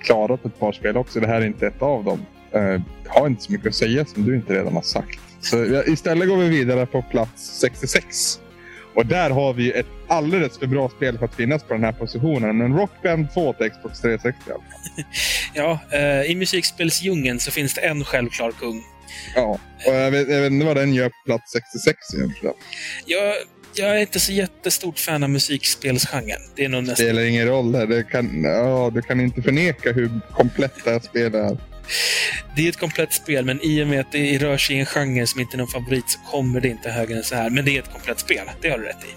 [0.00, 1.20] klarat ett par spel också.
[1.20, 2.26] Det här är inte ett av dem.
[2.52, 5.20] Jag har inte så mycket att säga som du inte redan har sagt.
[5.44, 8.40] Så istället går vi vidare på plats 66.
[8.94, 11.92] Och där har vi ett alldeles för bra spel för att finnas på den här
[11.92, 12.58] positionen.
[12.58, 15.04] Men Rock Band 2 till Xbox 360 i alla fall.
[15.54, 18.82] Ja, eh, i musikspelsdjungeln så finns det en självklar kung.
[19.34, 22.54] Ja, och jag vet, jag vet inte vad den gör på plats 66 egentligen.
[23.06, 23.34] Jag,
[23.74, 26.40] jag är inte så jättestort fan av musikspelsgenren.
[26.56, 26.96] Det är nog nästan...
[26.96, 27.72] spelar ingen roll.
[27.72, 27.86] Där.
[27.86, 31.58] Det kan, ja, du kan inte förneka hur komplett det här spelet är.
[32.56, 34.86] Det är ett komplett spel, men i och med att det rör sig i en
[34.86, 37.50] genre som inte är någon favorit så kommer det inte högre än så här.
[37.50, 39.14] Men det är ett komplett spel, det har du rätt i.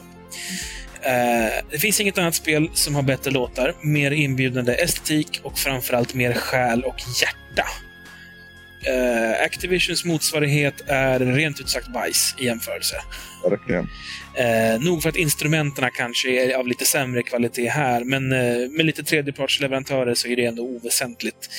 [0.97, 6.13] Uh, det finns inget annat spel som har bättre låtar, mer inbjudande estetik och framförallt
[6.13, 7.67] mer själ och hjärta.
[8.89, 12.95] Uh, Activisions motsvarighet är rent ut sagt bajs i jämförelse.
[13.49, 13.87] Verkligen.
[14.37, 18.85] Eh, nog för att instrumenten kanske är av lite sämre kvalitet här, men eh, med
[18.85, 21.49] lite tredjepartsleverantörer så är det ändå oväsentligt.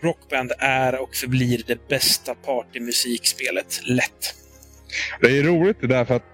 [0.00, 3.80] Rockband är och förblir det bästa partymusikspelet.
[3.84, 4.34] Lätt.
[5.20, 6.24] Det är roligt det där för att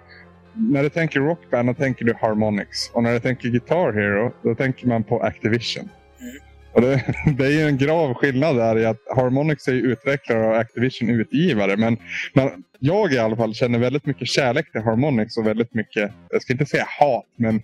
[0.55, 2.91] när du tänker Rockband då tänker du Harmonix.
[2.93, 5.89] Och när du tänker Guitar Hero då tänker man på Activision.
[6.21, 6.37] Mm.
[6.73, 10.59] Och det, det är ju en grav skillnad där i att Harmonix är utvecklare och
[10.59, 11.77] Activision utgivare.
[11.77, 11.97] Men,
[12.35, 16.43] men jag i alla fall känner väldigt mycket kärlek till Harmonix och väldigt mycket, jag
[16.43, 17.63] ska inte säga hat, men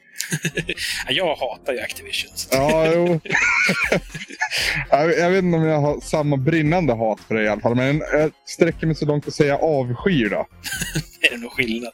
[1.09, 2.31] Ja, Jag hatar ju Activision.
[2.51, 3.21] Ja, jo.
[5.19, 7.75] jag, vet inte om jag har samma brinnande hat för det i alla fall.
[7.75, 10.47] Men jag sträcker mig så långt att säga avskyr då.
[11.21, 11.93] Det är nog skillnad.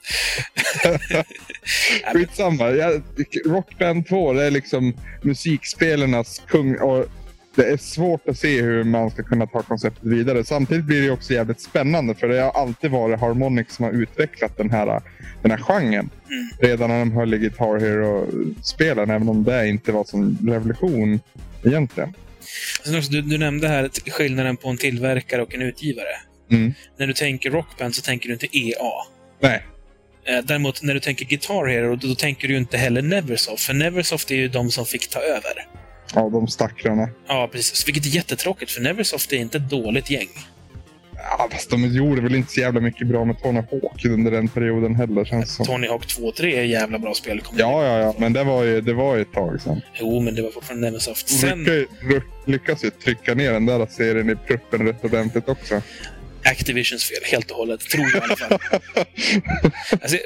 [2.13, 2.71] Skitsamma.
[2.71, 3.03] Jag,
[3.47, 6.79] Rockband 2 det är liksom musikspelarnas kung.
[6.79, 7.07] Och
[7.55, 10.45] det är svårt att se hur man ska kunna ta konceptet vidare.
[10.45, 12.15] Samtidigt blir det också jävligt spännande.
[12.15, 15.03] För det har alltid varit Harmonix som har utvecklat den här,
[15.43, 16.11] den här genren.
[16.31, 16.49] Mm.
[16.61, 19.11] Redan när de höll i Guitar Hero-spelen.
[19.11, 21.21] Även om det inte var som revolution
[21.65, 22.15] egentligen.
[22.81, 26.17] Också, du, du nämnde här skillnaden på en tillverkare och en utgivare.
[26.51, 26.75] Mm.
[26.99, 28.93] När du tänker Rockband så tänker du inte EA.
[29.41, 29.63] Nej,
[30.25, 33.63] Eh, Däremot när du tänker Guitar Hero, då, tänker du inte heller Neversoft.
[33.63, 35.67] För Neversoft är ju de som fick ta över.
[36.15, 37.09] Ja, de stackarna.
[37.27, 37.89] Ja, precis.
[37.89, 40.29] Vilket är jättetråkigt, för Neversoft är inte ett dåligt gäng.
[41.17, 44.49] Ja, fast de gjorde väl inte så jävla mycket bra med Tony Hawk under den
[44.49, 45.67] perioden heller känns som.
[45.67, 47.43] Tony Hawk 2 och 3 är jävla bra spel.
[47.57, 48.15] Ja, ja, ja.
[48.19, 49.73] Men det var ju, det var ju ett tag sedan.
[49.73, 49.83] ihåg.
[50.01, 51.29] Jo, men det var fortfarande Neversoft.
[51.29, 55.83] Sen lyckas, lyckas ju trycka ner den där serien i pruppen rätt ordentligt också.
[56.45, 57.81] Activisions fel, helt och hållet.
[57.81, 58.59] Tror jag i alla fall.
[60.03, 60.17] Alltså,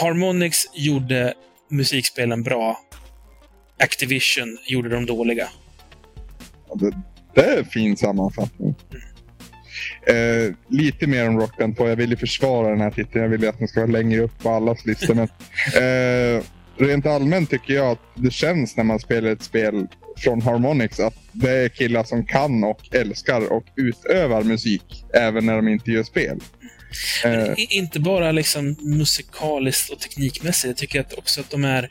[0.00, 1.34] Harmonix gjorde
[1.70, 2.80] musikspelen bra.
[3.82, 5.48] Activision gjorde dem dåliga.
[6.68, 6.92] Ja, det,
[7.34, 8.74] det är en fin sammanfattning.
[10.06, 11.88] Eh, lite mer om Rock Band 2.
[11.88, 13.22] Jag vill ju försvara den här titeln.
[13.22, 15.14] Jag vill ju att den ska vara längre upp på allas listor.
[15.14, 15.28] Men,
[16.38, 16.42] eh,
[16.76, 19.86] rent allmänt tycker jag att det känns när man spelar ett spel
[20.16, 25.56] från Harmonix att det är killar som kan och älskar och utövar musik även när
[25.56, 26.40] de inte gör spel.
[27.24, 30.66] Eh, Inte bara liksom musikaliskt och teknikmässigt.
[30.66, 31.90] Jag tycker att också att de är...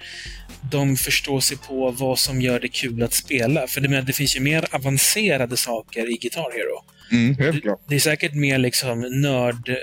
[0.71, 3.67] De förstår sig på vad som gör det kul att spela.
[3.67, 6.83] För det, men det finns ju mer avancerade saker i Guitar Hero.
[7.11, 9.69] mm, helt Det, det är säkert mer liksom nörd...
[9.69, 9.75] eh,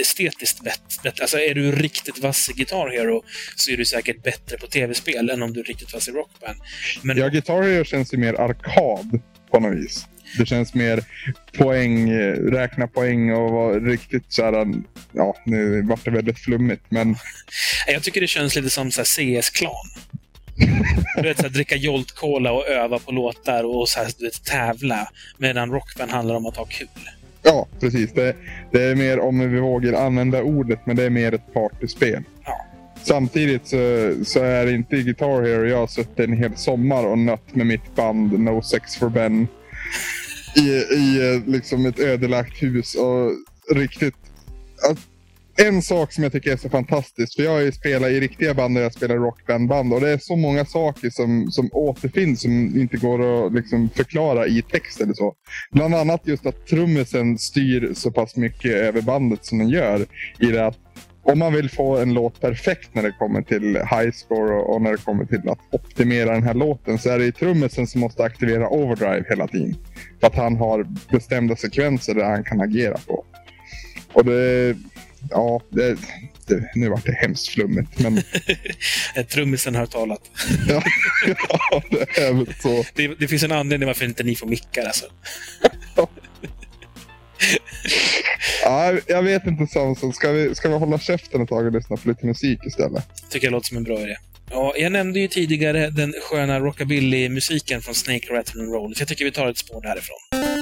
[0.00, 1.12] estetiskt bättre.
[1.20, 3.22] Alltså är du riktigt vass i Guitar Hero
[3.56, 6.58] så är du säkert bättre på tv-spel än om du är riktigt vass i Rockband.
[7.02, 9.20] Men Ja, Guitar Hero känns ju mer arkad
[9.50, 10.06] på något vis.
[10.38, 11.04] Det känns mer
[11.58, 12.12] poäng,
[12.52, 14.66] räkna poäng och vara riktigt så här,
[15.12, 17.16] ja, nu vart det väldigt flummigt, men
[17.86, 19.86] jag tycker det känns lite som CS-klan.
[21.16, 24.24] Du vet, så här, dricka Jolt Cola och öva på låtar och så här, du
[24.24, 25.08] vet, tävla.
[25.38, 26.88] Medan Rockband handlar om att ha kul.
[27.42, 28.12] ja, precis.
[28.12, 28.36] Det,
[28.72, 32.22] det är mer, om vi vågar använda ordet, men det är mer ett partyspel.
[32.44, 32.66] Ja.
[33.02, 37.54] Samtidigt så, så är inte Guitar Hero jag har suttit en hel sommar och nött
[37.54, 39.48] med mitt band No Sex for Ben
[40.56, 43.30] i, i liksom ett ödelagt hus och
[43.76, 44.14] riktigt...
[44.88, 45.06] Alltså,
[45.58, 48.76] en sak som jag tycker är så fantastisk, för jag har spelat i riktiga band
[48.76, 52.96] och jag spelar rockbandband och det är så många saker som, som återfinns som inte
[52.96, 55.34] går att liksom förklara i text eller så.
[55.70, 60.06] Bland annat just att trummisen styr så pass mycket över bandet som den gör.
[60.38, 60.78] I det att
[61.26, 64.92] om man vill få en låt perfekt när det kommer till high score och, när
[64.92, 68.68] det kommer till att optimera den här låten så är det trummisen som måste aktivera
[68.68, 69.76] overdrive hela tiden.
[70.20, 73.24] För att han har bestämda sekvenser där han kan agera på.
[74.12, 74.76] Och det
[75.30, 75.98] ja, det,
[76.46, 77.98] det, nu vart det hemskt flummigt.
[77.98, 78.22] Men...
[79.28, 80.30] Trummisen har talat.
[80.68, 80.82] ja,
[81.70, 82.84] ja, det är väl så.
[82.94, 85.06] Det, det, finns en anledning varför inte ni får mickar alltså.
[88.64, 90.12] ja, jag vet inte Samson.
[90.12, 93.04] Ska vi, ska vi hålla käften ett tag och lyssna på lite musik istället?
[93.30, 94.16] Tycker jag låter som en bra idé.
[94.50, 99.08] Ja, jag nämnde ju tidigare den sköna rockabilly-musiken från Snake Rattle and Roll, så jag
[99.08, 100.55] tycker vi tar ett spår därifrån.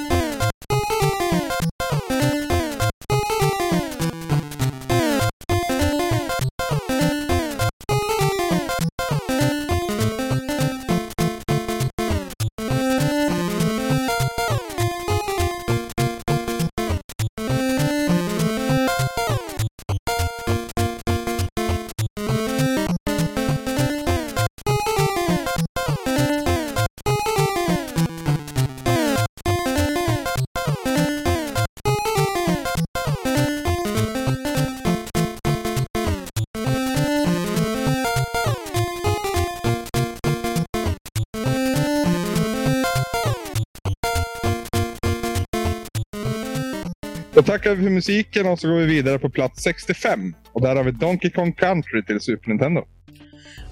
[47.43, 50.35] Tackar vi för musiken och så går vi vidare på plats 65.
[50.53, 52.85] Och där har vi Donkey Kong Country till Super Nintendo.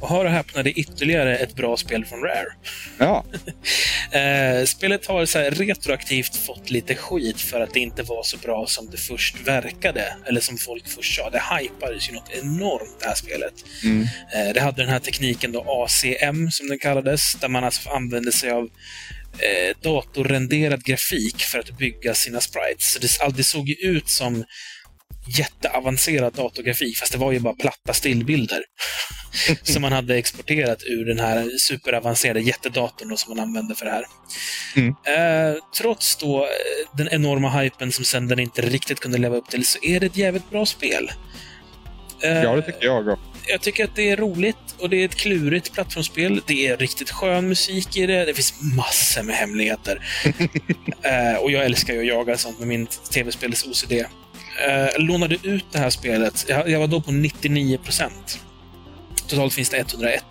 [0.01, 2.47] Och har och häpna, det är ytterligare ett bra spel från Rare.
[2.99, 3.25] Ja.
[4.19, 8.67] eh, spelet har så retroaktivt fått lite skit för att det inte var så bra
[8.67, 10.17] som det först verkade.
[10.27, 11.31] Eller som folk först sa.
[11.31, 13.55] Det hypades ju något enormt, det här spelet.
[13.85, 14.03] Mm.
[14.03, 18.33] Eh, det hade den här tekniken då ACM, som den kallades, där man alltså använde
[18.33, 18.69] sig av
[19.39, 22.93] eh, datorrenderad grafik för att bygga sina sprites.
[22.93, 24.45] Så det, det såg ju ut som
[25.39, 28.63] jätteavancerad datorgrafik, fast det var ju bara platta stillbilder.
[29.63, 34.05] som man hade exporterat ur den här superavancerade jättedatorn som man använde för det här.
[34.77, 34.89] Mm.
[34.89, 36.49] Eh, trots då eh,
[36.97, 40.07] den enorma hypen som sen den inte riktigt kunde leva upp till, så är det
[40.07, 41.11] ett jävligt bra spel.
[42.23, 45.05] Eh, ja, det tycker jag också jag tycker att det är roligt och det är
[45.05, 46.43] ett klurigt plattformsspel.
[46.47, 48.25] Det är riktigt skön musik i det.
[48.25, 50.07] Det finns massor med hemligheter.
[50.27, 53.93] uh, och jag älskar ju att jaga sånt med min tv-spels OCD.
[54.67, 56.45] Jag lånade ut det här spelet.
[56.49, 58.41] Jag, jag var då på 99 procent.
[59.27, 60.25] Totalt finns det 101.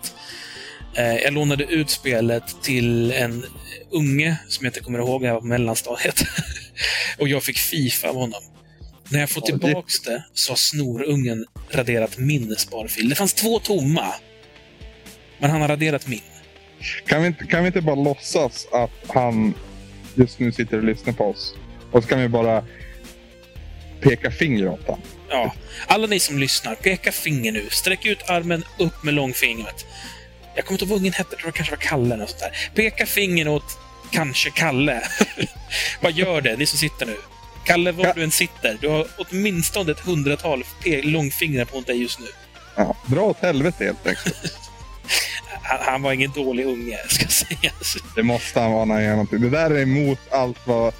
[0.98, 3.44] Uh, eh, jag lånade ut spelet till en
[3.90, 6.22] unge som jag inte kommer ihåg, jag var på mellanstadiet.
[7.18, 8.42] och jag fick Fifa av honom.
[9.12, 13.08] När jag får tillbaks det så har snorungen raderat min sparfil.
[13.08, 14.14] Det fanns två tomma.
[15.38, 16.20] Men han har raderat min.
[17.06, 19.54] Kan vi, inte, kan vi inte bara låtsas att han
[20.14, 21.54] just nu sitter och lyssnar på oss?
[21.92, 22.64] Och så kan vi bara
[24.00, 25.02] peka finger åt honom.
[25.28, 25.54] Ja.
[25.86, 27.66] Alla ni som lyssnar, peka finger nu.
[27.70, 29.86] Sträck ut armen upp med långfingret.
[30.54, 31.28] Jag kommer inte ihåg vad ungen hette.
[31.30, 32.70] Jag tror det kanske var Kalle eller sånt där.
[32.74, 33.78] Peka finger åt
[34.10, 35.02] kanske Kalle.
[36.00, 37.16] Vad gör det, ni som sitter nu?
[37.64, 38.12] Kalle, var ja.
[38.14, 40.64] du än sitter, du har åtminstone ett hundratal
[41.02, 42.26] långfingrar på dig just nu.
[42.76, 44.36] Ja, dra åt helvete helt enkelt.
[45.62, 47.96] han, han, var ingen dålig unge, ska sägas.
[48.16, 49.40] Det måste han vara när han gör någonting.
[49.40, 50.94] Det där är emot allt vad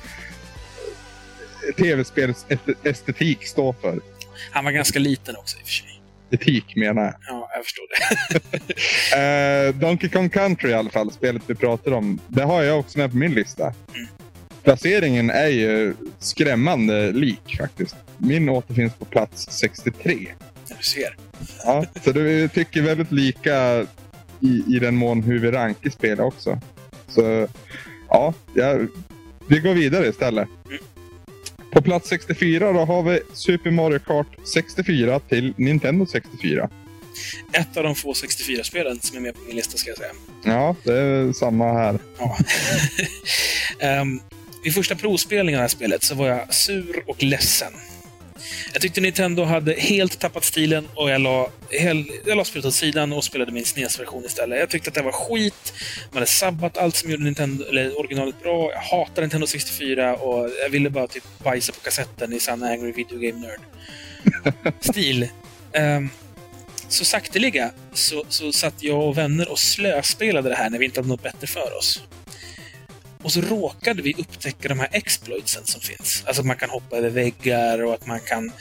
[1.77, 2.47] tv-spelets
[2.83, 4.01] estetik står för.
[4.51, 5.89] Han var ganska liten också i och för sig.
[6.31, 7.15] Etik menar jag.
[7.27, 7.87] Ja, jag förstår
[9.11, 9.69] det.
[9.69, 12.21] uh, Donkey Kong Country i alla fall, spelet vi pratar om.
[12.29, 13.75] Det har jag också med på min lista.
[13.95, 14.09] Mm.
[14.63, 17.97] Placeringen är ju skrämmande lik faktiskt.
[18.19, 20.29] Min återfinns på plats 63.
[20.69, 21.17] Du ser.
[21.65, 23.87] Ja, så du tycker väldigt lika
[24.41, 26.61] i, i den mån hur vi rankar spel också.
[27.09, 27.49] Så
[28.09, 28.79] ja, ja,
[29.49, 30.49] vi går vidare istället.
[30.67, 30.79] Mm.
[31.73, 36.71] På plats 64 då har vi Super Mario Kart 64 till Nintendo 64.
[37.53, 40.13] Ett av de få 64-spelen som är med på min lista ska jag säga.
[40.45, 41.99] Ja, det är samma här.
[42.19, 42.37] Ja.
[44.01, 44.21] um,
[44.63, 47.73] vid första provspelningen av det här spelet så var jag sur och ledsen.
[48.73, 52.75] Jag tyckte Nintendo hade helt tappat stilen och jag la, hel, jag la spelet åt
[52.75, 54.59] sidan och spelade min SNES-version istället.
[54.59, 55.73] Jag tyckte att det var skit.
[56.11, 58.73] Man hade sabbat allt som gjorde Nintendo, eller originalet bra.
[58.73, 62.93] Jag hatar Nintendo 64 och jag ville bara typ bajsa på kassetten i sann Angry
[62.93, 63.61] Video Game Nerd.
[64.81, 65.29] Stil.
[65.73, 66.11] Um,
[66.89, 71.01] så sakteliga så, så satt jag och vänner och slöspelade det här när vi inte
[71.01, 72.03] hade något bättre för oss.
[73.23, 76.25] Och så råkade vi upptäcka de här exploitsen som finns.
[76.27, 78.53] Alltså att man kan hoppa över väggar och att man kan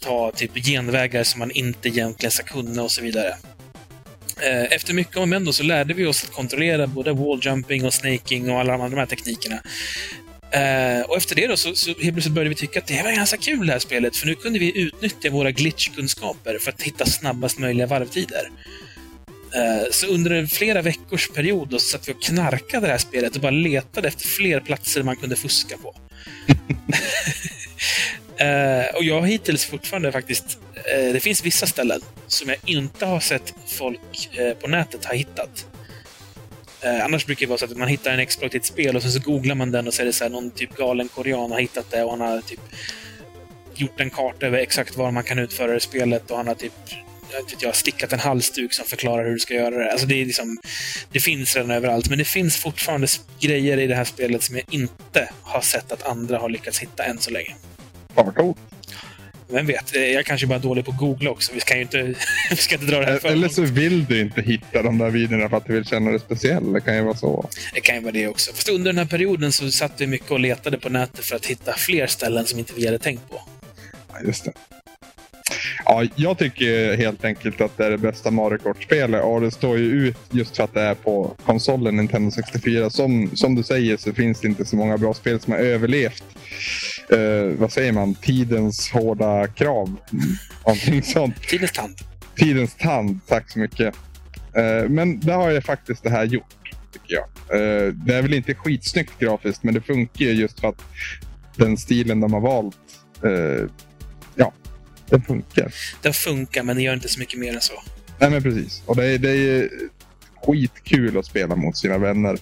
[0.00, 3.36] ta typ genvägar som man inte egentligen ska kunna och så vidare.
[4.42, 8.50] Eh, efter mycket om men så lärde vi oss att kontrollera både walljumping och snaking
[8.50, 9.60] och alla de andra de här teknikerna.
[10.50, 13.12] Eh, och efter det då så, så helt plötsligt började vi tycka att det var
[13.12, 17.06] ganska kul det här spelet, för nu kunde vi utnyttja våra glitchkunskaper för att hitta
[17.06, 18.50] snabbast möjliga varvtider.
[19.56, 23.42] Uh, så under flera veckors period då satt vi och knarkade det här spelet och
[23.42, 25.94] bara letade efter fler platser man kunde fuska på.
[28.44, 30.58] uh, och jag har hittills fortfarande faktiskt...
[31.12, 35.66] det finns vissa ställen som jag inte har sett folk på nätet ha hittat.
[36.84, 39.02] Eh, annars brukar det vara så att man hittar en exploit i ett spel och
[39.02, 41.50] sen så googlar man den och så är det så här, någon typ galen korean
[41.50, 42.60] har hittat det och han har typ
[43.74, 46.72] gjort en karta över exakt var man kan utföra det spelet och han har typ
[47.58, 49.92] jag, stickat en halsduk som förklarar hur du ska göra det.
[49.92, 50.58] Alltså det, är liksom,
[51.12, 53.06] det finns redan överallt, men det finns fortfarande
[53.40, 57.04] grejer i det här spelet som jag inte har sett att andra har lyckats hitta
[57.04, 57.54] än så länge.
[58.14, 58.58] Fan vad coolt.
[59.48, 61.52] Vem vet, jag kanske bara är dålig på att googla också.
[61.54, 62.02] Vi ska ju inte,
[62.50, 65.10] vi ska inte dra det här för Eller så vill du inte hitta de där
[65.10, 66.72] videorna för att du vill känna dig speciell.
[66.72, 67.50] Det kan ju vara så.
[67.74, 68.52] Det kan ju vara det också.
[68.52, 71.46] Fast under den här perioden så satt vi mycket och letade på nätet för att
[71.46, 73.42] hitta fler ställen som inte vi hade tänkt på.
[74.12, 74.52] Ja, just det.
[75.84, 79.78] Ja, jag tycker helt enkelt att det är det bästa Mario Kart-spelet och det står
[79.78, 82.90] ju ut just för att det är på konsolen Nintendo 64.
[82.90, 86.24] Som, som du säger så finns det inte så många bra spel som har överlevt
[87.08, 89.96] eh, vad säger man, tidens hårda krav.
[90.66, 91.42] Någonting sånt.
[91.42, 91.94] Tidens tand.
[92.36, 93.94] Tidens tand, tack så mycket.
[94.56, 96.54] Eh, men det har jag faktiskt det här gjort,
[96.92, 97.24] tycker jag.
[97.50, 100.82] Eh, det är väl inte skitsnyggt grafiskt, men det funkar ju just för att
[101.56, 102.76] den stilen de har valt,
[103.22, 103.70] eh,
[105.14, 105.74] den funkar.
[106.02, 107.82] Den funkar, men det gör inte så mycket mer än så.
[108.18, 108.82] Nej, men precis.
[108.86, 109.70] Och det är, det är
[110.42, 112.38] skitkul att spela mot sina vänner.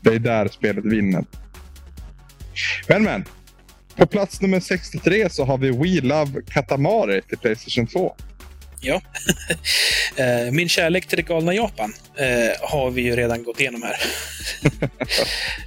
[0.00, 1.24] Det är där spelet vinner.
[2.88, 3.24] Men, men.
[3.96, 8.16] På plats nummer 63 så har vi We Love Katamari till Playstation 2.
[8.80, 9.02] Ja.
[10.16, 13.96] Eh, min kärlek till det galna Japan eh, har vi ju redan gått igenom här.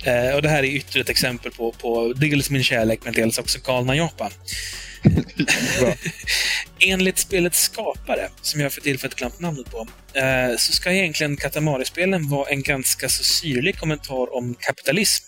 [0.06, 3.38] Eh, och Det här är ytterligare ett exempel på, på dels min kärlek, men dels
[3.38, 4.32] också galna Japan.
[6.80, 9.88] Enligt spelets skapare, som jag för tillfället glömt namnet på,
[10.58, 15.26] så ska egentligen Katamari-spelen vara en ganska så syrlig kommentar om kapitalism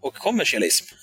[0.00, 0.97] och kommersialism.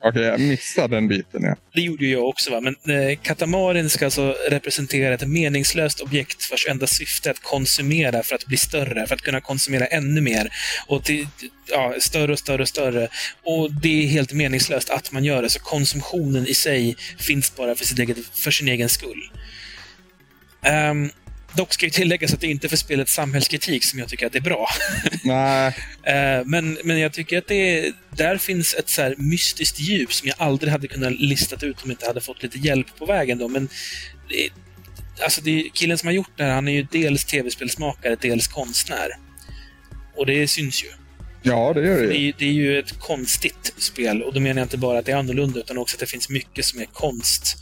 [0.00, 1.42] Okej, okay, jag missade den biten.
[1.42, 1.56] Ja.
[1.74, 2.50] Det gjorde ju jag också.
[2.50, 2.60] Va?
[2.60, 8.22] Men eh, katamarin ska alltså representera ett meningslöst objekt vars enda syfte är att konsumera
[8.22, 10.52] för att bli större, för att kunna konsumera ännu mer.
[10.86, 11.28] Och till,
[11.66, 13.08] ja, större och större och större.
[13.44, 17.74] Och det är helt meningslöst att man gör det, så konsumtionen i sig finns bara
[17.74, 19.30] för, sitt eget, för sin egen skull.
[20.90, 21.10] Um,
[21.56, 24.32] Dock ska ju tilläggas att det inte är för spelets samhällskritik som jag tycker att
[24.32, 24.68] det är bra.
[25.24, 25.76] Nej.
[26.02, 30.36] Eh, men, men jag tycker att det där finns ett så mystiskt djup som jag
[30.38, 33.38] aldrig hade kunnat listat ut om jag inte hade fått lite hjälp på vägen.
[33.38, 33.48] Då.
[33.48, 33.68] Men
[34.28, 34.50] det,
[35.22, 39.08] alltså det, killen som har gjort det här, han är ju dels tv-spelsmakare, dels konstnär.
[40.16, 40.88] Och det syns ju.
[41.42, 42.06] Ja, det gör det.
[42.06, 42.32] det.
[42.38, 45.16] Det är ju ett konstigt spel och då menar jag inte bara att det är
[45.16, 47.56] annorlunda utan också att det finns mycket som är konst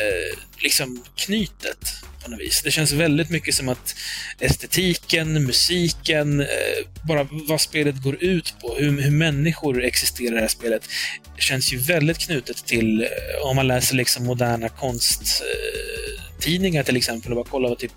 [0.00, 1.92] eh, liksom knytet
[2.24, 2.62] på något vis.
[2.62, 3.94] Det känns väldigt mycket som att
[4.38, 6.46] estetiken, musiken, eh,
[7.08, 10.82] bara vad spelet går ut på, hur, hur människor existerar i det här spelet,
[11.38, 13.08] känns ju väldigt knutet till, eh,
[13.42, 17.92] om man läser liksom moderna konsttidningar till exempel, och bara kollar på typ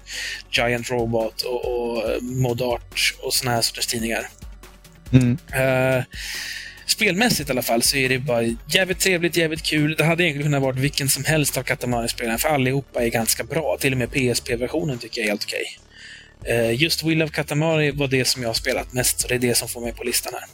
[0.51, 4.29] Giant Robot och, och Mod Art och såna här sorters tidningar.
[5.13, 5.31] Mm.
[5.31, 6.03] Uh,
[6.85, 9.95] spelmässigt i alla fall så är det bara jävligt trevligt, jävligt kul.
[9.97, 13.77] Det hade egentligen kunnat vara vilken som helst av Katamari-spelen, för allihopa är ganska bra.
[13.79, 15.65] Till och med PSP-versionen tycker jag är helt okej.
[16.49, 19.39] Uh, just Will of Katamari var det som jag har spelat mest, så det är
[19.39, 20.47] det som får mig på listan här.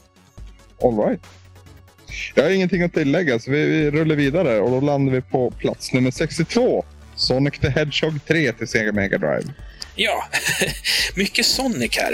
[0.87, 1.21] All right.
[2.35, 5.51] Jag har ingenting att tillägga, så vi, vi rullar vidare och då landar vi på
[5.51, 6.85] plats nummer 62.
[7.15, 9.53] Sonic the Hedgehog 3 till Sega Mega Drive.
[9.95, 10.27] Ja,
[11.15, 12.13] mycket Sonic här.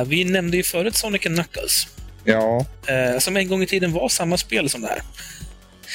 [0.00, 1.93] uh, vi nämnde ju förut Sonic Knuckles.
[2.24, 2.66] Ja.
[2.86, 5.02] Eh, som en gång i tiden var samma spel som det här.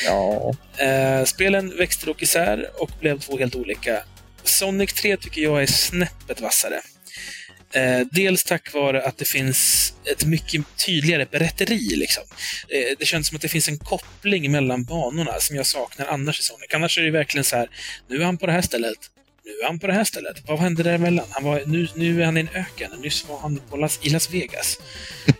[0.05, 0.53] Ja.
[0.77, 4.03] Eh, spelen växte dock isär och blev två helt olika.
[4.43, 6.81] Sonic 3 tycker jag är snäppet vassare.
[7.73, 11.95] Eh, dels tack vare att det finns ett mycket tydligare berätteri.
[11.95, 12.23] Liksom.
[12.69, 16.39] Eh, det känns som att det finns en koppling mellan banorna som jag saknar annars
[16.39, 16.73] i Sonic.
[16.73, 17.69] Annars är det verkligen så här,
[18.07, 18.97] nu är han på det här stället,
[19.49, 20.43] nu är han på det här stället.
[20.47, 21.25] Vad hände däremellan?
[21.29, 24.09] Han var, nu, nu är han i en öken, nyss var han på Las, i
[24.09, 24.79] Las Vegas.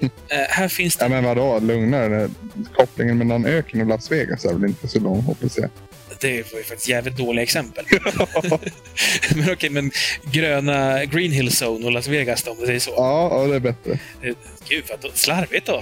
[0.32, 1.06] Eh, här finns det...
[1.06, 1.60] Ja, men vadå?
[1.60, 2.30] Lugnare.
[2.74, 5.70] Kopplingen mellan öken och Las Vegas är väl inte så lång, hoppas jag.
[6.20, 7.86] Det var ju faktiskt jävligt dåliga exempel.
[9.36, 9.92] men okej, men
[10.32, 12.92] gröna Green Hill Zone och Las Vegas då, om man säger så.
[12.96, 13.92] Ja, ja, det är bättre.
[14.22, 14.36] Eh,
[14.70, 15.82] Gud, vad slarvigt då.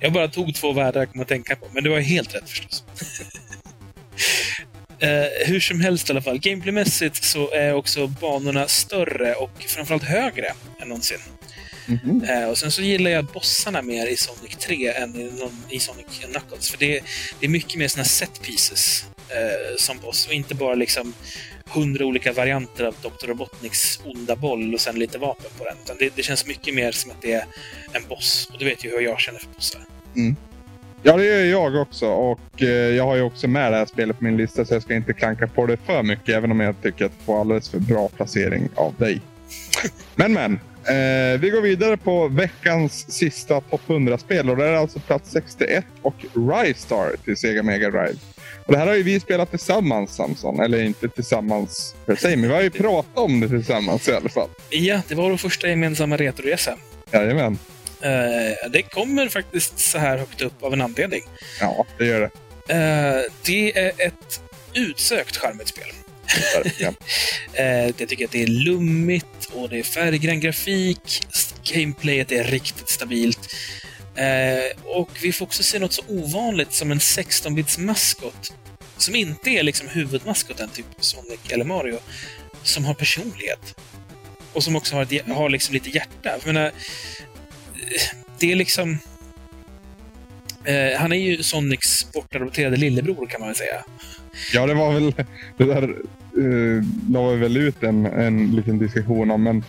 [0.00, 2.50] Jag bara tog två världar jag kom att tänka på, men det var helt rätt
[2.50, 2.84] förstås.
[5.02, 10.04] Eh, hur som helst i alla fall, gameplaymässigt så är också banorna större och framförallt
[10.04, 11.18] högre än någonsin.
[11.86, 12.24] Mhm.
[12.24, 15.78] Eh, och sen så gillar jag bossarna mer i Sonic 3 än i, någon, i
[15.78, 16.70] Sonic Knuckles.
[16.70, 17.02] För det,
[17.40, 21.14] det är mycket mer såna set pieces eh, som boss och inte bara liksom
[21.66, 23.26] hundra olika varianter av Dr.
[23.26, 25.96] Robotniks onda boll och sen lite vapen på den.
[25.98, 27.44] Det, det känns mycket mer som att det är
[27.92, 28.48] en boss.
[28.52, 29.80] Och du vet ju hur jag känner för bossar.
[31.04, 32.06] Ja, det gör jag också.
[32.06, 34.82] Och eh, jag har ju också med det här spelet på min lista så jag
[34.82, 36.34] ska inte klanka på det för mycket.
[36.34, 39.20] Även om jag tycker att det får alldeles för bra placering av dig.
[40.14, 40.60] Men, men.
[40.84, 44.50] Eh, vi går vidare på veckans sista topp 100-spel.
[44.50, 48.16] Och det är alltså plats 61 och Rystar till Sega Mega Drive.
[48.66, 50.60] Och det här har ju vi spelat tillsammans Samson.
[50.60, 54.28] Eller inte tillsammans per se, men vi har ju pratat om det tillsammans i alla
[54.28, 54.48] fall.
[54.70, 56.74] Ja, det var vår första gemensamma retroresa.
[57.10, 57.58] Jajamän.
[58.02, 61.22] Eh, det kommer faktiskt så här högt upp av en anledning.
[61.60, 62.30] Ja, det gör det.
[62.74, 64.40] Eh, det är ett
[64.74, 65.86] utsökt charmigt spel.
[67.54, 71.26] Eh, jag tycker att det är lummigt och det är färggrann grafik.
[71.64, 73.54] Gameplayet är riktigt stabilt.
[74.14, 78.54] Eh, och vi får också se något så ovanligt som en 16-bits maskot.
[78.96, 81.98] Som inte är liksom huvudmaskoten, typ Sonic eller Mario.
[82.62, 83.74] Som har personlighet.
[84.52, 86.30] Och som också har, ett, har liksom lite hjärta.
[86.38, 86.72] Jag menar,
[88.38, 88.98] det är liksom...
[90.64, 93.84] Eh, han är ju Sonics bortadopterade lillebror kan man väl säga.
[94.52, 95.14] Ja, det var väl...
[95.56, 95.94] Det där
[96.38, 99.64] uh, la vi väl ut en, en liten diskussion om, men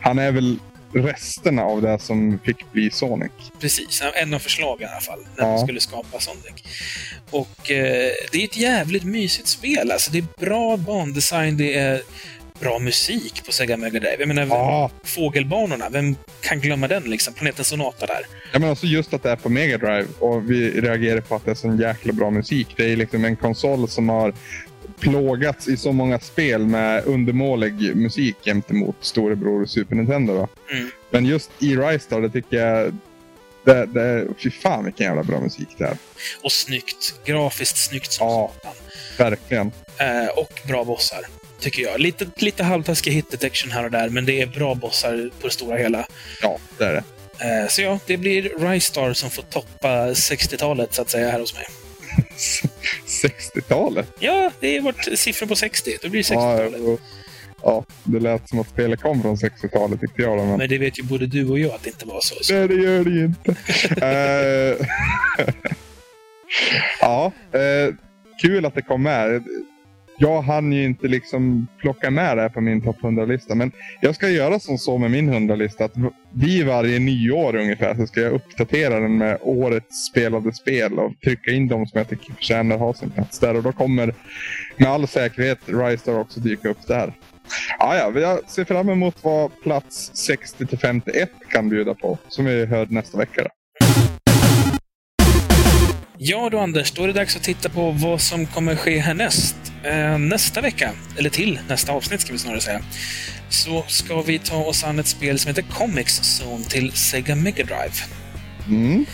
[0.00, 0.58] han är väl
[0.94, 3.30] resterna av det som fick bli Sonic.
[3.60, 5.52] Precis, en av förslagen i alla fall, när Ja.
[5.56, 6.64] de skulle skapa Sonic.
[7.30, 9.90] Och eh, det är ett jävligt mysigt spel.
[9.90, 12.02] Alltså, det är bra bandesign, det är
[12.60, 14.16] bra musik på Sega Mega Drive.
[14.18, 17.34] Jag menar, Ja, fågelbanorna, vem kan glömma den liksom?
[17.34, 18.26] Planeten Sonata där.
[18.52, 21.44] jag menar alltså just att det är på Mega Drive och vi reagerar på att
[21.44, 22.68] det är så jäkla bra musik.
[22.76, 24.34] Det är liksom en konsol som har
[24.98, 30.34] plågats i så många spel med undermålig musik gentemot storebror Super Nintendo.
[30.34, 30.48] Då.
[30.76, 30.90] Mm.
[31.10, 32.94] Men just i Rystar, det tycker jag...
[33.64, 35.96] Det, det, fy fan vilken jävla bra musik det är.
[36.42, 37.14] Och snyggt.
[37.24, 38.52] Grafiskt snyggt som Ja.
[39.18, 39.72] Verkligen.
[39.98, 41.20] Eh, och bra bossar,
[41.60, 42.00] tycker jag.
[42.00, 45.52] Lite, lite halvtaskig hit detection här och där, men det är bra bossar på det
[45.52, 46.06] stora hela.
[46.42, 47.02] Ja, det är det.
[47.62, 51.54] Eh, så ja, det blir Rystar som får toppa 60-talet, så att säga, här hos
[51.54, 51.64] mig.
[53.24, 54.06] 60-talet.
[54.18, 55.96] Ja, det är vårt siffror på 60.
[56.02, 56.80] Då blir det Ja, 60-talet.
[56.80, 57.00] och-
[57.62, 60.36] ja, det lät som att spelet kom från 60-talet tyckte jag.
[60.36, 60.58] Men...
[60.58, 62.34] Men det vet ju både du och jag att det inte var så.
[62.44, 62.54] så.
[62.54, 63.56] Nej, det gör det ju inte.
[64.06, 64.86] Eh,
[67.00, 67.94] ja, eh,
[68.42, 69.44] kul att det kom med.
[70.22, 73.54] Jag hann ju inte liksom plocka med det här på min topp 100-lista.
[73.54, 75.84] Men jag ska göra som så med min 100-lista.
[75.84, 75.92] Att
[76.32, 81.50] vid varje nyår ungefär så ska jag uppdatera den med årets spelade spel och trycka
[81.50, 83.56] in de som jag tycker förtjänar att ha sin plats där.
[83.56, 84.14] Och då kommer
[84.76, 87.12] med all säkerhet Ristar också dyka upp där.
[87.78, 92.18] Ja, ja, jag ser fram emot vad plats 60 till 51 kan bjuda på.
[92.28, 93.42] Som vi hör nästa vecka.
[93.42, 93.59] Då.
[96.22, 99.56] Ja då Anders, då är det dags att titta på vad som kommer ske härnäst.
[99.84, 102.80] Eh, nästa vecka, eller till nästa avsnitt ska vi snarare säga,
[103.48, 107.64] så ska vi ta oss an ett spel som heter Comics Zone till Sega Mega
[107.64, 107.92] Drive.
[108.68, 109.06] Mm.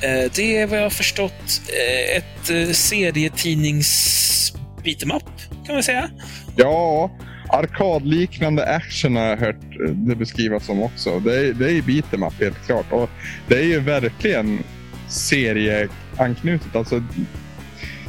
[0.00, 4.52] Eh, det är vad jag har förstått eh, ett serietidnings
[4.84, 5.20] beat'em
[5.66, 6.10] kan man säga.
[6.56, 7.10] Ja,
[7.48, 11.20] arkadliknande action har jag hört det beskrivas som också.
[11.20, 12.92] Det är, det är beat'em helt klart.
[12.92, 13.10] Och
[13.48, 14.62] det är ju verkligen
[16.20, 16.76] serieanknutet.
[16.76, 17.02] Alltså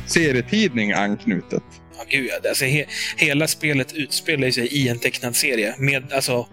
[0.05, 1.63] serietidning anknutet.
[1.97, 2.49] Ja, gud ja.
[2.49, 2.85] Alltså, he
[3.17, 5.75] hela spelet utspelar sig i en tecknad serie.
[5.77, 6.47] Med, alltså,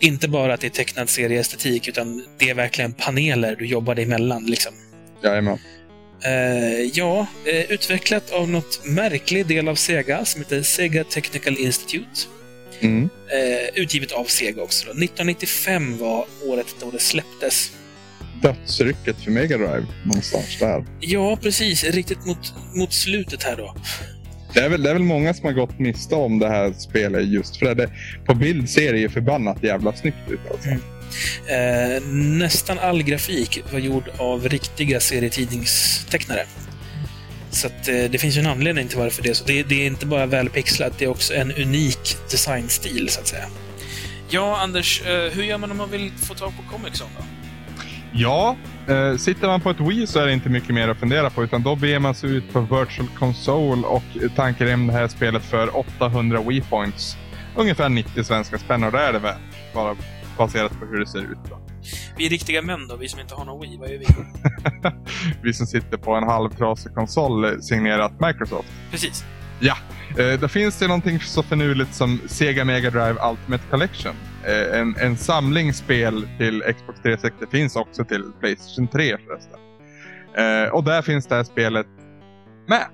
[0.00, 4.04] inte bara att det är tecknad serieestetik, utan det är verkligen paneler du jobbar dig
[4.04, 4.46] emellan.
[4.46, 4.72] Liksom.
[5.22, 5.58] Jajamän.
[6.24, 12.20] Eh, ja, eh, utvecklat av något märklig del av Sega som heter Sega Technical Institute.
[12.80, 13.08] Mm.
[13.30, 14.86] Eh, utgivet av Sega också.
[14.86, 14.90] Då.
[14.90, 17.72] 1995 var året då det släpptes.
[18.42, 20.84] Dödsrycket för Mega Drive någonstans där.
[21.00, 21.84] Ja, precis.
[21.84, 23.74] Riktigt mot, mot slutet här då.
[24.54, 27.26] Det är, väl, det är väl många som har gått miste om det här spelet
[27.26, 27.90] just för det.
[28.26, 30.40] På bild ser det ju förbannat jävla snyggt ut.
[30.50, 30.68] Alltså.
[30.68, 30.80] Mm.
[31.48, 32.02] Eh,
[32.38, 36.46] nästan all grafik var gjord av riktiga serietidningstecknare.
[37.50, 39.44] Så att, eh, det finns ju en anledning till varför det är så.
[39.44, 43.44] Det, det är inte bara välpixlat, det är också en unik designstil, så att säga.
[44.30, 47.37] Ja, Anders, eh, hur gör man om man vill få tag på Comic Zone då?
[48.12, 48.56] Ja,
[48.88, 51.44] eh, sitter man på ett Wii så är det inte mycket mer att fundera på.
[51.44, 54.02] Utan då beger man sig ut på Virtual Console och
[54.36, 57.16] tankar hem det här spelet för 800 Wii Points.
[57.56, 59.38] Ungefär 90 svenska spänn och det är det väl.
[59.74, 59.96] Bara
[60.38, 61.38] baserat på hur det ser ut.
[61.50, 61.60] Då.
[62.16, 63.76] Vi är riktiga män då, vi som inte har någon Wii.
[63.78, 64.06] Vad gör vi?
[65.42, 68.68] vi som sitter på en halvtrasig konsol signerat Microsoft.
[68.90, 69.24] Precis.
[69.60, 69.76] Ja,
[70.18, 74.14] eh, då finns det någonting så förnuligt som Sega Mega Drive Ultimate Collection.
[74.46, 79.58] Eh, en, en samling spel till Xbox 360 finns också till Playstation 3 förresten.
[80.36, 81.86] Eh, och där finns det här spelet
[82.66, 82.86] med.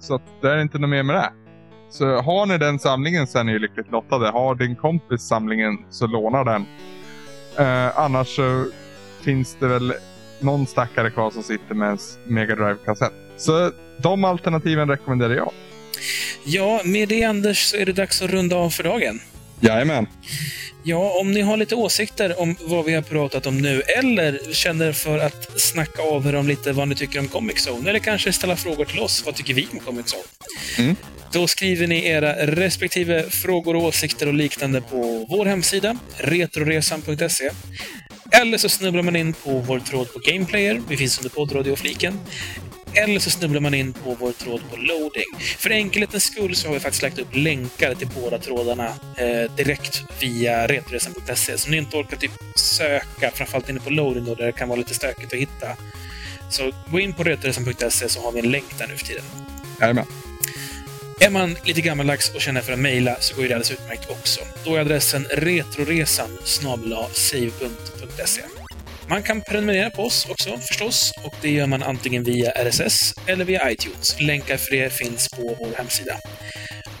[0.00, 1.32] Så det är inte något mer med det.
[1.90, 4.28] Så har ni den samlingen så är ni lyckligt lottade.
[4.28, 6.66] Har din kompis samlingen så låna den.
[7.58, 8.66] Eh, annars så
[9.24, 9.94] finns det väl
[10.40, 13.12] någon stackare kvar som sitter med en Mega Drive-kassett.
[13.36, 13.70] Så
[14.02, 15.52] de alternativen rekommenderar jag.
[16.44, 19.20] Ja, med det Anders så är det dags att runda av för dagen.
[19.60, 20.06] Jajamän.
[20.82, 24.92] Ja, om ni har lite åsikter om vad vi har pratat om nu eller känner
[24.92, 28.32] för att snacka av er om lite vad ni tycker om Comic Zone eller kanske
[28.32, 29.22] ställa frågor till oss.
[29.26, 30.24] Vad tycker vi om Comic Zone?
[30.78, 30.96] Mm.
[31.32, 37.50] Då skriver ni era respektive frågor och åsikter och liknande på vår hemsida, retroresan.se.
[38.32, 40.82] Eller så snubblar man in på vår tråd på Gameplayer.
[40.88, 42.18] Vi finns under poddradio-fliken.
[42.94, 45.46] Eller så snubblar man in på vår tråd på loading.
[45.58, 48.86] För enkelhetens skull så har vi faktiskt lagt upp länkar till båda trådarna
[49.16, 51.58] eh, direkt via retroresan.se.
[51.58, 54.68] Så om ni inte orkar typ söka, framförallt inne på loading då, där det kan
[54.68, 55.76] vara lite stökigt att hitta.
[56.50, 59.24] Så gå in på retroresan.se så har vi en länk där nu för tiden.
[59.80, 60.06] Jajamän.
[61.20, 64.40] Är man lite gammaldags och känner för att mejla så går det alldeles utmärkt också.
[64.64, 66.38] Då är adressen retroresan
[67.12, 68.42] save.se.
[69.10, 73.44] Man kan prenumerera på oss också förstås och det gör man antingen via RSS eller
[73.44, 74.20] via iTunes.
[74.20, 76.16] Länkar för det finns på vår hemsida.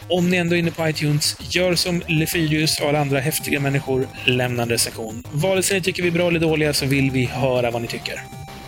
[0.08, 4.08] Om ni ändå är inne på iTunes, gör som Lefylius och alla andra häftiga människor,
[4.24, 5.24] lämna en recension.
[5.32, 7.88] Vare sig ni tycker vi är bra eller dåliga så vill vi höra vad ni
[7.88, 8.20] tycker.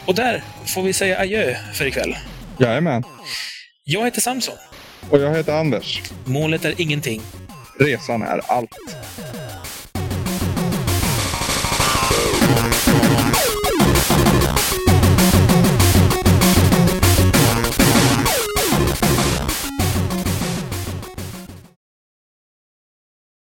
[0.05, 2.17] Och där får vi säga adjö för ikväll.
[2.59, 3.05] Jajamän.
[3.85, 4.57] Jag heter Samson.
[5.11, 6.03] Och jag heter Anders.
[6.25, 7.23] Målet är ingenting.
[7.79, 8.77] Resan är allt.